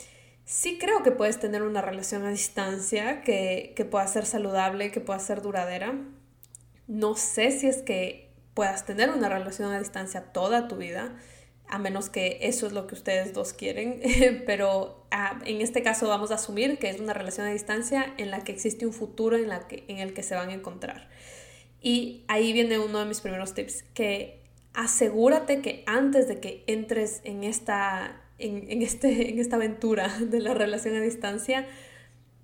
sí 0.45 0.79
creo 0.79 1.03
que 1.03 1.11
puedes 1.11 1.41
tener 1.41 1.63
una 1.63 1.83
relación 1.83 2.25
a 2.25 2.31
distancia 2.31 3.23
que, 3.23 3.73
que 3.75 3.85
pueda 3.85 4.07
ser 4.07 4.25
saludable, 4.25 4.93
que 4.93 5.01
pueda 5.01 5.19
ser 5.19 5.43
duradera. 5.43 5.99
No 6.87 7.17
sé 7.17 7.51
si 7.51 7.67
es 7.67 7.83
que 7.83 8.31
puedas 8.55 8.87
tener 8.87 9.11
una 9.11 9.29
relación 9.29 9.73
a 9.73 9.81
distancia 9.81 10.33
toda 10.33 10.69
tu 10.69 10.77
vida 10.77 11.17
a 11.73 11.79
menos 11.79 12.11
que 12.11 12.37
eso 12.43 12.67
es 12.67 12.75
lo 12.75 12.87
que 12.87 12.95
ustedes 12.95 13.33
dos 13.33 13.55
quieren, 13.55 14.03
pero 14.47 15.07
ah, 15.11 15.41
en 15.47 15.63
este 15.63 15.83
caso 15.83 16.07
vamos 16.07 16.31
a 16.31 16.35
asumir 16.35 16.79
que 16.79 16.91
es 16.91 17.01
una 17.01 17.15
relación 17.15 17.47
a 17.47 17.51
distancia 17.51 18.13
en 18.19 18.31
la 18.31 18.45
que 18.45 18.53
existe 18.53 18.85
un 18.85 18.93
futuro 18.93 19.39
en, 19.39 19.49
la 19.49 19.67
que, 19.67 19.83
en 19.89 19.97
el 19.97 20.13
que 20.13 20.23
se 20.23 20.35
van 20.35 20.51
a 20.51 20.53
encontrar. 20.53 21.09
Y 21.81 22.25
ahí 22.29 22.53
viene 22.53 22.79
uno 22.79 22.99
de 22.99 23.07
mis 23.07 23.23
primeros 23.23 23.55
tips, 23.55 23.85
que 23.95 24.39
asegúrate 24.75 25.63
que 25.63 25.83
antes 25.87 26.29
de 26.29 26.41
que 26.41 26.63
entres 26.67 27.23
en 27.25 27.43
esta, 27.43 28.21
en, 28.37 28.83
este, 28.83 29.31
en 29.31 29.39
esta 29.39 29.57
aventura 29.57 30.15
de 30.21 30.41
la 30.41 30.53
relación 30.53 30.95
a 30.95 31.01
distancia, 31.01 31.67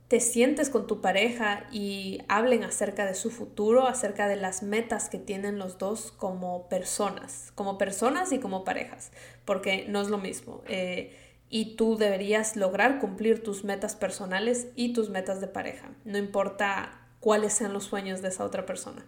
te 0.09 0.21
sientes 0.21 0.71
con 0.71 0.87
tu 0.87 1.03
pareja 1.03 1.67
y 1.71 2.23
hablen 2.29 2.65
acerca 2.65 3.05
de 3.05 3.15
su 3.15 3.31
futuro, 3.31 3.87
acerca 3.87 4.27
de 4.27 4.37
las 4.37 4.63
metas 4.63 5.11
que 5.11 5.19
tienen 5.19 5.59
los 5.59 5.77
dos 5.77 6.13
como 6.13 6.69
personas, 6.69 7.53
como 7.55 7.77
personas 7.77 8.33
y 8.33 8.39
como 8.39 8.65
parejas, 8.65 9.13
porque 9.45 9.85
no 9.87 10.01
es 10.01 10.09
lo 10.09 10.17
mismo. 10.17 10.63
Eh, 10.67 11.15
y 11.51 11.77
tú 11.77 11.97
deberías 11.97 12.57
lograr 12.57 13.01
cumplir 13.01 13.43
tus 13.43 13.65
metas 13.65 13.97
personales 13.97 14.69
y 14.75 14.95
tus 14.95 15.11
metas 15.11 15.41
de 15.41 15.47
pareja, 15.47 15.91
no 16.05 16.19
importa 16.19 17.07
cuáles 17.21 17.53
sean 17.53 17.73
los 17.73 17.85
sueños 17.85 18.23
de 18.23 18.29
esa 18.29 18.45
otra 18.45 18.65
persona. 18.65 19.05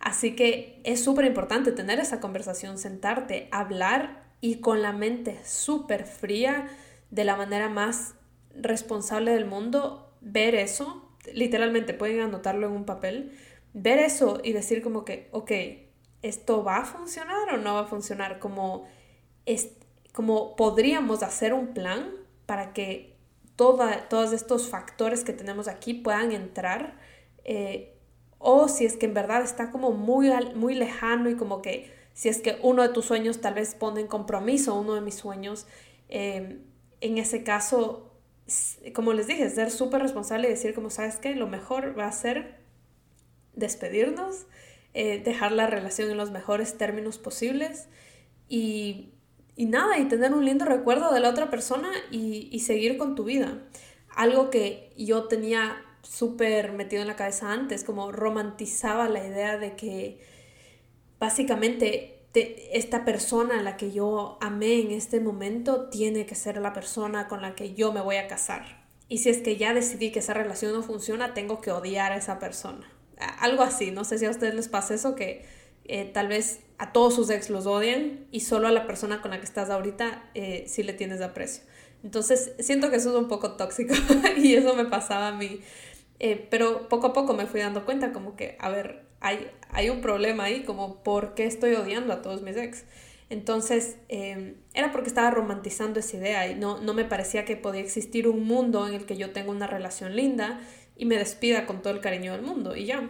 Así 0.00 0.36
que 0.36 0.80
es 0.84 1.02
súper 1.02 1.24
importante 1.24 1.72
tener 1.72 1.98
esa 1.98 2.20
conversación, 2.20 2.78
sentarte, 2.78 3.48
hablar 3.50 4.24
y 4.40 4.56
con 4.56 4.80
la 4.80 4.92
mente 4.92 5.40
súper 5.44 6.04
fría, 6.04 6.68
de 7.10 7.24
la 7.24 7.36
manera 7.36 7.68
más 7.68 8.14
responsable 8.54 9.32
del 9.32 9.46
mundo, 9.46 10.07
ver 10.20 10.54
eso, 10.54 11.08
literalmente 11.32 11.94
pueden 11.94 12.20
anotarlo 12.20 12.66
en 12.66 12.72
un 12.72 12.84
papel, 12.84 13.32
ver 13.74 13.98
eso 13.98 14.40
y 14.42 14.52
decir 14.52 14.82
como 14.82 15.04
que, 15.04 15.28
ok, 15.32 15.52
¿esto 16.22 16.64
va 16.64 16.78
a 16.78 16.84
funcionar 16.84 17.52
o 17.52 17.56
no 17.58 17.74
va 17.74 17.80
a 17.80 17.86
funcionar? 17.86 18.38
Como, 18.38 18.86
es, 19.46 19.70
como 20.12 20.56
podríamos 20.56 21.22
hacer 21.22 21.52
un 21.52 21.74
plan 21.74 22.10
para 22.46 22.72
que 22.72 23.16
toda, 23.56 24.08
todos 24.08 24.32
estos 24.32 24.68
factores 24.68 25.24
que 25.24 25.32
tenemos 25.32 25.68
aquí 25.68 25.94
puedan 25.94 26.32
entrar. 26.32 26.96
Eh, 27.44 27.94
o 28.38 28.68
si 28.68 28.86
es 28.86 28.96
que 28.96 29.06
en 29.06 29.14
verdad 29.14 29.42
está 29.42 29.70
como 29.70 29.90
muy, 29.90 30.30
muy 30.54 30.74
lejano 30.74 31.28
y 31.28 31.34
como 31.34 31.60
que 31.60 31.92
si 32.14 32.28
es 32.28 32.40
que 32.40 32.58
uno 32.62 32.82
de 32.82 32.88
tus 32.88 33.04
sueños 33.04 33.40
tal 33.40 33.54
vez 33.54 33.74
pone 33.74 34.00
en 34.00 34.06
compromiso 34.06 34.74
uno 34.74 34.94
de 34.94 35.00
mis 35.00 35.16
sueños, 35.16 35.66
eh, 36.08 36.58
en 37.00 37.18
ese 37.18 37.44
caso 37.44 38.07
como 38.94 39.12
les 39.12 39.26
dije, 39.26 39.48
ser 39.50 39.70
súper 39.70 40.02
responsable 40.02 40.48
y 40.48 40.50
decir 40.50 40.74
como, 40.74 40.90
¿sabes 40.90 41.16
qué? 41.16 41.34
Lo 41.34 41.46
mejor 41.46 41.98
va 41.98 42.06
a 42.06 42.12
ser 42.12 42.60
despedirnos, 43.54 44.46
eh, 44.94 45.20
dejar 45.22 45.52
la 45.52 45.66
relación 45.66 46.10
en 46.10 46.16
los 46.16 46.30
mejores 46.30 46.78
términos 46.78 47.18
posibles 47.18 47.88
y, 48.48 49.10
y, 49.56 49.66
nada, 49.66 49.98
y 49.98 50.06
tener 50.06 50.32
un 50.32 50.44
lindo 50.44 50.64
recuerdo 50.64 51.12
de 51.12 51.20
la 51.20 51.28
otra 51.28 51.50
persona 51.50 51.90
y, 52.10 52.48
y 52.50 52.60
seguir 52.60 52.96
con 52.96 53.14
tu 53.14 53.24
vida. 53.24 53.58
Algo 54.08 54.50
que 54.50 54.94
yo 54.96 55.24
tenía 55.24 55.82
súper 56.02 56.72
metido 56.72 57.02
en 57.02 57.08
la 57.08 57.16
cabeza 57.16 57.52
antes, 57.52 57.84
como 57.84 58.12
romantizaba 58.12 59.08
la 59.08 59.26
idea 59.26 59.58
de 59.58 59.76
que 59.76 60.20
básicamente 61.18 62.17
esta 62.34 63.04
persona 63.04 63.58
a 63.58 63.62
la 63.62 63.76
que 63.76 63.90
yo 63.90 64.38
amé 64.40 64.80
en 64.80 64.90
este 64.90 65.20
momento 65.20 65.88
tiene 65.88 66.26
que 66.26 66.34
ser 66.34 66.58
la 66.58 66.72
persona 66.72 67.26
con 67.26 67.42
la 67.42 67.54
que 67.54 67.74
yo 67.74 67.92
me 67.92 68.00
voy 68.00 68.16
a 68.16 68.28
casar. 68.28 68.86
Y 69.08 69.18
si 69.18 69.30
es 69.30 69.38
que 69.38 69.56
ya 69.56 69.72
decidí 69.72 70.12
que 70.12 70.18
esa 70.18 70.34
relación 70.34 70.72
no 70.72 70.82
funciona, 70.82 71.34
tengo 71.34 71.60
que 71.60 71.72
odiar 71.72 72.12
a 72.12 72.16
esa 72.16 72.38
persona. 72.38 72.90
Algo 73.40 73.62
así, 73.62 73.90
no 73.90 74.04
sé 74.04 74.18
si 74.18 74.26
a 74.26 74.30
ustedes 74.30 74.54
les 74.54 74.68
pasa 74.68 74.94
eso, 74.94 75.14
que 75.14 75.44
eh, 75.84 76.04
tal 76.04 76.28
vez 76.28 76.60
a 76.76 76.92
todos 76.92 77.14
sus 77.14 77.30
ex 77.30 77.50
los 77.50 77.66
odien 77.66 78.26
y 78.30 78.40
solo 78.40 78.68
a 78.68 78.70
la 78.70 78.86
persona 78.86 79.22
con 79.22 79.30
la 79.30 79.38
que 79.38 79.46
estás 79.46 79.70
ahorita 79.70 80.30
eh, 80.34 80.64
sí 80.68 80.82
le 80.82 80.92
tienes 80.92 81.20
aprecio. 81.22 81.64
Entonces 82.04 82.52
siento 82.60 82.90
que 82.90 82.96
eso 82.96 83.10
es 83.10 83.16
un 83.16 83.28
poco 83.28 83.52
tóxico 83.56 83.94
y 84.36 84.54
eso 84.54 84.74
me 84.74 84.84
pasaba 84.84 85.28
a 85.28 85.32
mí. 85.32 85.60
Eh, 86.20 86.46
pero 86.50 86.88
poco 86.88 87.08
a 87.08 87.12
poco 87.12 87.32
me 87.32 87.46
fui 87.46 87.60
dando 87.60 87.84
cuenta 87.84 88.12
como 88.12 88.36
que, 88.36 88.56
a 88.60 88.68
ver, 88.68 89.07
hay, 89.20 89.50
hay 89.70 89.90
un 89.90 90.00
problema 90.00 90.44
ahí, 90.44 90.62
como 90.62 91.02
por 91.02 91.34
qué 91.34 91.46
estoy 91.46 91.74
odiando 91.74 92.12
a 92.12 92.22
todos 92.22 92.42
mis 92.42 92.56
ex. 92.56 92.84
Entonces, 93.30 93.96
em, 94.08 94.54
era 94.72 94.90
porque 94.90 95.08
estaba 95.08 95.30
romantizando 95.30 96.00
esa 96.00 96.16
idea 96.16 96.48
y 96.48 96.54
no, 96.54 96.80
no 96.80 96.94
me 96.94 97.04
parecía 97.04 97.44
que 97.44 97.56
podía 97.56 97.80
existir 97.80 98.26
un 98.26 98.44
mundo 98.44 98.88
en 98.88 98.94
el 98.94 99.04
que 99.04 99.16
yo 99.16 99.32
tenga 99.32 99.50
una 99.50 99.66
relación 99.66 100.16
linda 100.16 100.60
y 100.96 101.04
me 101.04 101.16
despida 101.16 101.66
con 101.66 101.82
todo 101.82 101.92
el 101.92 102.00
cariño 102.00 102.32
del 102.32 102.42
mundo 102.42 102.74
y 102.74 102.86
ya. 102.86 103.08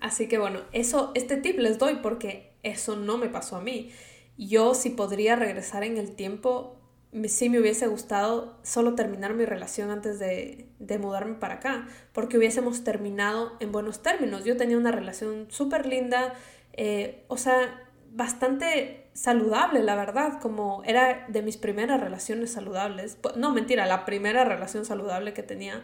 Así 0.00 0.28
que 0.28 0.38
bueno, 0.38 0.60
eso, 0.72 1.12
este 1.14 1.36
tip 1.36 1.58
les 1.58 1.78
doy 1.78 1.96
porque 2.02 2.52
eso 2.62 2.96
no 2.96 3.18
me 3.18 3.28
pasó 3.28 3.56
a 3.56 3.60
mí. 3.60 3.90
Yo 4.36 4.74
si 4.74 4.90
podría 4.90 5.36
regresar 5.36 5.84
en 5.84 5.96
el 5.96 6.14
tiempo, 6.14 6.79
sí 7.26 7.48
me 7.48 7.58
hubiese 7.58 7.86
gustado 7.86 8.58
solo 8.62 8.94
terminar 8.94 9.34
mi 9.34 9.44
relación 9.44 9.90
antes 9.90 10.18
de, 10.18 10.68
de 10.78 10.98
mudarme 10.98 11.34
para 11.34 11.54
acá, 11.54 11.88
porque 12.12 12.38
hubiésemos 12.38 12.84
terminado 12.84 13.56
en 13.60 13.72
buenos 13.72 14.02
términos. 14.02 14.44
Yo 14.44 14.56
tenía 14.56 14.78
una 14.78 14.92
relación 14.92 15.46
súper 15.50 15.86
linda, 15.86 16.34
eh, 16.72 17.24
o 17.28 17.36
sea, 17.36 17.88
bastante 18.12 19.08
saludable, 19.12 19.82
la 19.82 19.96
verdad, 19.96 20.40
como 20.40 20.82
era 20.84 21.26
de 21.28 21.42
mis 21.42 21.56
primeras 21.56 22.00
relaciones 22.00 22.52
saludables. 22.52 23.18
No, 23.36 23.52
mentira, 23.52 23.86
la 23.86 24.04
primera 24.04 24.44
relación 24.44 24.84
saludable 24.84 25.32
que 25.32 25.42
tenía. 25.42 25.82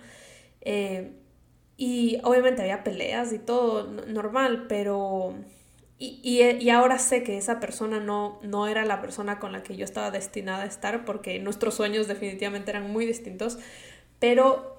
Eh, 0.61 1.13
y 1.77 2.21
obviamente 2.23 2.63
había 2.63 2.85
peleas 2.85 3.33
y 3.33 3.39
todo 3.39 3.85
normal, 4.07 4.67
pero... 4.69 5.35
Y, 5.99 6.21
y, 6.23 6.71
ahora 6.71 6.99
sé 6.99 7.23
que 7.23 7.39
esa 7.39 7.59
persona 7.59 8.01
no, 8.01 8.39
no 8.43 8.67
era 8.67 8.85
la 8.85 9.01
persona 9.01 9.39
con 9.39 9.53
la 9.53 9.63
que 9.63 9.77
yo 9.77 9.85
estaba 9.87 10.11
destinada 10.11 10.65
a 10.65 10.67
estar 10.67 11.07
porque 11.07 11.39
nuestros 11.39 11.75
sueños 11.75 12.07
definitivamente 12.07 12.71
eran 12.71 12.93
muy 12.93 13.07
distintos, 13.07 13.59
pero 14.19 14.77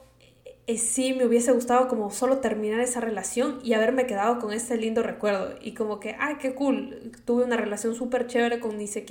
eh, 0.67 0.77
sí 0.77 1.13
me 1.13 1.25
hubiese 1.25 1.53
gustado 1.53 1.87
como 1.87 2.11
solo 2.11 2.39
terminar 2.39 2.81
esa 2.81 2.99
relación 2.99 3.59
y 3.63 3.71
haberme 3.73 4.05
quedado 4.05 4.37
con 4.39 4.51
ese 4.51 4.75
lindo 4.75 5.01
recuerdo. 5.01 5.55
Y 5.61 5.73
como 5.73 5.99
que, 6.01 6.15
ay, 6.19 6.35
qué 6.41 6.53
cool, 6.53 7.11
tuve 7.25 7.45
una 7.45 7.55
relación 7.55 7.95
súper 7.95 8.27
chévere 8.27 8.59
con 8.59 8.77
ni 8.77 8.85
sé 8.87 9.05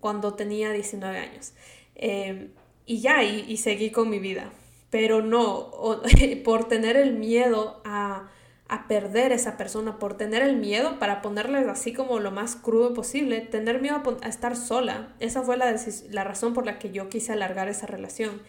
cuando 0.00 0.34
tenía 0.34 0.72
19 0.72 1.18
años. 1.18 1.52
Em, 1.96 2.50
y 2.86 3.00
ya, 3.00 3.24
y, 3.24 3.56
seguí 3.56 3.90
con 3.90 4.08
mi 4.08 4.18
vida. 4.20 4.52
Pero 4.90 5.22
no, 5.22 5.70
por 6.44 6.68
tener 6.68 6.96
el 6.96 7.14
miedo 7.14 7.80
a, 7.84 8.30
a 8.72 8.88
perder 8.88 9.32
esa 9.32 9.58
persona, 9.58 9.98
por 9.98 10.16
tener 10.16 10.40
el 10.40 10.56
miedo, 10.56 10.98
para 10.98 11.20
ponerles 11.20 11.68
así 11.68 11.92
como 11.92 12.20
lo 12.20 12.30
más 12.30 12.56
crudo 12.56 12.94
posible, 12.94 13.42
tener 13.42 13.82
miedo 13.82 14.02
a, 14.22 14.28
estar 14.30 14.56
sola. 14.56 15.14
Esa 15.20 15.42
fue 15.42 15.58
la, 15.58 16.24
razón 16.24 16.54
por 16.54 16.64
la 16.64 16.78
que 16.78 16.90
yo 16.90 17.10
quise 17.10 17.32
alargar 17.32 17.68
esa 17.68 17.86
relación 17.86 18.40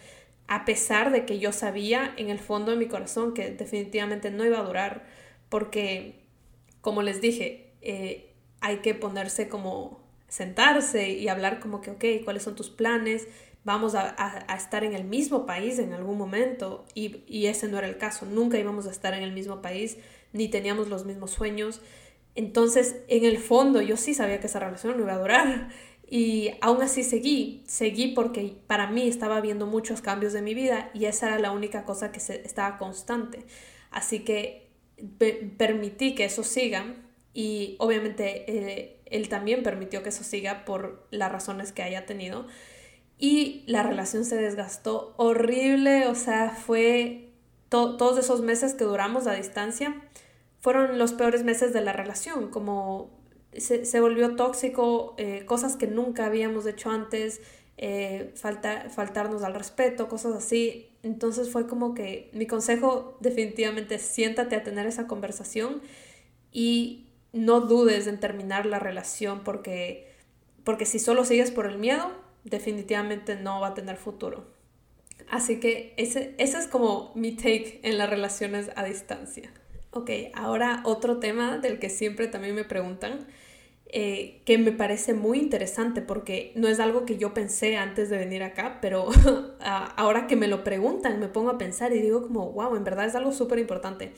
a 0.46 0.64
pesar 0.64 1.12
de 1.12 1.26
que 1.26 1.38
yo 1.38 1.52
sabía 1.52 2.14
en 2.16 2.30
el 2.30 2.38
fondo 2.38 2.70
de 2.70 2.78
mi 2.78 2.86
corazón 2.86 3.34
que 3.34 3.50
definitivamente 3.50 4.30
no 4.30 4.46
iba 4.46 4.58
a 4.58 4.62
durar, 4.62 5.04
porque, 5.50 6.24
como 6.80 7.02
les 7.02 7.20
dije, 7.20 7.74
eh, 7.82 8.32
hay 8.62 8.78
que 8.78 8.94
ponerse 8.94 9.48
como 9.48 10.00
sentarse 10.28 11.10
y 11.10 11.28
hablar 11.28 11.60
como 11.60 11.82
que, 11.82 11.90
ok, 11.90 12.24
¿cuáles 12.24 12.42
son 12.42 12.56
tus 12.56 12.70
planes? 12.70 13.28
Vamos 13.62 13.94
a, 13.94 14.14
estar 14.56 14.84
en 14.84 14.94
el 14.94 15.04
mismo 15.04 15.44
país 15.44 15.78
en 15.78 15.92
algún 15.92 16.16
momento 16.16 16.86
y 16.94 17.46
ese 17.46 17.68
no 17.68 17.76
era 17.76 17.88
el 17.88 17.98
caso, 17.98 18.24
nunca 18.24 18.58
íbamos 18.58 18.86
a 18.86 18.90
estar 18.90 19.12
en 19.12 19.22
el 19.22 19.32
mismo 19.32 19.60
país, 19.60 19.98
ni 20.34 20.48
teníamos 20.48 20.88
los 20.88 21.06
mismos 21.06 21.30
sueños. 21.30 21.80
Entonces, 22.34 22.96
en 23.08 23.24
el 23.24 23.38
fondo, 23.38 23.80
yo 23.80 23.96
sí 23.96 24.12
sabía 24.12 24.40
que 24.40 24.48
esa 24.48 24.58
relación 24.58 24.98
no 24.98 25.04
iba 25.04 25.14
a 25.14 25.18
durar 25.18 25.70
y 26.06 26.50
aún 26.60 26.82
así 26.82 27.02
seguí, 27.02 27.64
seguí 27.66 28.08
porque 28.08 28.56
para 28.66 28.90
mí 28.90 29.08
estaba 29.08 29.40
viendo 29.40 29.66
muchos 29.66 30.02
cambios 30.02 30.32
de 30.34 30.42
mi 30.42 30.52
vida 30.52 30.90
y 30.92 31.06
esa 31.06 31.28
era 31.28 31.38
la 31.38 31.52
única 31.52 31.84
cosa 31.84 32.12
que 32.12 32.20
se, 32.20 32.42
estaba 32.42 32.76
constante. 32.76 33.46
Así 33.90 34.20
que 34.20 34.68
permití 35.56 36.14
que 36.14 36.24
eso 36.26 36.44
siga 36.44 36.94
y 37.32 37.76
obviamente 37.78 38.44
eh, 38.46 39.00
él 39.06 39.28
también 39.28 39.62
permitió 39.62 40.02
que 40.02 40.10
eso 40.10 40.24
siga 40.24 40.64
por 40.64 41.06
las 41.10 41.32
razones 41.32 41.72
que 41.72 41.82
haya 41.82 42.04
tenido. 42.04 42.46
Y 43.18 43.62
la 43.66 43.82
relación 43.84 44.24
se 44.24 44.36
desgastó 44.36 45.14
horrible, 45.16 46.08
o 46.08 46.14
sea, 46.14 46.50
fue 46.50 47.30
todos 47.68 48.18
esos 48.18 48.40
meses 48.40 48.74
que 48.74 48.84
duramos 48.84 49.26
a 49.26 49.34
distancia, 49.34 50.00
fueron 50.64 50.98
los 50.98 51.12
peores 51.12 51.44
meses 51.44 51.74
de 51.74 51.82
la 51.82 51.92
relación, 51.92 52.48
como 52.48 53.10
se, 53.54 54.00
volvió 54.00 54.34
tóxico, 54.34 55.14
eh, 55.18 55.44
cosas 55.44 55.76
que 55.76 55.86
nunca 55.86 56.24
habíamos 56.24 56.64
hecho 56.64 56.88
antes, 56.88 57.42
eh, 57.76 58.32
falta, 58.34 58.88
faltarnos 58.88 59.42
al 59.42 59.54
respeto, 59.54 60.08
cosas 60.08 60.34
así. 60.34 60.88
Entonces 61.02 61.50
fue 61.50 61.66
como 61.66 61.92
que 61.92 62.30
mi 62.32 62.46
consejo 62.46 63.18
definitivamente 63.20 63.98
siéntate 63.98 64.56
a 64.56 64.62
tener 64.62 64.86
esa 64.86 65.06
conversación 65.06 65.82
y 66.50 67.08
no 67.34 67.60
dudes 67.60 68.06
en 68.06 68.18
terminar 68.18 68.64
la 68.64 68.78
relación 68.78 69.44
porque, 69.44 70.14
porque 70.64 70.86
si 70.86 70.98
solo 70.98 71.26
sigues 71.26 71.50
por 71.50 71.66
el 71.66 71.76
miedo, 71.76 72.10
definitivamente 72.44 73.36
no 73.36 73.60
va 73.60 73.68
a 73.68 73.74
tener 73.74 73.98
futuro. 73.98 74.46
Así 75.28 75.60
que 75.60 75.92
ese, 75.98 76.34
ese 76.38 76.56
es 76.56 76.68
como 76.68 77.12
mi 77.14 77.36
take 77.36 77.80
en 77.82 77.98
las 77.98 78.08
relaciones 78.08 78.70
a 78.76 78.84
distancia. 78.84 79.52
Ok, 79.96 80.10
ahora 80.34 80.82
otro 80.84 81.18
tema 81.18 81.58
del 81.58 81.78
que 81.78 81.88
siempre 81.88 82.26
también 82.26 82.56
me 82.56 82.64
preguntan 82.64 83.28
eh, 83.86 84.42
que 84.44 84.58
me 84.58 84.72
parece 84.72 85.14
muy 85.14 85.38
interesante 85.38 86.02
porque 86.02 86.50
no 86.56 86.66
es 86.66 86.80
algo 86.80 87.06
que 87.06 87.16
yo 87.16 87.32
pensé 87.32 87.76
antes 87.76 88.10
de 88.10 88.18
venir 88.18 88.42
acá, 88.42 88.78
pero 88.80 89.08
ahora 89.60 90.26
que 90.26 90.34
me 90.34 90.48
lo 90.48 90.64
preguntan 90.64 91.20
me 91.20 91.28
pongo 91.28 91.50
a 91.50 91.58
pensar 91.58 91.92
y 91.92 92.02
digo 92.02 92.22
como, 92.22 92.50
wow, 92.50 92.74
en 92.74 92.82
verdad 92.82 93.06
es 93.06 93.14
algo 93.14 93.30
súper 93.30 93.60
importante. 93.60 94.12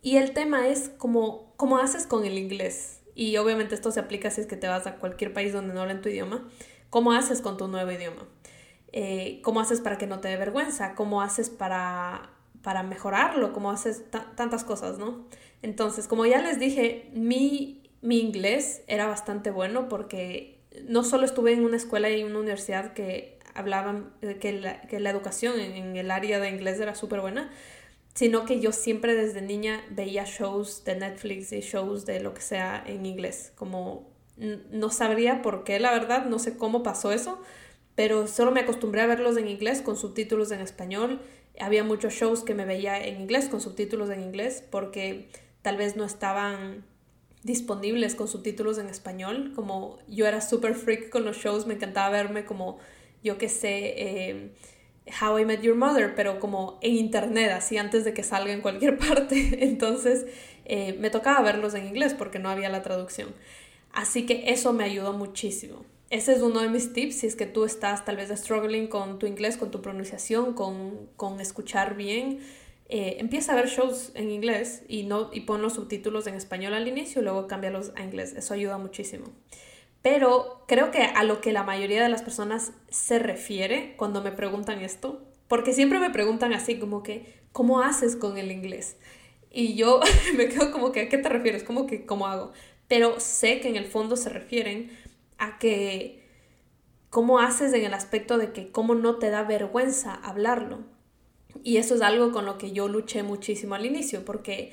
Y 0.00 0.16
el 0.16 0.32
tema 0.32 0.68
es 0.68 0.88
como, 0.88 1.52
¿cómo 1.58 1.76
haces 1.76 2.06
con 2.06 2.24
el 2.24 2.38
inglés? 2.38 3.02
Y 3.14 3.36
obviamente 3.36 3.74
esto 3.74 3.90
se 3.90 4.00
aplica 4.00 4.30
si 4.30 4.40
es 4.40 4.46
que 4.46 4.56
te 4.56 4.66
vas 4.66 4.86
a 4.86 4.96
cualquier 4.96 5.34
país 5.34 5.52
donde 5.52 5.74
no 5.74 5.82
hablan 5.82 6.00
tu 6.00 6.08
idioma. 6.08 6.48
¿Cómo 6.88 7.12
haces 7.12 7.42
con 7.42 7.58
tu 7.58 7.68
nuevo 7.68 7.92
idioma? 7.92 8.26
Eh, 8.92 9.42
¿Cómo 9.44 9.60
haces 9.60 9.82
para 9.82 9.98
que 9.98 10.06
no 10.06 10.20
te 10.20 10.28
dé 10.28 10.38
vergüenza? 10.38 10.94
¿Cómo 10.94 11.20
haces 11.20 11.50
para, 11.50 12.30
para 12.62 12.82
mejorarlo? 12.82 13.52
¿Cómo 13.52 13.70
haces 13.70 14.04
tantas 14.10 14.64
cosas, 14.64 14.98
no? 14.98 15.26
Entonces, 15.62 16.08
como 16.08 16.26
ya 16.26 16.40
les 16.40 16.58
dije, 16.58 17.10
mi 17.14 17.82
mi 18.02 18.18
inglés 18.18 18.82
era 18.88 19.06
bastante 19.06 19.50
bueno 19.50 19.88
porque 19.88 20.58
no 20.86 21.04
solo 21.04 21.24
estuve 21.24 21.52
en 21.52 21.64
una 21.64 21.76
escuela 21.76 22.10
y 22.10 22.20
en 22.20 22.26
una 22.26 22.40
universidad 22.40 22.92
que 22.92 23.38
hablaban, 23.54 24.12
eh, 24.22 24.38
que 24.40 24.52
la, 24.52 24.82
que 24.82 25.00
la 25.00 25.10
educación 25.10 25.58
en, 25.60 25.96
el 25.96 26.10
área 26.10 26.40
de 26.40 26.50
inglés 26.50 26.80
era 26.80 26.94
súper 26.94 27.20
buena, 27.20 27.50
sino 28.14 28.44
que 28.44 28.60
yo 28.60 28.72
siempre 28.72 29.14
desde 29.14 29.40
niña 29.40 29.84
veía 29.90 30.24
shows 30.26 30.84
de 30.84 30.96
Netflix 30.96 31.52
y 31.52 31.60
shows 31.60 32.04
de 32.04 32.20
lo 32.20 32.34
que 32.34 32.42
sea 32.42 32.82
en 32.84 33.06
inglés. 33.06 33.52
Como 33.54 34.10
no 34.36 34.90
sabría 34.90 35.40
por 35.40 35.62
qué, 35.62 35.78
la 35.78 35.92
verdad, 35.92 36.24
no 36.24 36.38
sé 36.38 36.56
cómo 36.56 36.82
pasó 36.82 37.12
eso, 37.12 37.40
pero 37.94 38.26
solo 38.26 38.50
me 38.50 38.60
acostumbré 38.60 39.02
a 39.02 39.06
verlos 39.06 39.36
en 39.36 39.46
inglés 39.46 39.82
con 39.82 39.96
subtítulos 39.96 40.50
en 40.50 40.60
español. 40.60 41.20
Había 41.60 41.84
muchos 41.84 42.14
shows 42.14 42.42
que 42.42 42.54
me 42.54 42.64
veía 42.64 43.04
en 43.04 43.20
inglés 43.20 43.48
con 43.48 43.60
subtítulos 43.60 44.10
en 44.10 44.22
inglés 44.22 44.64
porque 44.70 45.28
tal 45.62 45.76
vez 45.76 45.96
no 45.96 46.04
estaban 46.04 46.84
disponibles 47.42 48.14
con 48.14 48.28
subtítulos 48.28 48.78
en 48.78 48.88
español. 48.88 49.52
Como 49.54 49.98
yo 50.08 50.26
era 50.26 50.40
super 50.40 50.74
freak 50.74 51.10
con 51.10 51.24
los 51.24 51.36
shows, 51.38 51.66
me 51.66 51.74
encantaba 51.74 52.10
verme 52.10 52.44
como, 52.44 52.78
yo 53.22 53.38
que 53.38 53.48
sé, 53.48 53.94
eh, 53.96 54.52
How 55.20 55.40
I 55.40 55.44
Met 55.44 55.62
Your 55.62 55.74
Mother, 55.74 56.14
pero 56.14 56.38
como 56.38 56.78
en 56.80 56.94
internet, 56.94 57.50
así 57.50 57.76
antes 57.76 58.04
de 58.04 58.14
que 58.14 58.22
salga 58.22 58.52
en 58.52 58.60
cualquier 58.60 58.98
parte. 59.08 59.64
Entonces 59.64 60.26
eh, 60.64 60.96
me 60.98 61.10
tocaba 61.10 61.42
verlos 61.42 61.74
en 61.74 61.86
inglés 61.86 62.14
porque 62.14 62.38
no 62.38 62.48
había 62.48 62.68
la 62.68 62.82
traducción. 62.82 63.34
Así 63.92 64.24
que 64.24 64.44
eso 64.52 64.72
me 64.72 64.84
ayudó 64.84 65.12
muchísimo. 65.12 65.84
Ese 66.12 66.32
es 66.32 66.42
uno 66.42 66.60
de 66.60 66.68
mis 66.68 66.92
tips 66.92 67.16
si 67.16 67.26
es 67.26 67.34
que 67.34 67.46
tú 67.46 67.64
estás 67.64 68.04
tal 68.04 68.16
vez 68.16 68.30
struggling 68.30 68.86
con 68.86 69.18
tu 69.18 69.26
inglés, 69.26 69.56
con 69.56 69.72
tu 69.72 69.82
pronunciación, 69.82 70.54
con, 70.54 71.08
con 71.16 71.40
escuchar 71.40 71.96
bien 71.96 72.38
eh, 72.94 73.16
empieza 73.20 73.52
a 73.52 73.54
ver 73.54 73.68
shows 73.68 74.12
en 74.14 74.30
inglés 74.30 74.82
y, 74.86 75.04
no, 75.04 75.30
y 75.32 75.40
pon 75.40 75.62
los 75.62 75.72
subtítulos 75.72 76.26
en 76.26 76.34
español 76.34 76.74
al 76.74 76.86
inicio 76.86 77.22
y 77.22 77.24
luego 77.24 77.46
cámbialos 77.46 77.90
a 77.96 78.02
inglés. 78.02 78.34
Eso 78.36 78.52
ayuda 78.52 78.76
muchísimo. 78.76 79.28
Pero 80.02 80.62
creo 80.68 80.90
que 80.90 80.98
a 81.04 81.24
lo 81.24 81.40
que 81.40 81.52
la 81.52 81.62
mayoría 81.62 82.02
de 82.02 82.10
las 82.10 82.20
personas 82.20 82.72
se 82.90 83.18
refiere 83.18 83.94
cuando 83.96 84.20
me 84.20 84.30
preguntan 84.30 84.80
esto, 84.80 85.22
porque 85.48 85.72
siempre 85.72 86.00
me 86.00 86.10
preguntan 86.10 86.52
así 86.52 86.78
como 86.78 87.02
que, 87.02 87.40
¿cómo 87.52 87.80
haces 87.80 88.14
con 88.14 88.36
el 88.36 88.52
inglés? 88.52 88.98
Y 89.50 89.74
yo 89.74 90.00
me 90.36 90.48
quedo 90.48 90.70
como 90.70 90.92
que, 90.92 91.00
¿a 91.00 91.08
qué 91.08 91.16
te 91.16 91.30
refieres? 91.30 91.62
¿Cómo 91.62 91.86
que, 91.86 92.04
cómo 92.04 92.26
hago? 92.26 92.52
Pero 92.88 93.20
sé 93.20 93.60
que 93.60 93.70
en 93.70 93.76
el 93.76 93.86
fondo 93.86 94.16
se 94.18 94.28
refieren 94.28 94.90
a 95.42 95.58
que, 95.58 96.22
¿cómo 97.10 97.40
haces 97.40 97.72
en 97.72 97.84
el 97.84 97.94
aspecto 97.94 98.38
de 98.38 98.52
que 98.52 98.70
cómo 98.70 98.94
no 98.94 99.16
te 99.16 99.30
da 99.30 99.42
vergüenza 99.42 100.14
hablarlo? 100.14 100.84
Y 101.64 101.78
eso 101.78 101.96
es 101.96 102.02
algo 102.02 102.30
con 102.30 102.46
lo 102.46 102.58
que 102.58 102.70
yo 102.70 102.88
luché 102.88 103.24
muchísimo 103.24 103.74
al 103.74 103.84
inicio, 103.84 104.24
porque 104.24 104.72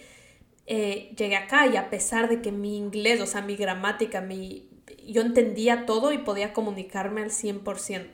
eh, 0.68 1.12
llegué 1.18 1.36
acá 1.36 1.66
y 1.66 1.76
a 1.76 1.90
pesar 1.90 2.30
de 2.30 2.42
que 2.42 2.52
mi 2.52 2.78
inglés, 2.78 3.20
o 3.20 3.26
sea, 3.26 3.42
mi 3.42 3.56
gramática, 3.56 4.22
mi, 4.22 4.70
yo 5.08 5.24
entendía 5.24 5.88
todo 5.88 6.14
y 6.14 6.20
podía 6.20 6.54
comunicarme 6.54 7.24
al 7.24 7.32
100%. 7.32 8.12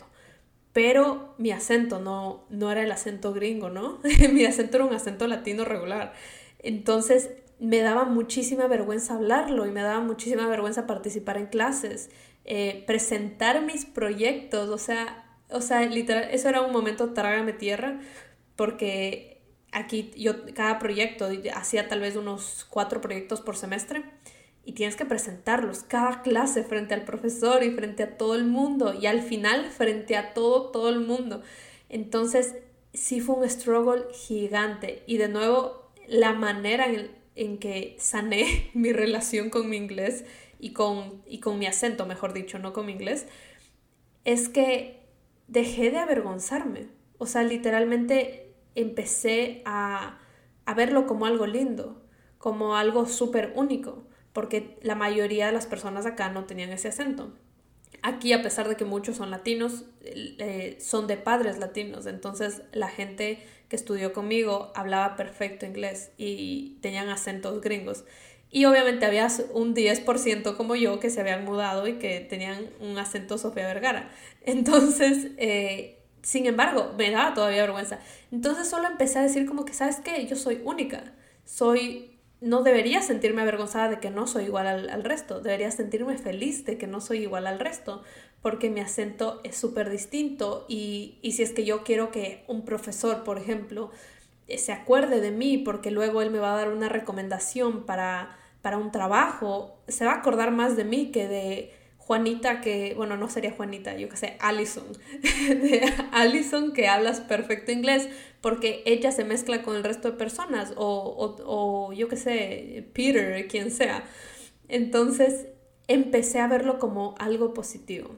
Pero 0.71 1.35
mi 1.37 1.51
acento 1.51 1.99
no, 1.99 2.45
no 2.49 2.71
era 2.71 2.83
el 2.83 2.91
acento 2.91 3.33
gringo, 3.33 3.69
¿no? 3.69 3.99
mi 4.33 4.45
acento 4.45 4.77
era 4.77 4.85
un 4.85 4.93
acento 4.93 5.27
latino 5.27 5.65
regular. 5.65 6.13
Entonces 6.59 7.29
me 7.59 7.79
daba 7.79 8.05
muchísima 8.05 8.67
vergüenza 8.67 9.15
hablarlo 9.15 9.65
y 9.65 9.71
me 9.71 9.81
daba 9.81 10.01
muchísima 10.01 10.47
vergüenza 10.47 10.87
participar 10.87 11.37
en 11.37 11.47
clases, 11.47 12.09
eh, 12.43 12.83
presentar 12.87 13.61
mis 13.61 13.85
proyectos, 13.85 14.69
o 14.69 14.77
sea, 14.77 15.25
o 15.49 15.61
sea, 15.61 15.81
literal, 15.85 16.27
eso 16.31 16.49
era 16.49 16.61
un 16.61 16.71
momento 16.71 17.13
trágame 17.13 17.53
tierra, 17.53 17.99
porque 18.55 19.41
aquí 19.71 20.11
yo 20.15 20.45
cada 20.53 20.79
proyecto 20.79 21.29
hacía 21.53 21.87
tal 21.87 21.99
vez 21.99 22.15
unos 22.15 22.65
cuatro 22.69 23.01
proyectos 23.01 23.41
por 23.41 23.57
semestre 23.57 24.03
y 24.63 24.73
tienes 24.73 24.95
que 24.95 25.05
presentarlos 25.05 25.83
cada 25.83 26.21
clase 26.23 26.63
frente 26.63 26.93
al 26.93 27.03
profesor 27.03 27.63
y 27.63 27.71
frente 27.71 28.03
a 28.03 28.17
todo 28.17 28.35
el 28.35 28.45
mundo 28.45 28.93
y 28.93 29.05
al 29.05 29.21
final 29.21 29.65
frente 29.67 30.17
a 30.17 30.33
todo, 30.33 30.71
todo 30.71 30.89
el 30.89 31.01
mundo. 31.01 31.43
Entonces 31.89 32.55
sí 32.93 33.21
fue 33.21 33.35
un 33.35 33.49
struggle 33.49 34.05
gigante 34.13 35.03
y 35.05 35.17
de 35.17 35.27
nuevo 35.27 35.91
la 36.07 36.33
manera 36.33 36.87
en, 36.87 37.11
que 37.59 37.95
sané 37.99 38.71
mi 38.73 38.93
relación 38.93 39.49
con 39.49 39.69
mi 39.69 39.77
inglés 39.77 40.25
y 40.59 40.73
con, 40.73 41.21
y 41.25 41.39
con 41.39 41.59
mi 41.59 41.65
acento, 41.67 42.05
mejor 42.05 42.33
dicho, 42.33 42.59
no 42.59 42.73
con 42.73 42.85
mi 42.85 42.93
inglés, 42.93 43.27
es 44.23 44.49
que 44.49 45.01
dejé 45.47 45.91
de 45.91 45.97
avergonzarme. 45.99 46.87
O 47.17 47.25
sea, 47.27 47.43
literalmente 47.43 48.53
empecé 48.75 49.61
a, 49.65 50.19
a 50.65 50.73
verlo 50.73 51.07
como 51.07 51.25
algo 51.25 51.45
lindo, 51.45 52.01
como 52.37 52.75
algo 52.75 53.05
súper 53.05 53.53
único 53.55 54.05
porque 54.35 54.77
la 54.81 54.95
mayoría 54.95 55.45
de 55.45 55.53
las 55.53 55.65
personas 55.65 56.05
acá 56.05 56.27
no 56.29 56.43
tenían 56.43 56.69
ese 56.71 56.89
acento. 56.89 57.31
Aquí, 58.07 58.33
a 58.33 58.43
pesar 58.43 58.69
de 58.69 58.75
que 58.75 58.85
muchos 58.85 59.15
son 59.17 59.31
latinos, 59.31 59.83
eh, 60.03 60.77
son 60.79 61.07
de 61.07 61.17
padres 61.17 61.57
latinos, 61.57 62.05
entonces 62.05 62.61
la 62.71 62.87
gente 62.87 63.39
que 63.67 63.75
estudió 63.75 64.13
conmigo 64.13 64.71
hablaba 64.75 65.15
perfecto 65.15 65.65
inglés 65.65 66.11
y 66.15 66.77
tenían 66.81 67.09
acentos 67.09 67.61
gringos. 67.61 68.03
Y 68.51 68.65
obviamente 68.65 69.07
había 69.07 69.27
un 69.53 69.73
10% 69.73 70.55
como 70.55 70.75
yo 70.75 70.99
que 70.99 71.09
se 71.09 71.19
habían 71.19 71.45
mudado 71.45 71.87
y 71.87 71.93
que 71.93 72.19
tenían 72.19 72.69
un 72.79 72.95
acento 72.99 73.39
Sofía 73.39 73.65
Vergara. 73.65 74.11
Entonces, 74.43 75.31
eh, 75.37 75.97
sin 76.21 76.45
embargo, 76.45 76.93
me 76.95 77.09
daba 77.09 77.33
todavía 77.33 77.63
vergüenza. 77.63 77.97
Entonces 78.31 78.69
solo 78.69 78.87
empecé 78.87 79.17
a 79.17 79.23
decir 79.23 79.47
como 79.47 79.65
que, 79.65 79.73
¿sabes 79.73 79.95
qué? 79.95 80.27
Yo 80.27 80.35
soy 80.35 80.61
única. 80.63 81.15
Soy 81.43 82.14
no 82.41 82.63
debería 82.63 83.01
sentirme 83.01 83.41
avergonzada 83.41 83.89
de 83.89 83.99
que 83.99 84.09
no 84.09 84.27
soy 84.27 84.45
igual 84.45 84.67
al, 84.67 85.03
resto, 85.03 85.39
debería 85.39 85.71
sentirme 85.71 86.17
feliz 86.17 86.65
de 86.65 86.77
que 86.77 86.87
no 86.87 87.01
soy 87.01 87.19
igual 87.19 87.47
al 87.47 87.59
resto, 87.59 88.03
porque 88.41 88.69
mi 88.69 88.81
acento 88.81 89.41
es 89.43 89.55
súper 89.55 89.89
distinto 89.89 90.65
y, 90.67 91.17
y 91.21 91.31
si 91.31 91.43
es 91.43 91.51
que 91.51 91.65
yo 91.65 91.83
quiero 91.83 92.11
que 92.11 92.43
un 92.47 92.63
profesor, 92.63 93.23
por 93.23 93.37
ejemplo, 93.37 93.91
eh, 94.47 94.57
se 94.57 94.71
acuerde 94.71 95.21
de 95.21 95.31
mí 95.31 95.57
porque 95.57 95.91
luego 95.91 96.21
él 96.21 96.29
me 96.29 96.39
va 96.39 96.53
a 96.53 96.57
dar 96.57 96.71
una 96.71 96.89
recomendación 96.89 97.85
para, 97.85 98.37
para 98.61 98.77
un 98.77 98.91
trabajo, 98.91 99.77
se 99.87 100.05
va 100.05 100.11
a 100.11 100.17
acordar 100.17 100.51
más 100.51 100.75
de 100.75 100.83
mí 100.83 101.11
que 101.11 101.27
de 101.27 101.73
Juanita 102.05 102.61
que, 102.61 102.93
bueno, 102.95 103.17
no 103.17 103.29
sería 103.29 103.51
Juanita, 103.51 103.97
yo 103.97 104.09
que 104.09 104.17
sé, 104.17 104.37
Allison, 104.39 104.85
de 105.21 105.91
Allison 106.11 106.71
que 106.71 106.87
hablas 106.87 107.19
perfecto 107.19 107.71
inglés 107.71 108.07
porque 108.41 108.83
ella 108.85 109.11
se 109.11 109.23
mezcla 109.23 109.63
con 109.63 109.75
el 109.75 109.83
resto 109.83 110.11
de 110.11 110.17
personas 110.17 110.73
o, 110.77 111.35
o, 111.43 111.93
yo 111.93 112.07
que 112.07 112.15
sé, 112.15 112.87
Peter, 112.93 113.47
quien 113.47 113.71
sea. 113.71 114.05
Entonces 114.67 115.47
empecé 115.87 116.39
a 116.39 116.47
verlo 116.47 116.77
como 116.77 117.15
algo 117.17 117.55
positivo. 117.55 118.11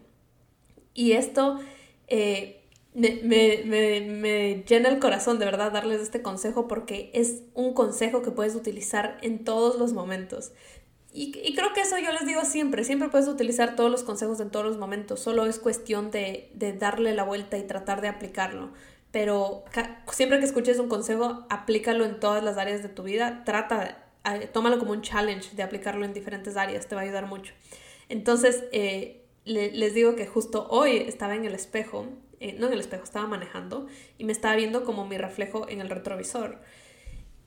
Y 0.93 1.13
esto 1.13 1.57
eh, 2.07 2.65
me, 2.93 3.21
me, 3.23 4.01
me, 4.01 4.63
llena 4.67 4.89
el 4.89 4.99
corazón 4.99 5.39
de 5.39 5.45
verdad 5.45 5.71
darles 5.71 6.01
este 6.01 6.21
consejo 6.21 6.67
porque 6.67 7.09
es 7.13 7.43
un 7.53 7.73
consejo 7.73 8.21
que 8.21 8.31
puedes 8.31 8.53
utilizar 8.55 9.17
en 9.21 9.45
todos 9.45 9.79
los 9.79 9.93
momentos. 9.93 10.51
Y, 11.19 11.55
creo 11.55 11.73
que 11.73 11.81
eso 11.81 11.97
yo 11.97 12.11
les 12.11 12.27
digo 12.27 12.45
siempre, 12.45 12.83
siempre 12.83 13.09
puedes 13.09 13.27
utilizar 13.27 13.75
todos 13.75 13.89
los 13.89 14.03
consejos 14.03 14.39
en 14.39 14.51
todos 14.51 14.67
los 14.67 14.77
momentos, 14.77 15.19
solo 15.19 15.47
es 15.47 15.57
cuestión 15.57 16.11
de, 16.11 16.51
darle 16.79 17.15
la 17.15 17.23
vuelta 17.23 17.57
y 17.57 17.63
tratar 17.63 18.01
de 18.01 18.07
aplicarlo. 18.07 18.69
Pero 19.09 19.63
siempre 20.11 20.37
que 20.37 20.45
escuches 20.45 20.77
un 20.77 20.89
consejo, 20.89 21.47
aplícalo 21.49 22.05
en 22.05 22.19
todas 22.19 22.43
las 22.43 22.59
áreas 22.59 22.83
de 22.83 22.89
tu 22.89 23.01
vida, 23.01 23.41
trata, 23.45 24.05
tómalo 24.53 24.77
como 24.77 24.91
un 24.91 25.01
challenge 25.01 25.55
de 25.55 25.63
aplicarlo 25.63 26.05
en 26.05 26.13
diferentes 26.13 26.55
áreas, 26.55 26.87
te 26.87 26.93
va 26.93 27.01
a 27.01 27.05
ayudar 27.05 27.25
mucho. 27.25 27.51
Entonces, 28.09 28.65
eh, 28.71 29.25
les 29.43 29.95
digo 29.95 30.15
que 30.15 30.27
justo 30.27 30.67
hoy 30.69 30.97
estaba 30.97 31.33
en 31.33 31.45
el 31.45 31.55
espejo, 31.55 32.05
eh, 32.39 32.53
no 32.59 32.67
en 32.67 32.73
el 32.73 32.79
espejo, 32.79 33.03
estaba 33.03 33.25
manejando 33.25 33.87
y 34.19 34.23
me 34.23 34.33
estaba 34.33 34.55
viendo 34.55 34.83
como 34.83 35.07
mi 35.07 35.17
reflejo 35.17 35.67
en 35.67 35.81
el 35.81 35.89
retrovisor. 35.89 36.59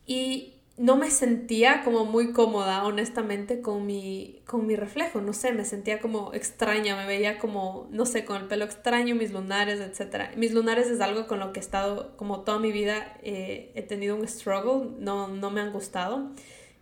Y 0.06 0.59
no 0.80 0.96
me 0.96 1.10
sentía 1.10 1.82
como 1.84 2.06
muy 2.06 2.32
cómoda, 2.32 2.84
honestamente, 2.86 3.60
con 3.60 3.84
mi, 3.84 4.40
con 4.46 4.66
mi 4.66 4.76
reflejo. 4.76 5.20
No 5.20 5.34
sé, 5.34 5.52
me 5.52 5.66
sentía 5.66 6.00
como 6.00 6.32
extraña, 6.32 6.96
me 6.96 7.04
veía 7.04 7.38
como, 7.38 7.86
no 7.90 8.06
sé, 8.06 8.24
con 8.24 8.38
el 8.38 8.48
pelo 8.48 8.64
extraño, 8.64 9.14
mis 9.14 9.30
lunares, 9.30 9.78
etc. 9.78 10.34
Mis 10.38 10.52
lunares 10.52 10.88
es 10.88 11.02
algo 11.02 11.26
con 11.26 11.38
lo 11.38 11.52
que 11.52 11.60
he 11.60 11.62
estado, 11.62 12.16
como 12.16 12.40
toda 12.40 12.58
mi 12.58 12.72
vida, 12.72 13.18
eh, 13.22 13.72
he 13.74 13.82
tenido 13.82 14.16
un 14.16 14.26
struggle, 14.26 14.96
no, 14.98 15.28
no 15.28 15.50
me 15.50 15.60
han 15.60 15.70
gustado. 15.70 16.30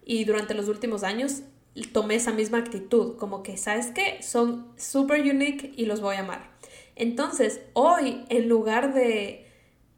Y 0.05 0.25
durante 0.25 0.55
los 0.55 0.69
últimos 0.69 1.03
años 1.03 1.43
tomé 1.93 2.15
esa 2.15 2.31
misma 2.31 2.59
actitud, 2.59 3.17
como 3.17 3.43
que, 3.43 3.57
¿sabes 3.57 3.89
qué? 3.89 4.23
Son 4.23 4.69
super 4.77 5.21
unique 5.23 5.73
y 5.77 5.87
los 5.87 6.01
voy 6.01 6.15
a 6.15 6.21
amar. 6.21 6.53
Entonces, 6.95 7.63
hoy, 7.73 8.25
en 8.29 8.49
lugar 8.49 8.95
de... 8.95 9.45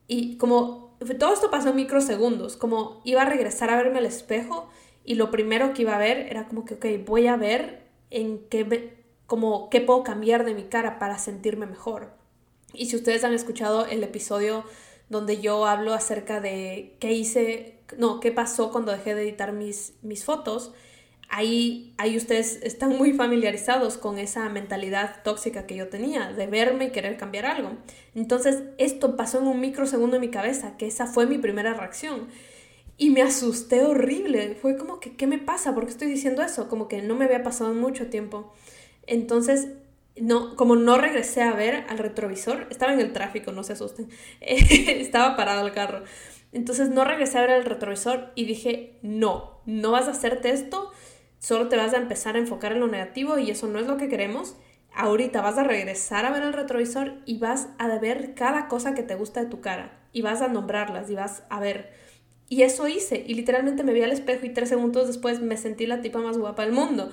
Y 0.08 0.38
como 0.38 0.89
todo 1.18 1.32
esto 1.32 1.50
pasó 1.50 1.70
en 1.70 1.76
microsegundos, 1.76 2.56
como 2.56 3.00
iba 3.04 3.22
a 3.22 3.24
regresar 3.24 3.70
a 3.70 3.76
verme 3.76 3.98
al 3.98 4.06
espejo 4.06 4.68
y 5.04 5.14
lo 5.14 5.30
primero 5.30 5.72
que 5.72 5.82
iba 5.82 5.94
a 5.94 5.98
ver 5.98 6.18
era 6.18 6.46
como 6.46 6.64
que, 6.64 6.74
ok, 6.74 7.06
voy 7.06 7.26
a 7.26 7.36
ver 7.36 7.86
en 8.10 8.38
qué, 8.48 8.96
como, 9.26 9.70
qué 9.70 9.80
puedo 9.80 10.02
cambiar 10.02 10.44
de 10.44 10.54
mi 10.54 10.64
cara 10.64 10.98
para 10.98 11.18
sentirme 11.18 11.66
mejor. 11.66 12.12
Y 12.72 12.86
si 12.86 12.96
ustedes 12.96 13.24
han 13.24 13.32
escuchado 13.32 13.86
el 13.86 14.02
episodio 14.04 14.64
donde 15.08 15.40
yo 15.40 15.66
hablo 15.66 15.94
acerca 15.94 16.40
de 16.40 16.96
qué 17.00 17.12
hice, 17.12 17.80
no, 17.96 18.20
qué 18.20 18.30
pasó 18.30 18.70
cuando 18.70 18.92
dejé 18.92 19.14
de 19.14 19.22
editar 19.22 19.52
mis, 19.52 19.94
mis 20.02 20.24
fotos, 20.24 20.72
ahí, 21.30 21.94
ahí 21.96 22.16
ustedes 22.16 22.60
están 22.62 22.96
muy 22.96 23.12
familiarizados 23.12 23.96
con 23.96 24.18
esa 24.18 24.48
mentalidad 24.48 25.22
tóxica 25.22 25.66
que 25.66 25.76
yo 25.76 25.88
tenía, 25.88 26.32
de 26.32 26.46
verme 26.46 26.86
y 26.86 26.90
querer 26.90 27.16
cambiar 27.16 27.46
algo. 27.46 27.70
Entonces, 28.14 28.64
esto 28.78 29.16
pasó 29.16 29.38
en 29.38 29.46
un 29.46 29.60
microsegundo 29.60 30.16
en 30.16 30.20
mi 30.20 30.30
cabeza, 30.30 30.76
que 30.76 30.86
esa 30.86 31.06
fue 31.06 31.26
mi 31.26 31.38
primera 31.38 31.72
reacción. 31.72 32.28
Y 32.98 33.10
me 33.10 33.22
asusté 33.22 33.82
horrible. 33.84 34.56
Fue 34.60 34.76
como 34.76 35.00
que, 35.00 35.16
¿qué 35.16 35.26
me 35.26 35.38
pasa? 35.38 35.74
¿Por 35.74 35.84
qué 35.84 35.92
estoy 35.92 36.08
diciendo 36.08 36.42
eso? 36.42 36.68
Como 36.68 36.88
que 36.88 37.00
no 37.00 37.14
me 37.14 37.24
había 37.24 37.42
pasado 37.42 37.72
mucho 37.72 38.08
tiempo. 38.08 38.52
Entonces, 39.06 39.68
no, 40.20 40.56
como 40.56 40.76
no 40.76 40.98
regresé 40.98 41.42
a 41.42 41.54
ver 41.54 41.86
al 41.88 41.98
retrovisor, 41.98 42.66
estaba 42.70 42.92
en 42.92 43.00
el 43.00 43.12
tráfico, 43.12 43.52
no 43.52 43.62
se 43.62 43.72
asusten. 43.72 44.08
estaba 44.40 45.36
parado 45.36 45.66
el 45.66 45.72
carro. 45.72 46.02
Entonces 46.52 46.90
no 46.90 47.04
regresé 47.04 47.38
a 47.38 47.42
ver 47.42 47.50
el 47.50 47.64
retrovisor 47.64 48.32
y 48.34 48.44
dije, 48.44 48.98
no, 49.02 49.60
no 49.66 49.92
vas 49.92 50.08
a 50.08 50.10
hacerte 50.10 50.50
esto 50.50 50.90
solo 51.40 51.68
te 51.68 51.76
vas 51.76 51.92
a 51.94 51.96
empezar 51.96 52.36
a 52.36 52.38
enfocar 52.38 52.70
en 52.70 52.80
lo 52.80 52.86
negativo 52.86 53.38
y 53.38 53.50
eso 53.50 53.66
no 53.66 53.80
es 53.80 53.86
lo 53.88 53.96
que 53.96 54.08
queremos. 54.08 54.54
Ahorita 54.94 55.40
vas 55.40 55.58
a 55.58 55.64
regresar 55.64 56.26
a 56.26 56.30
ver 56.30 56.42
el 56.42 56.52
retrovisor 56.52 57.14
y 57.24 57.38
vas 57.38 57.68
a 57.78 57.88
ver 57.98 58.34
cada 58.34 58.68
cosa 58.68 58.94
que 58.94 59.02
te 59.02 59.16
gusta 59.16 59.40
de 59.40 59.50
tu 59.50 59.60
cara 59.60 59.98
y 60.12 60.22
vas 60.22 60.42
a 60.42 60.48
nombrarlas 60.48 61.10
y 61.10 61.14
vas 61.14 61.42
a 61.48 61.58
ver. 61.58 61.90
Y 62.48 62.62
eso 62.62 62.88
hice 62.88 63.24
y 63.26 63.34
literalmente 63.34 63.84
me 63.84 63.92
vi 63.92 64.02
al 64.02 64.12
espejo 64.12 64.44
y 64.44 64.52
tres 64.52 64.68
segundos 64.68 65.06
después 65.06 65.40
me 65.40 65.56
sentí 65.56 65.86
la 65.86 66.02
tipa 66.02 66.20
más 66.20 66.36
guapa 66.36 66.64
del 66.64 66.72
mundo. 66.72 67.10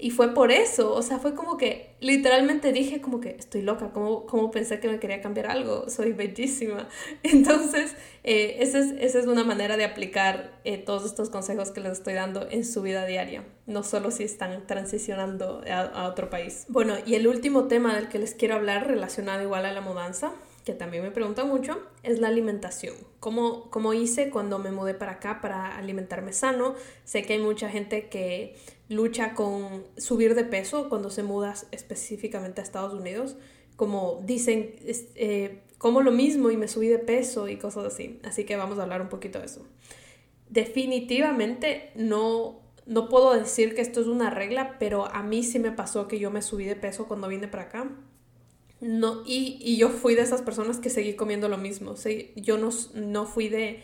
Y 0.00 0.10
fue 0.10 0.32
por 0.32 0.50
eso, 0.50 0.94
o 0.94 1.02
sea, 1.02 1.18
fue 1.18 1.34
como 1.34 1.58
que 1.58 1.94
literalmente 2.00 2.72
dije 2.72 3.00
como 3.00 3.20
que 3.20 3.36
estoy 3.38 3.62
loca, 3.62 3.90
¿cómo, 3.92 4.24
cómo 4.24 4.50
pensé 4.50 4.80
que 4.80 4.88
me 4.88 4.98
quería 4.98 5.20
cambiar 5.20 5.48
algo? 5.48 5.90
Soy 5.90 6.12
bellísima. 6.12 6.88
Entonces, 7.22 7.94
eh, 8.24 8.56
esa, 8.60 8.78
es, 8.78 8.92
esa 8.98 9.18
es 9.18 9.26
una 9.26 9.44
manera 9.44 9.76
de 9.76 9.84
aplicar 9.84 10.58
eh, 10.64 10.78
todos 10.78 11.04
estos 11.04 11.28
consejos 11.28 11.70
que 11.70 11.80
les 11.80 11.92
estoy 11.92 12.14
dando 12.14 12.48
en 12.50 12.64
su 12.64 12.82
vida 12.82 13.04
diaria, 13.04 13.44
no 13.66 13.82
solo 13.82 14.10
si 14.10 14.24
están 14.24 14.66
transicionando 14.66 15.62
a, 15.70 16.08
otro 16.08 16.30
país. 16.30 16.64
Bueno, 16.68 16.94
y 17.04 17.14
el 17.14 17.28
último 17.28 17.68
tema 17.68 17.94
del 17.94 18.08
que 18.08 18.18
les 18.18 18.34
quiero 18.34 18.54
hablar 18.54 18.86
relacionado 18.86 19.42
igual 19.42 19.66
a 19.66 19.72
la 19.72 19.80
mudanza 19.80 20.32
que 20.64 20.74
también 20.74 21.02
me 21.02 21.10
preguntan 21.10 21.48
mucho, 21.48 21.80
es 22.02 22.18
la 22.18 22.28
alimentación. 22.28 22.94
¿Cómo, 23.18 23.70
¿Cómo 23.70 23.94
hice 23.94 24.28
cuando 24.28 24.58
me 24.58 24.70
mudé 24.70 24.92
para 24.92 25.12
acá 25.12 25.40
para 25.40 25.76
alimentarme 25.78 26.34
sano? 26.34 26.74
Sé 27.04 27.22
que 27.22 27.32
hay 27.32 27.38
mucha 27.38 27.70
gente 27.70 28.08
que 28.08 28.56
lucha 28.90 29.32
con 29.32 29.86
subir 29.96 30.34
de 30.34 30.44
peso 30.44 30.90
cuando 30.90 31.08
se 31.08 31.22
muda 31.22 31.54
específicamente 31.70 32.60
a 32.60 32.64
Estados 32.64 32.92
Unidos. 32.92 33.36
Como 33.76 34.20
dicen, 34.26 34.74
eh, 35.14 35.62
como 35.78 36.02
lo 36.02 36.12
mismo 36.12 36.50
y 36.50 36.58
me 36.58 36.68
subí 36.68 36.88
de 36.88 36.98
peso 36.98 37.48
y 37.48 37.56
cosas 37.56 37.86
así. 37.86 38.20
Así 38.22 38.44
que 38.44 38.56
vamos 38.56 38.78
a 38.78 38.82
hablar 38.82 39.00
un 39.00 39.08
poquito 39.08 39.38
de 39.38 39.46
eso. 39.46 39.66
Definitivamente 40.50 41.92
no, 41.94 42.60
no 42.84 43.08
puedo 43.08 43.32
decir 43.32 43.74
que 43.74 43.80
esto 43.80 44.02
es 44.02 44.06
una 44.06 44.28
regla, 44.28 44.76
pero 44.78 45.06
a 45.06 45.22
mí 45.22 45.42
sí 45.42 45.58
me 45.58 45.72
pasó 45.72 46.06
que 46.06 46.18
yo 46.18 46.30
me 46.30 46.42
subí 46.42 46.66
de 46.66 46.76
peso 46.76 47.08
cuando 47.08 47.28
vine 47.28 47.48
para 47.48 47.62
acá 47.62 47.90
no, 48.80 49.22
y, 49.26 49.76
yo 49.76 49.90
fui 49.90 50.14
de 50.14 50.22
esas 50.22 50.40
personas 50.40 50.78
que 50.78 50.88
seguí 50.88 51.14
comiendo 51.14 51.48
lo 51.48 51.58
mismo. 51.58 51.94
Yo 52.36 52.56
no, 52.56 52.70
no 52.94 53.26
fui 53.26 53.48
de, 53.48 53.82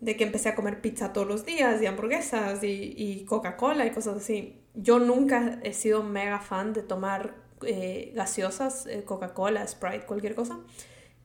de, 0.00 0.16
que 0.16 0.24
empecé 0.24 0.48
a 0.48 0.54
comer 0.54 0.80
pizza 0.80 1.12
todos 1.12 1.26
los 1.26 1.44
días 1.44 1.80
y 1.82 1.86
hamburguesas 1.86 2.62
y, 2.62 2.94
y 2.96 3.24
Coca-Cola 3.24 3.86
y 3.86 3.90
cosas 3.90 4.16
así. 4.16 4.60
Yo 4.74 4.98
nunca 4.98 5.60
he 5.62 5.72
sido 5.72 6.02
mega 6.02 6.38
fan 6.40 6.72
de 6.72 6.82
tomar 6.82 7.34
eh, 7.62 8.12
gaseosas, 8.14 8.86
eh, 8.86 9.04
Coca-Cola, 9.04 9.66
Sprite, 9.66 10.06
cualquier 10.06 10.34
cosa. 10.34 10.58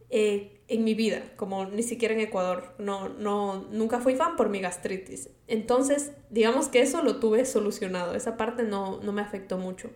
Eh, 0.09 0.61
en 0.67 0.84
mi 0.84 0.93
vida, 0.93 1.21
como 1.36 1.65
ni 1.65 1.84
siquiera 1.84 2.13
en 2.13 2.21
Ecuador. 2.21 2.73
No, 2.80 3.09
no, 3.09 3.65
nunca 3.71 3.99
fui 3.99 4.15
fan 4.15 4.36
por 4.36 4.49
mi 4.49 4.59
gastritis. 4.59 5.30
Entonces, 5.47 6.11
digamos 6.30 6.67
que 6.67 6.82
eso 6.82 7.03
lo 7.03 7.19
tuve 7.19 7.45
solucionado. 7.45 8.15
Esa 8.15 8.38
parte 8.38 8.63
no, 8.63 8.99
no 9.01 9.11
me 9.11 9.21
afectó 9.21 9.57
mucho 9.57 9.89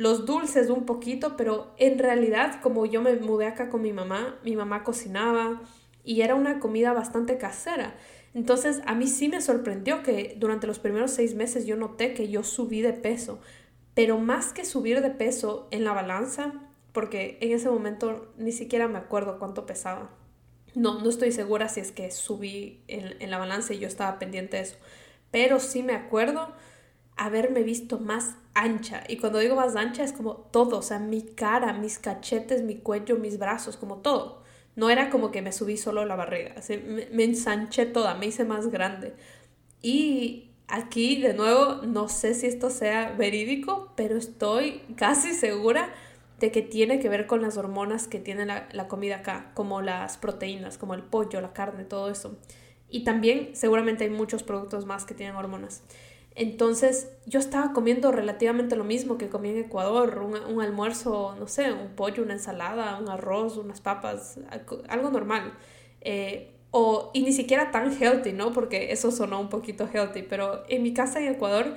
los 0.00 0.24
dulces 0.24 0.70
un 0.70 0.86
poquito, 0.86 1.36
pero 1.36 1.74
en 1.76 1.98
realidad 1.98 2.60
como 2.62 2.86
yo 2.86 3.02
me 3.02 3.16
mudé 3.16 3.46
acá 3.46 3.68
con 3.68 3.82
mi 3.82 3.92
mamá, 3.92 4.38
mi 4.42 4.56
mamá 4.56 4.82
cocinaba 4.82 5.60
y 6.04 6.22
era 6.22 6.34
una 6.34 6.60
comida 6.60 6.92
bastante 6.92 7.38
casera. 7.38 7.94
Entonces 8.34 8.80
a 8.86 8.94
mí 8.94 9.06
sí 9.06 9.28
me 9.28 9.40
sorprendió 9.40 10.02
que 10.02 10.36
durante 10.38 10.66
los 10.66 10.78
primeros 10.78 11.10
seis 11.10 11.34
meses 11.34 11.66
yo 11.66 11.76
noté 11.76 12.14
que 12.14 12.28
yo 12.28 12.44
subí 12.44 12.80
de 12.80 12.92
peso, 12.92 13.40
pero 13.94 14.18
más 14.18 14.52
que 14.52 14.64
subir 14.64 15.00
de 15.00 15.10
peso 15.10 15.68
en 15.70 15.84
la 15.84 15.92
balanza, 15.92 16.54
porque 16.92 17.38
en 17.40 17.52
ese 17.52 17.70
momento 17.70 18.32
ni 18.38 18.52
siquiera 18.52 18.88
me 18.88 18.98
acuerdo 18.98 19.38
cuánto 19.38 19.66
pesaba. 19.66 20.10
No, 20.74 21.00
no 21.00 21.10
estoy 21.10 21.32
segura 21.32 21.68
si 21.68 21.80
es 21.80 21.90
que 21.90 22.10
subí 22.12 22.82
en, 22.86 23.20
en 23.20 23.30
la 23.30 23.38
balanza 23.38 23.74
y 23.74 23.80
yo 23.80 23.88
estaba 23.88 24.18
pendiente 24.20 24.56
de 24.56 24.62
eso, 24.62 24.76
pero 25.32 25.58
sí 25.58 25.82
me 25.82 25.94
acuerdo 25.94 26.52
haberme 27.16 27.62
visto 27.62 27.98
más 27.98 28.36
ancha. 28.54 29.04
Y 29.08 29.18
cuando 29.18 29.40
digo 29.40 29.56
más 29.56 29.76
ancha 29.76 30.04
es 30.04 30.12
como 30.12 30.36
todo, 30.36 30.78
o 30.78 30.82
sea, 30.82 30.98
mi 30.98 31.22
cara, 31.22 31.72
mis 31.72 31.98
cachetes, 31.98 32.62
mi 32.62 32.76
cuello, 32.76 33.16
mis 33.16 33.38
brazos, 33.38 33.76
como 33.76 33.98
todo. 33.98 34.39
No 34.76 34.90
era 34.90 35.10
como 35.10 35.30
que 35.30 35.42
me 35.42 35.52
subí 35.52 35.76
solo 35.76 36.04
la 36.04 36.16
barriga, 36.16 36.54
me, 37.12 37.24
ensanché 37.24 37.86
toda, 37.86 38.14
me 38.14 38.26
hice 38.26 38.44
más 38.44 38.68
grande. 38.68 39.14
Y 39.82 40.50
aquí, 40.68 41.20
de 41.20 41.34
nuevo, 41.34 41.82
no 41.82 42.08
sé 42.08 42.34
si 42.34 42.46
esto 42.46 42.70
sea 42.70 43.12
verídico, 43.12 43.92
pero 43.96 44.16
estoy 44.16 44.82
casi 44.96 45.34
segura 45.34 45.92
de 46.38 46.50
que 46.50 46.62
tiene 46.62 47.00
que 47.00 47.08
ver 47.08 47.26
con 47.26 47.42
las 47.42 47.56
hormonas 47.58 48.06
que 48.06 48.18
tiene 48.18 48.46
la, 48.46 48.68
la 48.72 48.88
comida 48.88 49.16
acá, 49.16 49.50
como 49.54 49.82
las 49.82 50.16
proteínas, 50.16 50.78
como 50.78 50.94
el 50.94 51.02
pollo, 51.02 51.40
la 51.40 51.52
carne, 51.52 51.84
todo 51.84 52.10
eso. 52.10 52.38
Y 52.88 53.04
también 53.04 53.50
seguramente 53.54 54.04
hay 54.04 54.10
muchos 54.10 54.42
productos 54.42 54.86
más 54.86 55.04
que 55.04 55.14
tienen 55.14 55.36
hormonas. 55.36 55.82
Entonces 56.34 57.12
yo 57.26 57.40
estaba 57.40 57.72
comiendo 57.72 58.12
relativamente 58.12 58.76
lo 58.76 58.84
mismo 58.84 59.18
que 59.18 59.28
comí 59.28 59.50
en 59.50 59.58
Ecuador, 59.58 60.18
un, 60.18 60.60
almuerzo, 60.60 61.34
no 61.38 61.48
sé, 61.48 61.72
un 61.72 61.94
pollo, 61.96 62.22
una 62.22 62.34
ensalada, 62.34 62.98
un 62.98 63.08
arroz, 63.08 63.56
unas 63.56 63.80
papas, 63.80 64.38
algo 64.88 65.10
normal. 65.10 65.54
Eh, 66.00 66.54
o, 66.70 67.10
y 67.14 67.22
ni 67.22 67.32
siquiera 67.32 67.70
tan 67.72 67.92
healthy, 67.92 68.32
¿no? 68.32 68.52
Porque 68.52 68.92
eso 68.92 69.10
sonó 69.10 69.40
un 69.40 69.48
poquito 69.48 69.88
healthy, 69.92 70.22
pero 70.22 70.62
en 70.68 70.82
mi 70.82 70.94
casa 70.94 71.20
en 71.20 71.34
Ecuador 71.34 71.76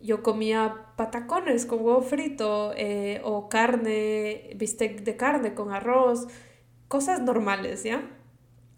yo 0.00 0.22
comía 0.22 0.92
patacones 0.96 1.66
con 1.66 1.80
huevo 1.80 2.02
frito 2.02 2.72
eh, 2.76 3.20
o 3.24 3.48
carne, 3.48 4.50
bistec 4.56 5.02
de 5.02 5.16
carne 5.16 5.54
con 5.54 5.72
arroz, 5.72 6.28
cosas 6.86 7.20
normales, 7.20 7.82
¿ya? 7.82 8.08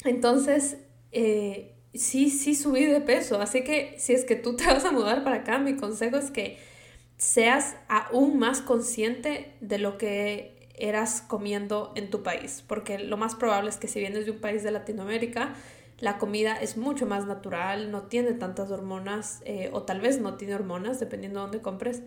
Entonces, 0.05 0.79
eh, 1.12 1.75
sí, 1.95 2.30
sí 2.30 2.55
subí 2.55 2.84
de 2.84 3.01
peso. 3.01 3.41
Así 3.41 3.64
que 3.64 3.95
si 3.99 4.12
es 4.12 4.24
que 4.24 4.36
tú 4.36 4.57
te 4.57 4.66
vas 4.68 4.84
a 4.84 4.93
mudar 4.93 5.24
para 5.24 5.36
acá, 5.36 5.59
mi 5.59 5.76
consejo 5.76 6.16
es 6.16 6.30
que 6.30 6.59
seas 7.16 7.76
aún 7.88 8.38
más 8.38 8.62
consciente 8.62 9.55
de 9.61 9.78
lo 9.78 9.99
que 9.99 10.70
eras 10.74 11.20
comiendo 11.20 11.93
en 11.95 12.11
tu 12.11 12.22
país. 12.22 12.64
Porque 12.66 12.99
lo 12.99 13.16
más 13.16 13.34
probable 13.34 13.70
es 13.70 13.76
que 13.76 13.88
si 13.88 14.01
vienes 14.01 14.24
de 14.24 14.32
un 14.32 14.41
país 14.41 14.62
de 14.62 14.70
Latinoamérica, 14.70 15.55
la 15.99 16.16
comida 16.16 16.55
es 16.55 16.78
mucho 16.78 17.07
más 17.07 17.26
natural, 17.26 17.91
no 17.91 18.05
tiene 18.05 18.32
tantas 18.32 18.70
hormonas 18.70 19.43
eh, 19.45 19.68
o 19.72 19.82
tal 19.82 20.01
vez 20.01 20.18
no 20.18 20.34
tiene 20.34 20.55
hormonas, 20.55 20.99
dependiendo 20.99 21.41
de 21.41 21.43
dónde 21.43 21.61
compres. 21.61 22.03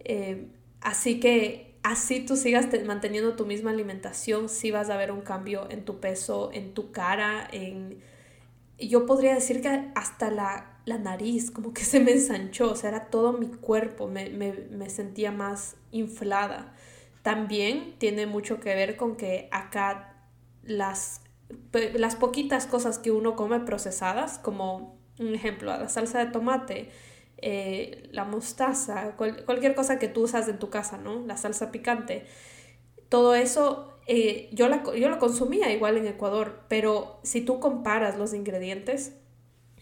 Eh, 0.00 0.48
así 0.80 1.20
que 1.20 1.74
así 1.82 2.24
tú 2.24 2.36
sigas 2.36 2.68
manteniendo 2.86 3.36
tu 3.36 3.44
misma 3.44 3.70
alimentación, 3.70 4.48
sí 4.48 4.70
vas 4.70 4.88
a 4.88 4.96
ver 4.96 5.12
un 5.12 5.20
cambio 5.20 5.68
en 5.70 5.84
tu 5.84 6.00
peso, 6.00 6.50
en 6.54 6.72
tu 6.72 6.90
cara, 6.90 7.46
en 7.52 8.00
yo 8.78 9.06
podría 9.06 9.34
decir 9.34 9.60
que 9.60 9.90
hasta 9.94 10.30
la, 10.30 10.78
la, 10.84 10.98
nariz 10.98 11.50
como 11.50 11.72
que 11.72 11.84
se 11.84 12.00
me 12.00 12.12
ensanchó, 12.12 12.72
o 12.72 12.76
sea, 12.76 12.90
era 12.90 13.06
todo 13.06 13.32
mi 13.32 13.48
cuerpo, 13.48 14.08
me, 14.08 14.30
me, 14.30 14.52
me, 14.52 14.90
sentía 14.90 15.32
más 15.32 15.76
inflada. 15.90 16.74
También 17.22 17.94
tiene 17.98 18.26
mucho 18.26 18.60
que 18.60 18.74
ver 18.74 18.96
con 18.96 19.16
que 19.16 19.48
acá 19.50 20.14
las, 20.62 21.22
las 21.94 22.16
poquitas 22.16 22.66
cosas 22.66 22.98
que 22.98 23.10
uno 23.10 23.36
come 23.36 23.60
procesadas, 23.60 24.38
como 24.38 24.98
un 25.18 25.34
ejemplo, 25.34 25.70
la 25.76 25.88
salsa 25.88 26.18
de 26.18 26.26
tomate, 26.26 26.90
eh, 27.38 28.08
la 28.12 28.24
mostaza, 28.24 29.16
cualquier 29.16 29.74
cosa 29.74 29.98
que 29.98 30.08
tú 30.08 30.24
usas 30.24 30.48
en 30.48 30.58
tu 30.58 30.70
casa, 30.70 30.98
¿no? 30.98 31.24
La 31.26 31.36
salsa 31.36 31.70
picante, 31.70 32.26
todo 33.08 33.34
eso 33.34 33.93
eh, 34.06 34.48
yo, 34.52 34.68
la, 34.68 34.82
yo 34.94 35.08
lo 35.08 35.18
consumía 35.18 35.72
igual 35.72 35.96
en 35.96 36.06
Ecuador, 36.06 36.60
pero 36.68 37.20
si 37.22 37.40
tú 37.40 37.60
comparas 37.60 38.18
los 38.18 38.34
ingredientes 38.34 39.14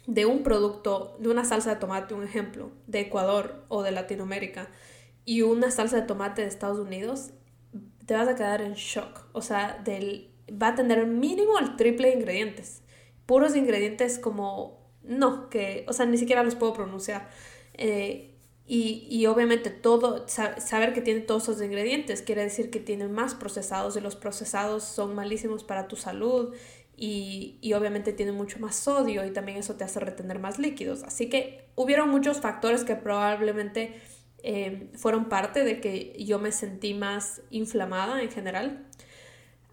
de 0.07 0.27
un 0.27 0.43
producto, 0.43 1.17
de 1.19 1.29
una 1.29 1.45
salsa 1.45 1.71
de 1.71 1.77
tomate, 1.81 2.15
un 2.15 2.25
ejemplo, 2.25 2.71
de 2.87 3.01
Ecuador 3.01 3.65
o 3.69 3.83
de 3.83 3.93
Latinoamérica, 3.93 4.69
y 5.25 5.43
una 5.43 5.71
salsa 5.71 5.97
de 5.97 6.07
tomate 6.07 6.43
de 6.43 6.49
Estados 6.49 6.79
Unidos, 6.79 7.31
te 8.07 8.15
vas 8.15 8.29
a 8.29 8.35
quedar 8.35 8.61
en 8.63 8.75
shock. 8.75 9.27
O 9.33 9.43
sea, 9.43 9.81
del, 9.85 10.31
va 10.51 10.69
a 10.69 10.75
tener 10.75 11.07
mínimo 11.07 11.59
el 11.59 11.77
triple 11.77 12.09
de 12.09 12.15
ingredientes. 12.15 12.83
Puros 13.27 13.55
ingredientes 13.55 14.19
como, 14.19 14.91
no, 15.03 15.49
que, 15.49 15.85
o 15.89 15.93
sea, 15.93 16.07
ni 16.07 16.19
siquiera 16.19 16.43
los 16.43 16.57
puedo 16.57 16.73
pronunciar. 16.73 17.29
Eh, 17.75 18.32
y, 18.75 19.07
y, 19.11 19.27
obviamente 19.27 19.69
todo, 19.69 20.27
saber 20.29 20.95
que 20.95 21.03
tiene 21.03 21.21
todos 21.21 21.43
esos 21.43 21.61
ingredientes 21.61 22.23
quiere 22.23 22.41
decir 22.43 22.71
que 22.71 22.81
tiene 22.81 23.07
más 23.07 23.35
procesados 23.35 23.99
y 23.99 24.01
los 24.01 24.17
procesados 24.17 24.83
son 24.83 25.15
malísimos 25.15 25.63
para 25.63 25.89
tu 25.89 25.97
salud 25.97 26.55
y, 26.97 27.59
y 27.61 27.75
obviamente 27.75 28.15
tiene 28.15 28.33
mucho 28.33 28.59
más 28.61 28.77
sodio 28.77 29.27
y 29.27 29.31
también 29.31 29.59
eso 29.59 29.75
te 29.75 29.85
hace 29.85 30.01
retener 30.01 30.39
más 30.39 30.59
líquidos. 30.59 31.03
Así 31.03 31.29
que 31.29 31.67
hubieron 31.75 32.09
muchos 32.09 32.41
factores 32.41 32.83
que 32.85 32.97
probablemente 32.97 34.01
eh, 34.43 34.89
fueron 34.95 35.29
parte 35.29 35.65
de 35.65 35.79
que 35.83 36.17
yo 36.25 36.39
me 36.39 36.51
sentí 36.51 36.95
más 36.95 37.43
inflamada 37.51 38.23
en 38.23 38.31
general. 38.31 38.87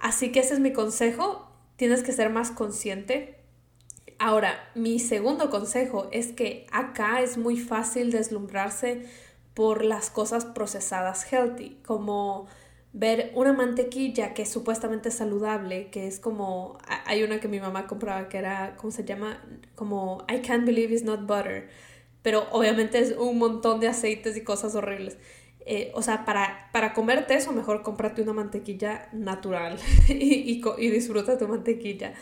Así 0.02 0.34
que 0.34 0.42
ese 0.42 0.56
es 0.56 0.60
mi 0.60 0.74
consejo, 0.74 1.50
tienes 1.78 2.04
que 2.04 2.12
ser 2.12 2.32
más 2.32 2.52
consciente 2.52 3.39
Ahora, 4.20 4.70
mi 4.76 5.00
segundo 5.00 5.50
consejo 5.50 6.10
es 6.12 6.34
que 6.34 6.68
acá 6.72 7.22
es 7.22 7.38
muy 7.38 7.58
fácil 7.58 8.12
deslumbrarse 8.12 9.06
por 9.54 9.84
las 9.86 10.10
cosas 10.10 10.44
procesadas 10.46 11.32
healthy, 11.32 11.80
como 11.86 12.48
ver 12.92 13.32
una 13.36 13.54
mantequilla 13.54 14.34
que 14.34 14.42
es 14.42 14.50
supuestamente 14.50 15.10
saludable, 15.12 15.90
que 15.90 16.08
es 16.08 16.20
como, 16.20 16.78
hay 17.06 17.24
una 17.24 17.40
que 17.40 17.48
mi 17.48 17.62
mamá 17.62 17.88
compraba 17.88 18.28
que 18.28 18.40
era, 18.40 18.76
¿cómo 18.78 18.92
se 18.92 19.06
llama? 19.06 19.42
Como 19.76 20.26
I 20.30 20.42
can't 20.42 20.66
believe 20.66 20.94
it's 20.94 21.04
not 21.06 21.26
butter, 21.26 21.70
pero 22.22 22.46
obviamente 22.52 23.00
es 23.00 23.16
un 23.18 23.38
montón 23.38 23.80
de 23.80 23.88
aceites 23.88 24.36
y 24.36 24.44
cosas 24.44 24.76
horribles. 24.76 25.18
Eh, 25.66 25.92
o 25.94 26.02
sea, 26.02 26.26
para, 26.26 26.70
para 26.74 26.94
comerte 26.94 27.36
eso, 27.36 27.52
mejor 27.54 27.84
cómprate 27.84 28.22
una 28.22 28.34
mantequilla 28.34 29.08
natural 29.14 29.78
y, 30.10 30.14
y, 30.14 30.62
y 30.78 30.90
disfruta 30.90 31.38
tu 31.38 31.48
mantequilla. 31.48 32.14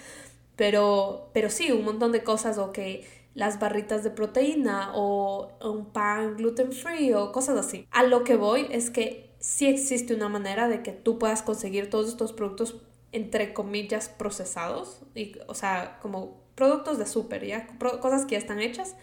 Pero, 0.58 1.30
pero 1.34 1.50
sí, 1.50 1.72
un 1.72 1.86
montón 1.86 2.12
de 2.12 2.24
cosas 2.24 2.58
o 2.58 2.74
que 2.74 3.08
las 3.34 3.60
barritas 3.60 4.04
de 4.04 4.10
proteína 4.10 4.92
o 4.96 5.52
un 5.64 5.86
pan 5.94 6.36
gluten 6.36 6.74
free 6.74 7.14
o 7.14 7.32
cosas 7.32 7.58
así. 7.58 7.88
A 7.92 8.04
lo 8.04 8.24
que 8.26 8.36
voy 8.36 8.68
es 8.72 8.90
que 8.90 9.36
sí 9.40 9.68
existe 9.68 10.16
una 10.16 10.28
manera 10.28 10.68
de 10.68 10.82
que 10.82 10.92
tú 10.92 11.20
puedas 11.20 11.44
conseguir 11.44 11.90
todos 11.90 12.10
estos 12.10 12.34
productos 12.34 12.76
entre 13.12 13.54
comillas 13.54 14.10
procesados, 14.10 15.00
y, 15.16 15.38
o 15.48 15.54
sea, 15.54 15.98
como 16.02 16.42
productos 16.56 16.98
de 16.98 17.06
súper, 17.06 17.46
ya 17.46 17.68
cosas 18.02 18.26
que 18.26 18.34
ya 18.34 18.40
están 18.40 18.60
hechas, 18.60 18.96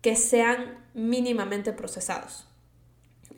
que 0.00 0.16
sean 0.16 0.84
mínimamente 0.94 1.72
procesados. 1.72 2.46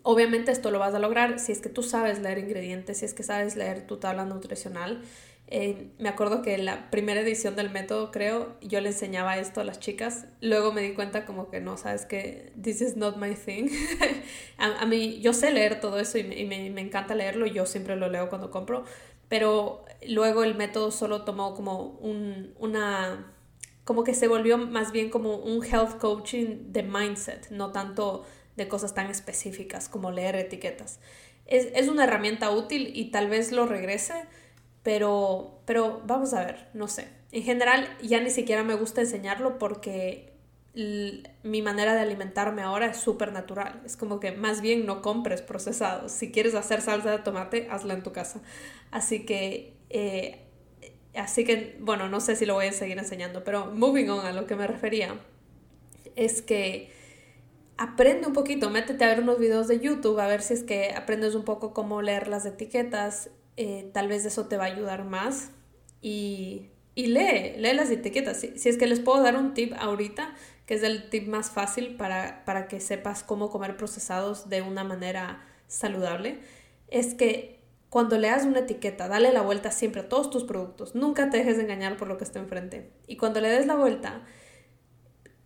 Obviamente 0.02 0.52
esto 0.52 0.70
lo 0.70 0.78
vas 0.78 0.94
a 0.94 0.98
lograr 0.98 1.40
si 1.40 1.52
es 1.52 1.60
que 1.60 1.68
tú 1.68 1.82
sabes 1.82 2.20
leer 2.20 2.38
ingredientes, 2.38 2.98
si 2.98 3.04
es 3.04 3.14
que 3.14 3.22
sabes 3.22 3.56
leer 3.56 3.86
tu 3.86 3.98
tabla 3.98 4.24
nutricional. 4.24 5.02
Me 5.50 6.10
acuerdo 6.10 6.42
que 6.42 6.54
en 6.54 6.66
la 6.66 6.90
primera 6.90 7.20
edición 7.20 7.56
del 7.56 7.70
método, 7.70 8.10
creo, 8.10 8.56
yo 8.60 8.82
le 8.82 8.90
enseñaba 8.90 9.38
esto 9.38 9.62
a 9.62 9.64
las 9.64 9.80
chicas. 9.80 10.26
Luego 10.42 10.72
me 10.72 10.82
di 10.82 10.92
cuenta 10.92 11.24
como 11.24 11.48
que 11.48 11.60
no, 11.60 11.78
sabes 11.78 12.04
que 12.04 12.52
this 12.62 12.82
is 12.82 12.96
not 12.96 13.16
my 13.16 13.34
thing. 13.34 13.70
a, 14.58 14.84
mí, 14.84 15.20
yo 15.20 15.32
sé 15.32 15.50
leer 15.50 15.80
todo 15.80 15.98
eso 16.00 16.18
y, 16.18 16.24
me, 16.24 16.68
me, 16.68 16.80
encanta 16.82 17.14
leerlo. 17.14 17.46
Yo 17.46 17.64
siempre 17.64 17.96
lo 17.96 18.10
leo 18.10 18.28
cuando 18.28 18.50
compro. 18.50 18.84
Pero 19.30 19.86
luego 20.06 20.44
el 20.44 20.54
método 20.54 20.90
solo 20.90 21.22
tomó 21.22 21.54
como 21.54 21.82
un, 22.00 22.54
una... 22.58 23.32
Como 23.84 24.04
que 24.04 24.12
se 24.12 24.28
volvió 24.28 24.58
más 24.58 24.92
bien 24.92 25.08
como 25.08 25.36
un 25.36 25.64
health 25.64 25.96
coaching 25.98 26.72
de 26.72 26.82
mindset, 26.82 27.48
no 27.48 27.72
tanto 27.72 28.26
de 28.56 28.68
cosas 28.68 28.92
tan 28.92 29.08
específicas 29.08 29.88
como 29.88 30.10
leer 30.10 30.36
etiquetas. 30.36 31.00
Es, 31.46 31.68
es 31.74 31.88
una 31.88 32.04
herramienta 32.04 32.50
útil 32.50 32.92
y 32.94 33.10
tal 33.10 33.30
vez 33.30 33.50
lo 33.50 33.64
regrese, 33.64 34.12
pero, 34.88 35.60
pero 35.66 36.00
vamos 36.06 36.32
a 36.32 36.42
ver, 36.42 36.70
no 36.72 36.88
sé. 36.88 37.08
En 37.30 37.42
general 37.42 37.86
ya 38.00 38.22
ni 38.22 38.30
siquiera 38.30 38.62
me 38.62 38.72
gusta 38.72 39.02
enseñarlo 39.02 39.58
porque 39.58 40.32
mi 41.42 41.60
manera 41.60 41.92
de 41.92 42.00
alimentarme 42.00 42.62
ahora 42.62 42.86
es 42.86 42.96
súper 42.96 43.30
natural. 43.30 43.82
Es 43.84 43.98
como 43.98 44.18
que 44.18 44.32
más 44.32 44.62
bien 44.62 44.86
no 44.86 45.02
compres 45.02 45.42
procesados. 45.42 46.10
Si 46.12 46.32
quieres 46.32 46.54
hacer 46.54 46.80
salsa 46.80 47.10
de 47.10 47.18
tomate, 47.18 47.68
hazla 47.70 47.92
en 47.92 48.02
tu 48.02 48.12
casa. 48.12 48.40
Así 48.90 49.26
que, 49.26 49.76
eh, 49.90 50.46
así 51.14 51.44
que, 51.44 51.76
bueno, 51.80 52.08
no 52.08 52.20
sé 52.20 52.34
si 52.34 52.46
lo 52.46 52.54
voy 52.54 52.68
a 52.68 52.72
seguir 52.72 52.96
enseñando, 52.96 53.44
pero 53.44 53.66
moving 53.66 54.08
on 54.08 54.24
a 54.24 54.32
lo 54.32 54.46
que 54.46 54.56
me 54.56 54.66
refería, 54.66 55.20
es 56.16 56.40
que 56.40 56.90
aprende 57.76 58.26
un 58.26 58.32
poquito, 58.32 58.70
métete 58.70 59.04
a 59.04 59.08
ver 59.08 59.20
unos 59.20 59.38
videos 59.38 59.68
de 59.68 59.80
YouTube, 59.80 60.18
a 60.18 60.26
ver 60.26 60.40
si 60.40 60.54
es 60.54 60.62
que 60.62 60.94
aprendes 60.94 61.34
un 61.34 61.44
poco 61.44 61.74
cómo 61.74 62.00
leer 62.00 62.26
las 62.26 62.46
etiquetas, 62.46 63.28
eh, 63.60 63.90
tal 63.92 64.06
vez 64.06 64.24
eso 64.24 64.46
te 64.46 64.56
va 64.56 64.64
a 64.64 64.68
ayudar 64.68 65.04
más 65.04 65.50
y, 66.00 66.70
y 66.94 67.06
lee, 67.06 67.54
lee 67.56 67.74
las 67.74 67.90
etiquetas. 67.90 68.38
Si, 68.38 68.56
si, 68.56 68.68
es 68.68 68.78
que 68.78 68.86
les 68.86 69.00
puedo 69.00 69.20
dar 69.20 69.36
un 69.36 69.52
tip 69.52 69.74
ahorita, 69.76 70.32
que 70.64 70.74
es 70.74 70.84
el 70.84 71.10
tip 71.10 71.26
más 71.26 71.50
fácil 71.50 71.96
para, 71.96 72.44
para 72.44 72.68
que 72.68 72.78
sepas 72.78 73.24
cómo 73.24 73.50
comer 73.50 73.76
procesados 73.76 74.48
de 74.48 74.62
una 74.62 74.84
manera 74.84 75.44
saludable, 75.66 76.38
es 76.86 77.14
que 77.14 77.58
cuando 77.90 78.16
leas 78.16 78.44
una 78.44 78.60
etiqueta, 78.60 79.08
dale 79.08 79.32
la 79.32 79.42
vuelta 79.42 79.72
siempre 79.72 80.02
a 80.02 80.08
todos 80.08 80.30
tus 80.30 80.44
productos. 80.44 80.94
Nunca 80.94 81.28
te 81.28 81.38
dejes 81.38 81.56
de 81.56 81.64
engañar 81.64 81.96
por 81.96 82.06
lo 82.06 82.16
que 82.16 82.22
está 82.22 82.38
enfrente. 82.38 82.92
Y 83.08 83.16
cuando 83.16 83.40
le 83.40 83.48
des 83.48 83.66
la 83.66 83.74
vuelta, 83.74 84.22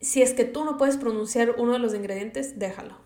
si 0.03 0.21
es 0.21 0.35
que 0.35 0.45
tú 0.45 0.67
no 0.67 0.77
puedes 0.77 0.99
pronunciar 0.99 1.55
uno 1.57 1.73
de 1.73 1.79
los 1.79 1.95
ingredientes, 1.95 2.59
déjalo. 2.59 2.99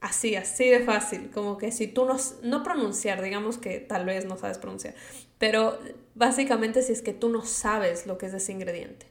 Así, 0.00 0.36
así 0.36 0.68
de 0.68 0.80
fácil, 0.84 1.30
como 1.30 1.58
que 1.58 1.72
si 1.72 1.88
tú 1.88 2.04
no, 2.04 2.16
no 2.42 2.62
pronunciar, 2.62 3.20
digamos 3.20 3.58
que 3.58 3.80
tal 3.80 4.06
vez 4.06 4.26
no 4.26 4.36
sabes 4.36 4.58
pronunciar, 4.58 4.94
pero 5.38 5.76
básicamente 6.14 6.82
si 6.82 6.92
es 6.92 7.02
que 7.02 7.12
tú 7.12 7.28
no 7.28 7.44
sabes 7.44 8.06
lo 8.06 8.16
que 8.16 8.26
es 8.26 8.34
ese 8.34 8.52
ingrediente. 8.52 9.06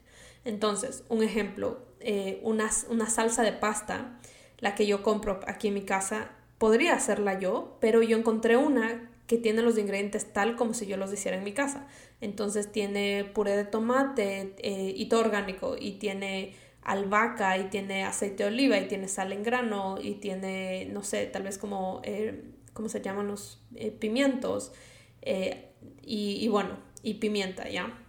Entonces, 0.46 1.04
un 1.10 1.22
ejemplo, 1.22 1.80
eh, 2.00 2.40
una, 2.42 2.70
una 2.88 3.10
salsa 3.10 3.42
de 3.42 3.52
pasta, 3.52 4.18
la 4.60 4.74
que 4.74 4.86
yo 4.86 5.02
compro 5.02 5.40
aquí 5.46 5.68
en 5.68 5.74
mi 5.74 5.82
casa, 5.82 6.30
podría 6.56 6.94
hacerla 6.94 7.38
yo, 7.38 7.76
pero 7.80 8.02
yo 8.02 8.16
encontré 8.16 8.56
una 8.56 9.10
que 9.26 9.36
tiene 9.36 9.60
los 9.60 9.76
ingredientes 9.76 10.32
tal 10.32 10.56
como 10.56 10.72
si 10.72 10.86
yo 10.86 10.96
los 10.96 11.12
hiciera 11.12 11.36
en 11.36 11.44
mi 11.44 11.52
casa. 11.52 11.86
Entonces 12.22 12.72
tiene 12.72 13.24
puré 13.34 13.56
de 13.56 13.64
tomate 13.64 14.54
eh, 14.58 14.94
y 14.96 15.06
todo 15.10 15.20
orgánico 15.20 15.76
y 15.78 15.92
tiene 15.98 16.54
albahaca 16.88 17.58
y 17.58 17.64
tiene 17.64 18.04
aceite 18.04 18.44
de 18.44 18.48
oliva 18.48 18.78
y 18.78 18.88
tiene 18.88 19.08
sal 19.08 19.32
en 19.32 19.42
grano 19.42 19.98
y 20.02 20.14
tiene, 20.14 20.88
no 20.90 21.02
sé, 21.02 21.26
tal 21.26 21.42
vez 21.42 21.58
como, 21.58 22.00
eh, 22.02 22.44
¿cómo 22.72 22.88
se 22.88 23.02
llaman 23.02 23.28
los 23.28 23.60
eh, 23.74 23.90
pimientos? 23.90 24.72
Eh, 25.20 25.66
y, 26.02 26.48
bueno, 26.48 26.78
y 27.02 27.14
pimienta, 27.14 27.68
¿ya? 27.68 28.04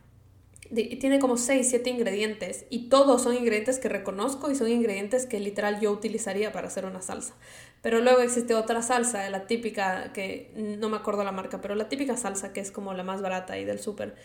tiene 0.72 1.18
como 1.18 1.36
6, 1.36 1.68
7 1.68 1.90
ingredientes 1.90 2.66
y 2.70 2.90
todos 2.90 3.24
son 3.24 3.36
ingredientes 3.36 3.80
que 3.80 3.90
reconozco 3.90 4.52
y 4.52 4.56
son 4.56 4.70
ingredientes 4.70 5.26
que 5.26 5.40
literal 5.40 5.80
yo 5.82 5.92
utilizaría 5.92 6.52
para 6.52 6.68
hacer 6.68 6.86
una 6.86 7.02
salsa. 7.02 7.34
Pero 7.82 8.02
luego 8.02 8.20
existe 8.20 8.54
otra 8.54 8.84
salsa, 8.84 9.28
la 9.32 9.48
típica, 9.48 10.14
que 10.14 10.52
no 10.56 10.90
me 10.90 10.98
acuerdo 10.98 11.24
la 11.24 11.32
marca, 11.32 11.60
pero 11.60 11.74
la 11.74 11.90
típica 11.90 12.16
salsa 12.18 12.54
que 12.54 12.60
es 12.60 12.72
como 12.72 12.94
la 12.94 13.04
más 13.04 13.22
barata 13.22 13.58
y 13.58 13.66
del 13.66 13.80
súper, 13.80 14.16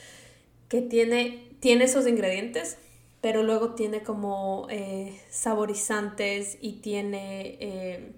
que 0.69 0.83
tiene, 0.83 1.49
tiene 1.61 1.85
esos 1.85 2.07
ingredientes, 2.07 2.77
pero 3.25 3.43
luego 3.43 3.71
tiene 3.71 4.03
como 4.03 4.67
eh, 4.69 5.19
saborizantes 5.31 6.59
y 6.61 6.83
tiene... 6.83 7.57
Eh, 7.59 8.13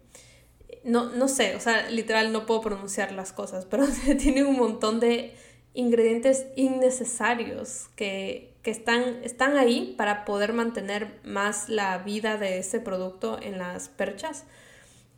no, 0.82 1.10
no 1.10 1.28
sé, 1.28 1.54
o 1.54 1.60
sea, 1.60 1.88
literal 1.90 2.32
no 2.32 2.44
puedo 2.44 2.60
pronunciar 2.60 3.12
las 3.12 3.32
cosas, 3.32 3.66
pero 3.66 3.84
tiene 4.18 4.42
un 4.42 4.56
montón 4.56 4.98
de 4.98 5.32
ingredientes 5.74 6.46
innecesarios 6.56 7.86
que, 7.94 8.56
están, 8.64 9.22
están 9.22 9.56
ahí 9.56 9.94
para 9.96 10.24
poder 10.24 10.52
mantener 10.52 11.20
más 11.22 11.68
la 11.68 11.98
vida 11.98 12.36
de 12.36 12.58
ese 12.58 12.80
producto 12.80 13.38
en 13.40 13.58
las 13.58 13.88
perchas. 13.88 14.42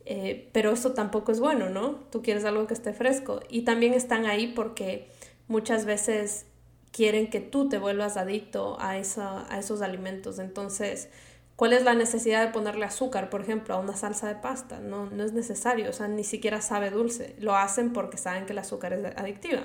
Eh, 0.05 0.49
pero 0.51 0.73
eso 0.73 0.91
tampoco 0.91 1.31
es 1.31 1.39
bueno, 1.39 1.67
¿no? 1.71 1.95
Tú 2.11 2.21
quieres 2.21 2.45
algo 2.45 2.67
que 2.67 2.75
esté 2.75 2.93
fresco. 2.93 3.39
Y 3.49 3.63
también 3.63 3.95
están 3.95 4.27
ahí 4.27 4.53
porque 4.55 5.07
muchas 5.47 5.85
veces 5.85 6.45
quieren 6.91 7.29
que 7.29 7.39
tú 7.39 7.69
te 7.69 7.77
vuelvas 7.77 8.17
adicto 8.17 8.77
a, 8.79 8.97
esa, 8.97 9.51
a 9.53 9.59
esos 9.59 9.81
alimentos. 9.81 10.39
Entonces, 10.39 11.09
¿cuál 11.55 11.73
es 11.73 11.83
la 11.83 11.93
necesidad 11.93 12.45
de 12.45 12.51
ponerle 12.51 12.85
azúcar, 12.85 13.29
por 13.29 13.41
ejemplo, 13.41 13.75
a 13.75 13.79
una 13.79 13.95
salsa 13.95 14.27
de 14.27 14.35
pasta? 14.35 14.79
No, 14.79 15.09
no 15.09 15.23
es 15.23 15.33
necesario, 15.33 15.89
o 15.89 15.93
sea, 15.93 16.07
ni 16.07 16.23
siquiera 16.23 16.61
sabe 16.61 16.89
dulce. 16.89 17.35
Lo 17.39 17.55
hacen 17.55 17.93
porque 17.93 18.17
saben 18.17 18.45
que 18.45 18.53
el 18.53 18.59
azúcar 18.59 18.93
es 18.93 19.05
adictiva. 19.17 19.63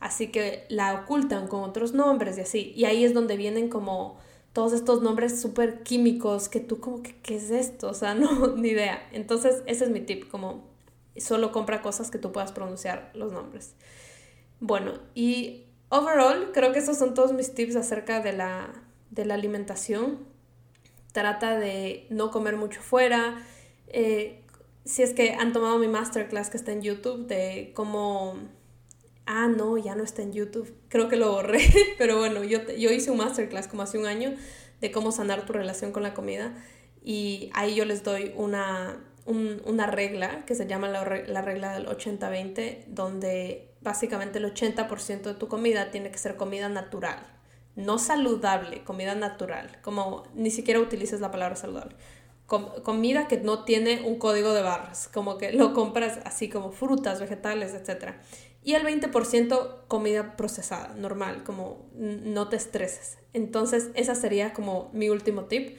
Así 0.00 0.28
que 0.28 0.64
la 0.68 0.94
ocultan 0.94 1.46
con 1.46 1.62
otros 1.62 1.92
nombres 1.92 2.38
y 2.38 2.40
así. 2.40 2.72
Y 2.74 2.86
ahí 2.86 3.04
es 3.04 3.12
donde 3.12 3.36
vienen 3.36 3.68
como 3.68 4.18
todos 4.52 4.72
estos 4.72 5.02
nombres 5.02 5.40
súper 5.40 5.82
químicos 5.82 6.48
que 6.48 6.60
tú 6.60 6.80
como 6.80 7.02
que, 7.02 7.14
¿qué 7.22 7.36
es 7.36 7.50
esto? 7.50 7.90
O 7.90 7.94
sea, 7.94 8.14
no, 8.16 8.56
ni 8.56 8.70
idea. 8.70 9.06
Entonces, 9.12 9.62
ese 9.66 9.84
es 9.84 9.90
mi 9.90 10.00
tip, 10.00 10.28
como 10.30 10.68
solo 11.16 11.52
compra 11.52 11.82
cosas 11.82 12.10
que 12.10 12.18
tú 12.18 12.32
puedas 12.32 12.52
pronunciar 12.52 13.10
los 13.14 13.32
nombres. 13.32 13.74
Bueno, 14.60 14.92
y 15.14 15.66
Overall, 15.90 16.52
creo 16.52 16.72
que 16.72 16.78
esos 16.78 16.96
son 16.96 17.14
todos 17.14 17.32
mis 17.32 17.52
tips 17.52 17.74
acerca 17.74 18.20
de 18.20 18.32
la, 18.32 18.72
alimentación. 19.16 20.20
Trata 21.12 21.58
de 21.58 22.06
no 22.10 22.30
comer 22.30 22.56
mucho 22.56 22.80
fuera. 22.80 23.44
Eh, 23.88 24.44
si 24.84 25.02
es 25.02 25.12
que 25.12 25.32
han 25.34 25.52
tomado 25.52 25.78
mi 25.78 25.88
masterclass 25.88 26.48
que 26.48 26.56
está 26.56 26.72
en 26.72 26.82
YouTube 26.82 27.26
de 27.26 27.72
cómo... 27.74 28.36
Ah, 29.26 29.48
no, 29.48 29.78
ya 29.78 29.96
no 29.96 30.04
está 30.04 30.22
en 30.22 30.32
YouTube. 30.32 30.72
Creo 30.88 31.08
que 31.08 31.16
lo 31.16 31.32
borré. 31.32 31.60
Pero 31.98 32.18
bueno, 32.18 32.44
yo, 32.44 32.60
yo 32.78 32.90
hice 32.92 33.10
un 33.10 33.16
masterclass 33.16 33.66
como 33.66 33.82
hace 33.82 33.98
un 33.98 34.06
año 34.06 34.36
de 34.80 34.92
cómo 34.92 35.10
sanar 35.10 35.44
tu 35.44 35.52
relación 35.52 35.90
con 35.90 36.04
la 36.04 36.14
comida. 36.14 36.54
Y 37.02 37.50
ahí 37.52 37.74
yo 37.74 37.84
les 37.84 38.04
doy 38.04 38.32
una, 38.36 39.04
una 39.26 39.86
regla 39.88 40.44
que 40.46 40.54
se 40.54 40.68
llama 40.68 40.88
la, 40.88 41.04
la 41.26 41.42
regla 41.42 41.74
del 41.74 41.88
80-20, 41.88 42.84
donde 42.86 43.69
básicamente 43.80 44.38
el 44.38 44.52
80% 44.52 45.22
de 45.22 45.34
tu 45.34 45.48
comida 45.48 45.90
tiene 45.90 46.10
que 46.10 46.18
ser 46.18 46.36
comida 46.36 46.68
natural, 46.68 47.26
no 47.76 47.98
saludable, 47.98 48.84
comida 48.84 49.14
natural, 49.14 49.78
como 49.82 50.24
ni 50.34 50.50
siquiera 50.50 50.80
utilices 50.80 51.20
la 51.20 51.30
palabra 51.30 51.56
saludable. 51.56 51.96
comida 52.46 53.28
que 53.28 53.38
no 53.38 53.64
tiene 53.64 54.02
un 54.02 54.18
código 54.18 54.52
de 54.52 54.62
barras, 54.62 55.08
como 55.12 55.38
que 55.38 55.52
lo 55.52 55.72
compras 55.72 56.18
así 56.24 56.48
como 56.48 56.72
frutas, 56.72 57.20
vegetales, 57.20 57.74
etc. 57.74 58.14
Y 58.64 58.74
el 58.74 58.84
20% 58.84 59.86
comida 59.86 60.36
procesada, 60.36 60.94
normal, 60.96 61.44
como 61.44 61.88
no 61.94 62.48
te 62.48 62.56
estreses. 62.56 63.18
Entonces, 63.32 63.90
esa 63.94 64.16
sería 64.16 64.52
como 64.52 64.90
mi 64.92 65.08
último 65.08 65.44
tip 65.44 65.78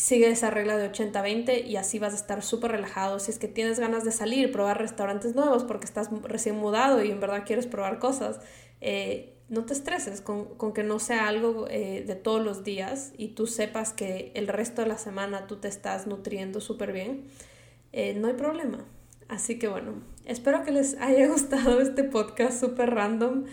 sigue 0.00 0.30
esa 0.30 0.48
regla 0.48 0.78
de 0.78 0.90
80-20 0.90 1.66
y 1.66 1.76
así 1.76 1.98
vas 1.98 2.14
a 2.14 2.16
estar 2.16 2.42
súper 2.42 2.70
relajado. 2.70 3.18
Si 3.18 3.30
es 3.30 3.38
que 3.38 3.48
tienes 3.48 3.78
ganas 3.78 4.02
de 4.02 4.12
salir, 4.12 4.50
probar 4.50 4.78
restaurantes 4.78 5.34
nuevos 5.34 5.62
porque 5.64 5.84
estás 5.84 6.08
recién 6.22 6.56
mudado 6.56 7.04
y 7.04 7.10
en 7.10 7.20
verdad 7.20 7.44
quieres 7.44 7.66
probar 7.66 7.98
cosas, 7.98 8.40
eh, 8.80 9.34
no 9.50 9.66
te 9.66 9.74
estreses 9.74 10.22
con, 10.22 10.46
con, 10.54 10.72
que 10.72 10.84
no 10.84 11.00
sea 11.00 11.28
algo 11.28 11.66
eh, 11.68 12.02
de 12.06 12.14
todos 12.14 12.42
los 12.42 12.64
días 12.64 13.12
y 13.18 13.28
tú 13.28 13.46
sepas 13.46 13.92
que 13.92 14.32
el 14.34 14.48
resto 14.48 14.80
de 14.80 14.88
la 14.88 14.96
semana 14.96 15.46
tú 15.46 15.56
te 15.56 15.68
estás 15.68 16.06
nutriendo 16.06 16.62
súper 16.62 16.92
bien, 16.92 17.24
eh, 17.92 18.14
no 18.14 18.28
hay 18.28 18.34
problema. 18.34 18.86
Así 19.28 19.58
que 19.58 19.68
bueno, 19.68 19.96
espero 20.24 20.64
que 20.64 20.70
les 20.70 20.94
haya 21.00 21.28
gustado 21.28 21.78
este 21.82 22.04
podcast 22.04 22.58
súper 22.58 22.88
random. 22.94 23.44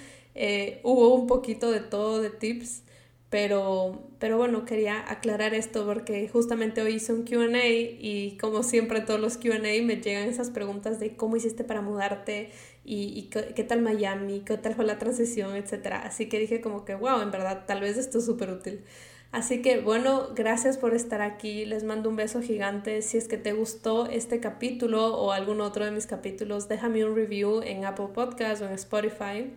hubo 0.84 1.14
un 1.14 1.28
poquito 1.28 1.72
de 1.72 1.82
todo 1.82 2.22
de 2.22 2.30
tips 2.30 2.84
Pero, 3.30 4.08
pero 4.20 4.38
bueno, 4.38 4.64
quería 4.64 5.12
aclarar 5.12 5.54
esto 5.54 5.86
porque 5.86 6.30
justamente 6.30 6.82
hoy 6.82 6.96
hice 6.96 7.12
un 7.12 7.24
QA 7.24 7.68
y 7.68 8.38
como 8.40 8.64
siempre 8.64 9.02
todos 9.02 9.20
los 9.20 9.38
QA 9.38 9.60
me 9.60 9.98
llegan 9.98 10.30
esas 10.30 10.50
preguntas 10.50 11.00
de 11.00 11.18
cómo 11.18 11.36
hiciste 11.36 11.66
para 11.66 11.82
mudarte 11.82 12.52
y, 12.86 13.24
qué, 13.24 13.64
tal 13.66 13.82
Miami, 13.82 14.44
qué 14.46 14.58
tal 14.58 14.74
fue 14.76 14.86
la 14.86 14.98
transición, 14.98 15.58
etc. 15.58 15.88
Así 16.04 16.30
que 16.30 16.40
dije 16.40 16.62
como 16.62 16.86
que, 16.86 16.96
wow, 16.96 17.22
en 17.22 17.32
verdad, 17.32 17.66
tal 17.68 17.82
vez 17.82 17.98
esto 17.98 18.20
es 18.20 18.26
súper 18.26 18.50
útil. 18.50 18.86
Así 19.34 19.62
que 19.62 19.82
bueno, 19.82 20.30
gracias 20.34 20.78
por 20.78 20.94
estar 20.94 21.22
aquí. 21.22 21.66
Les 21.66 21.84
mando 21.84 22.10
un 22.10 22.16
beso 22.16 22.42
gigante. 22.42 23.02
Si 23.02 23.18
es 23.18 23.28
que 23.28 23.38
te 23.38 23.52
gustó 23.52 24.06
este 24.08 24.40
capítulo 24.40 25.18
o 25.18 25.34
algún 25.34 25.60
otro 25.60 25.84
de 25.84 25.92
mis 25.92 26.08
capítulos, 26.08 26.70
déjame 26.70 27.04
un 27.04 27.14
review 27.14 27.62
en 27.62 27.84
Apple 27.84 28.08
Podcast 28.14 28.62
o 28.62 28.68
en 28.68 28.72
Spotify, 28.74 29.52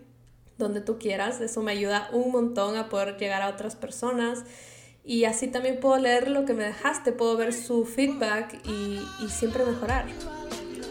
donde 0.60 0.80
tú 0.80 0.98
quieras. 0.98 1.40
Eso 1.40 1.62
me 1.62 1.72
ayuda 1.72 2.08
un 2.12 2.30
montón 2.30 2.76
a 2.76 2.88
poder 2.88 3.16
llegar 3.16 3.42
a 3.42 3.48
otras 3.48 3.74
personas. 3.74 4.44
Y 5.04 5.24
así 5.24 5.48
también 5.48 5.80
puedo 5.80 5.98
leer 5.98 6.30
lo 6.30 6.44
que 6.44 6.54
me 6.54 6.64
dejaste, 6.64 7.10
puedo 7.10 7.36
ver 7.36 7.52
su 7.52 7.84
feedback 7.84 8.60
y, 8.64 9.00
y 9.24 9.28
siempre 9.28 9.64
mejorar. 9.64 10.06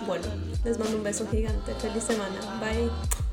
Bueno, 0.06 0.26
les 0.66 0.78
mando 0.78 0.98
un 0.98 1.04
beso 1.04 1.28
gigante. 1.30 1.74
Feliz 1.76 2.04
semana. 2.04 2.60
Bye. 2.60 3.29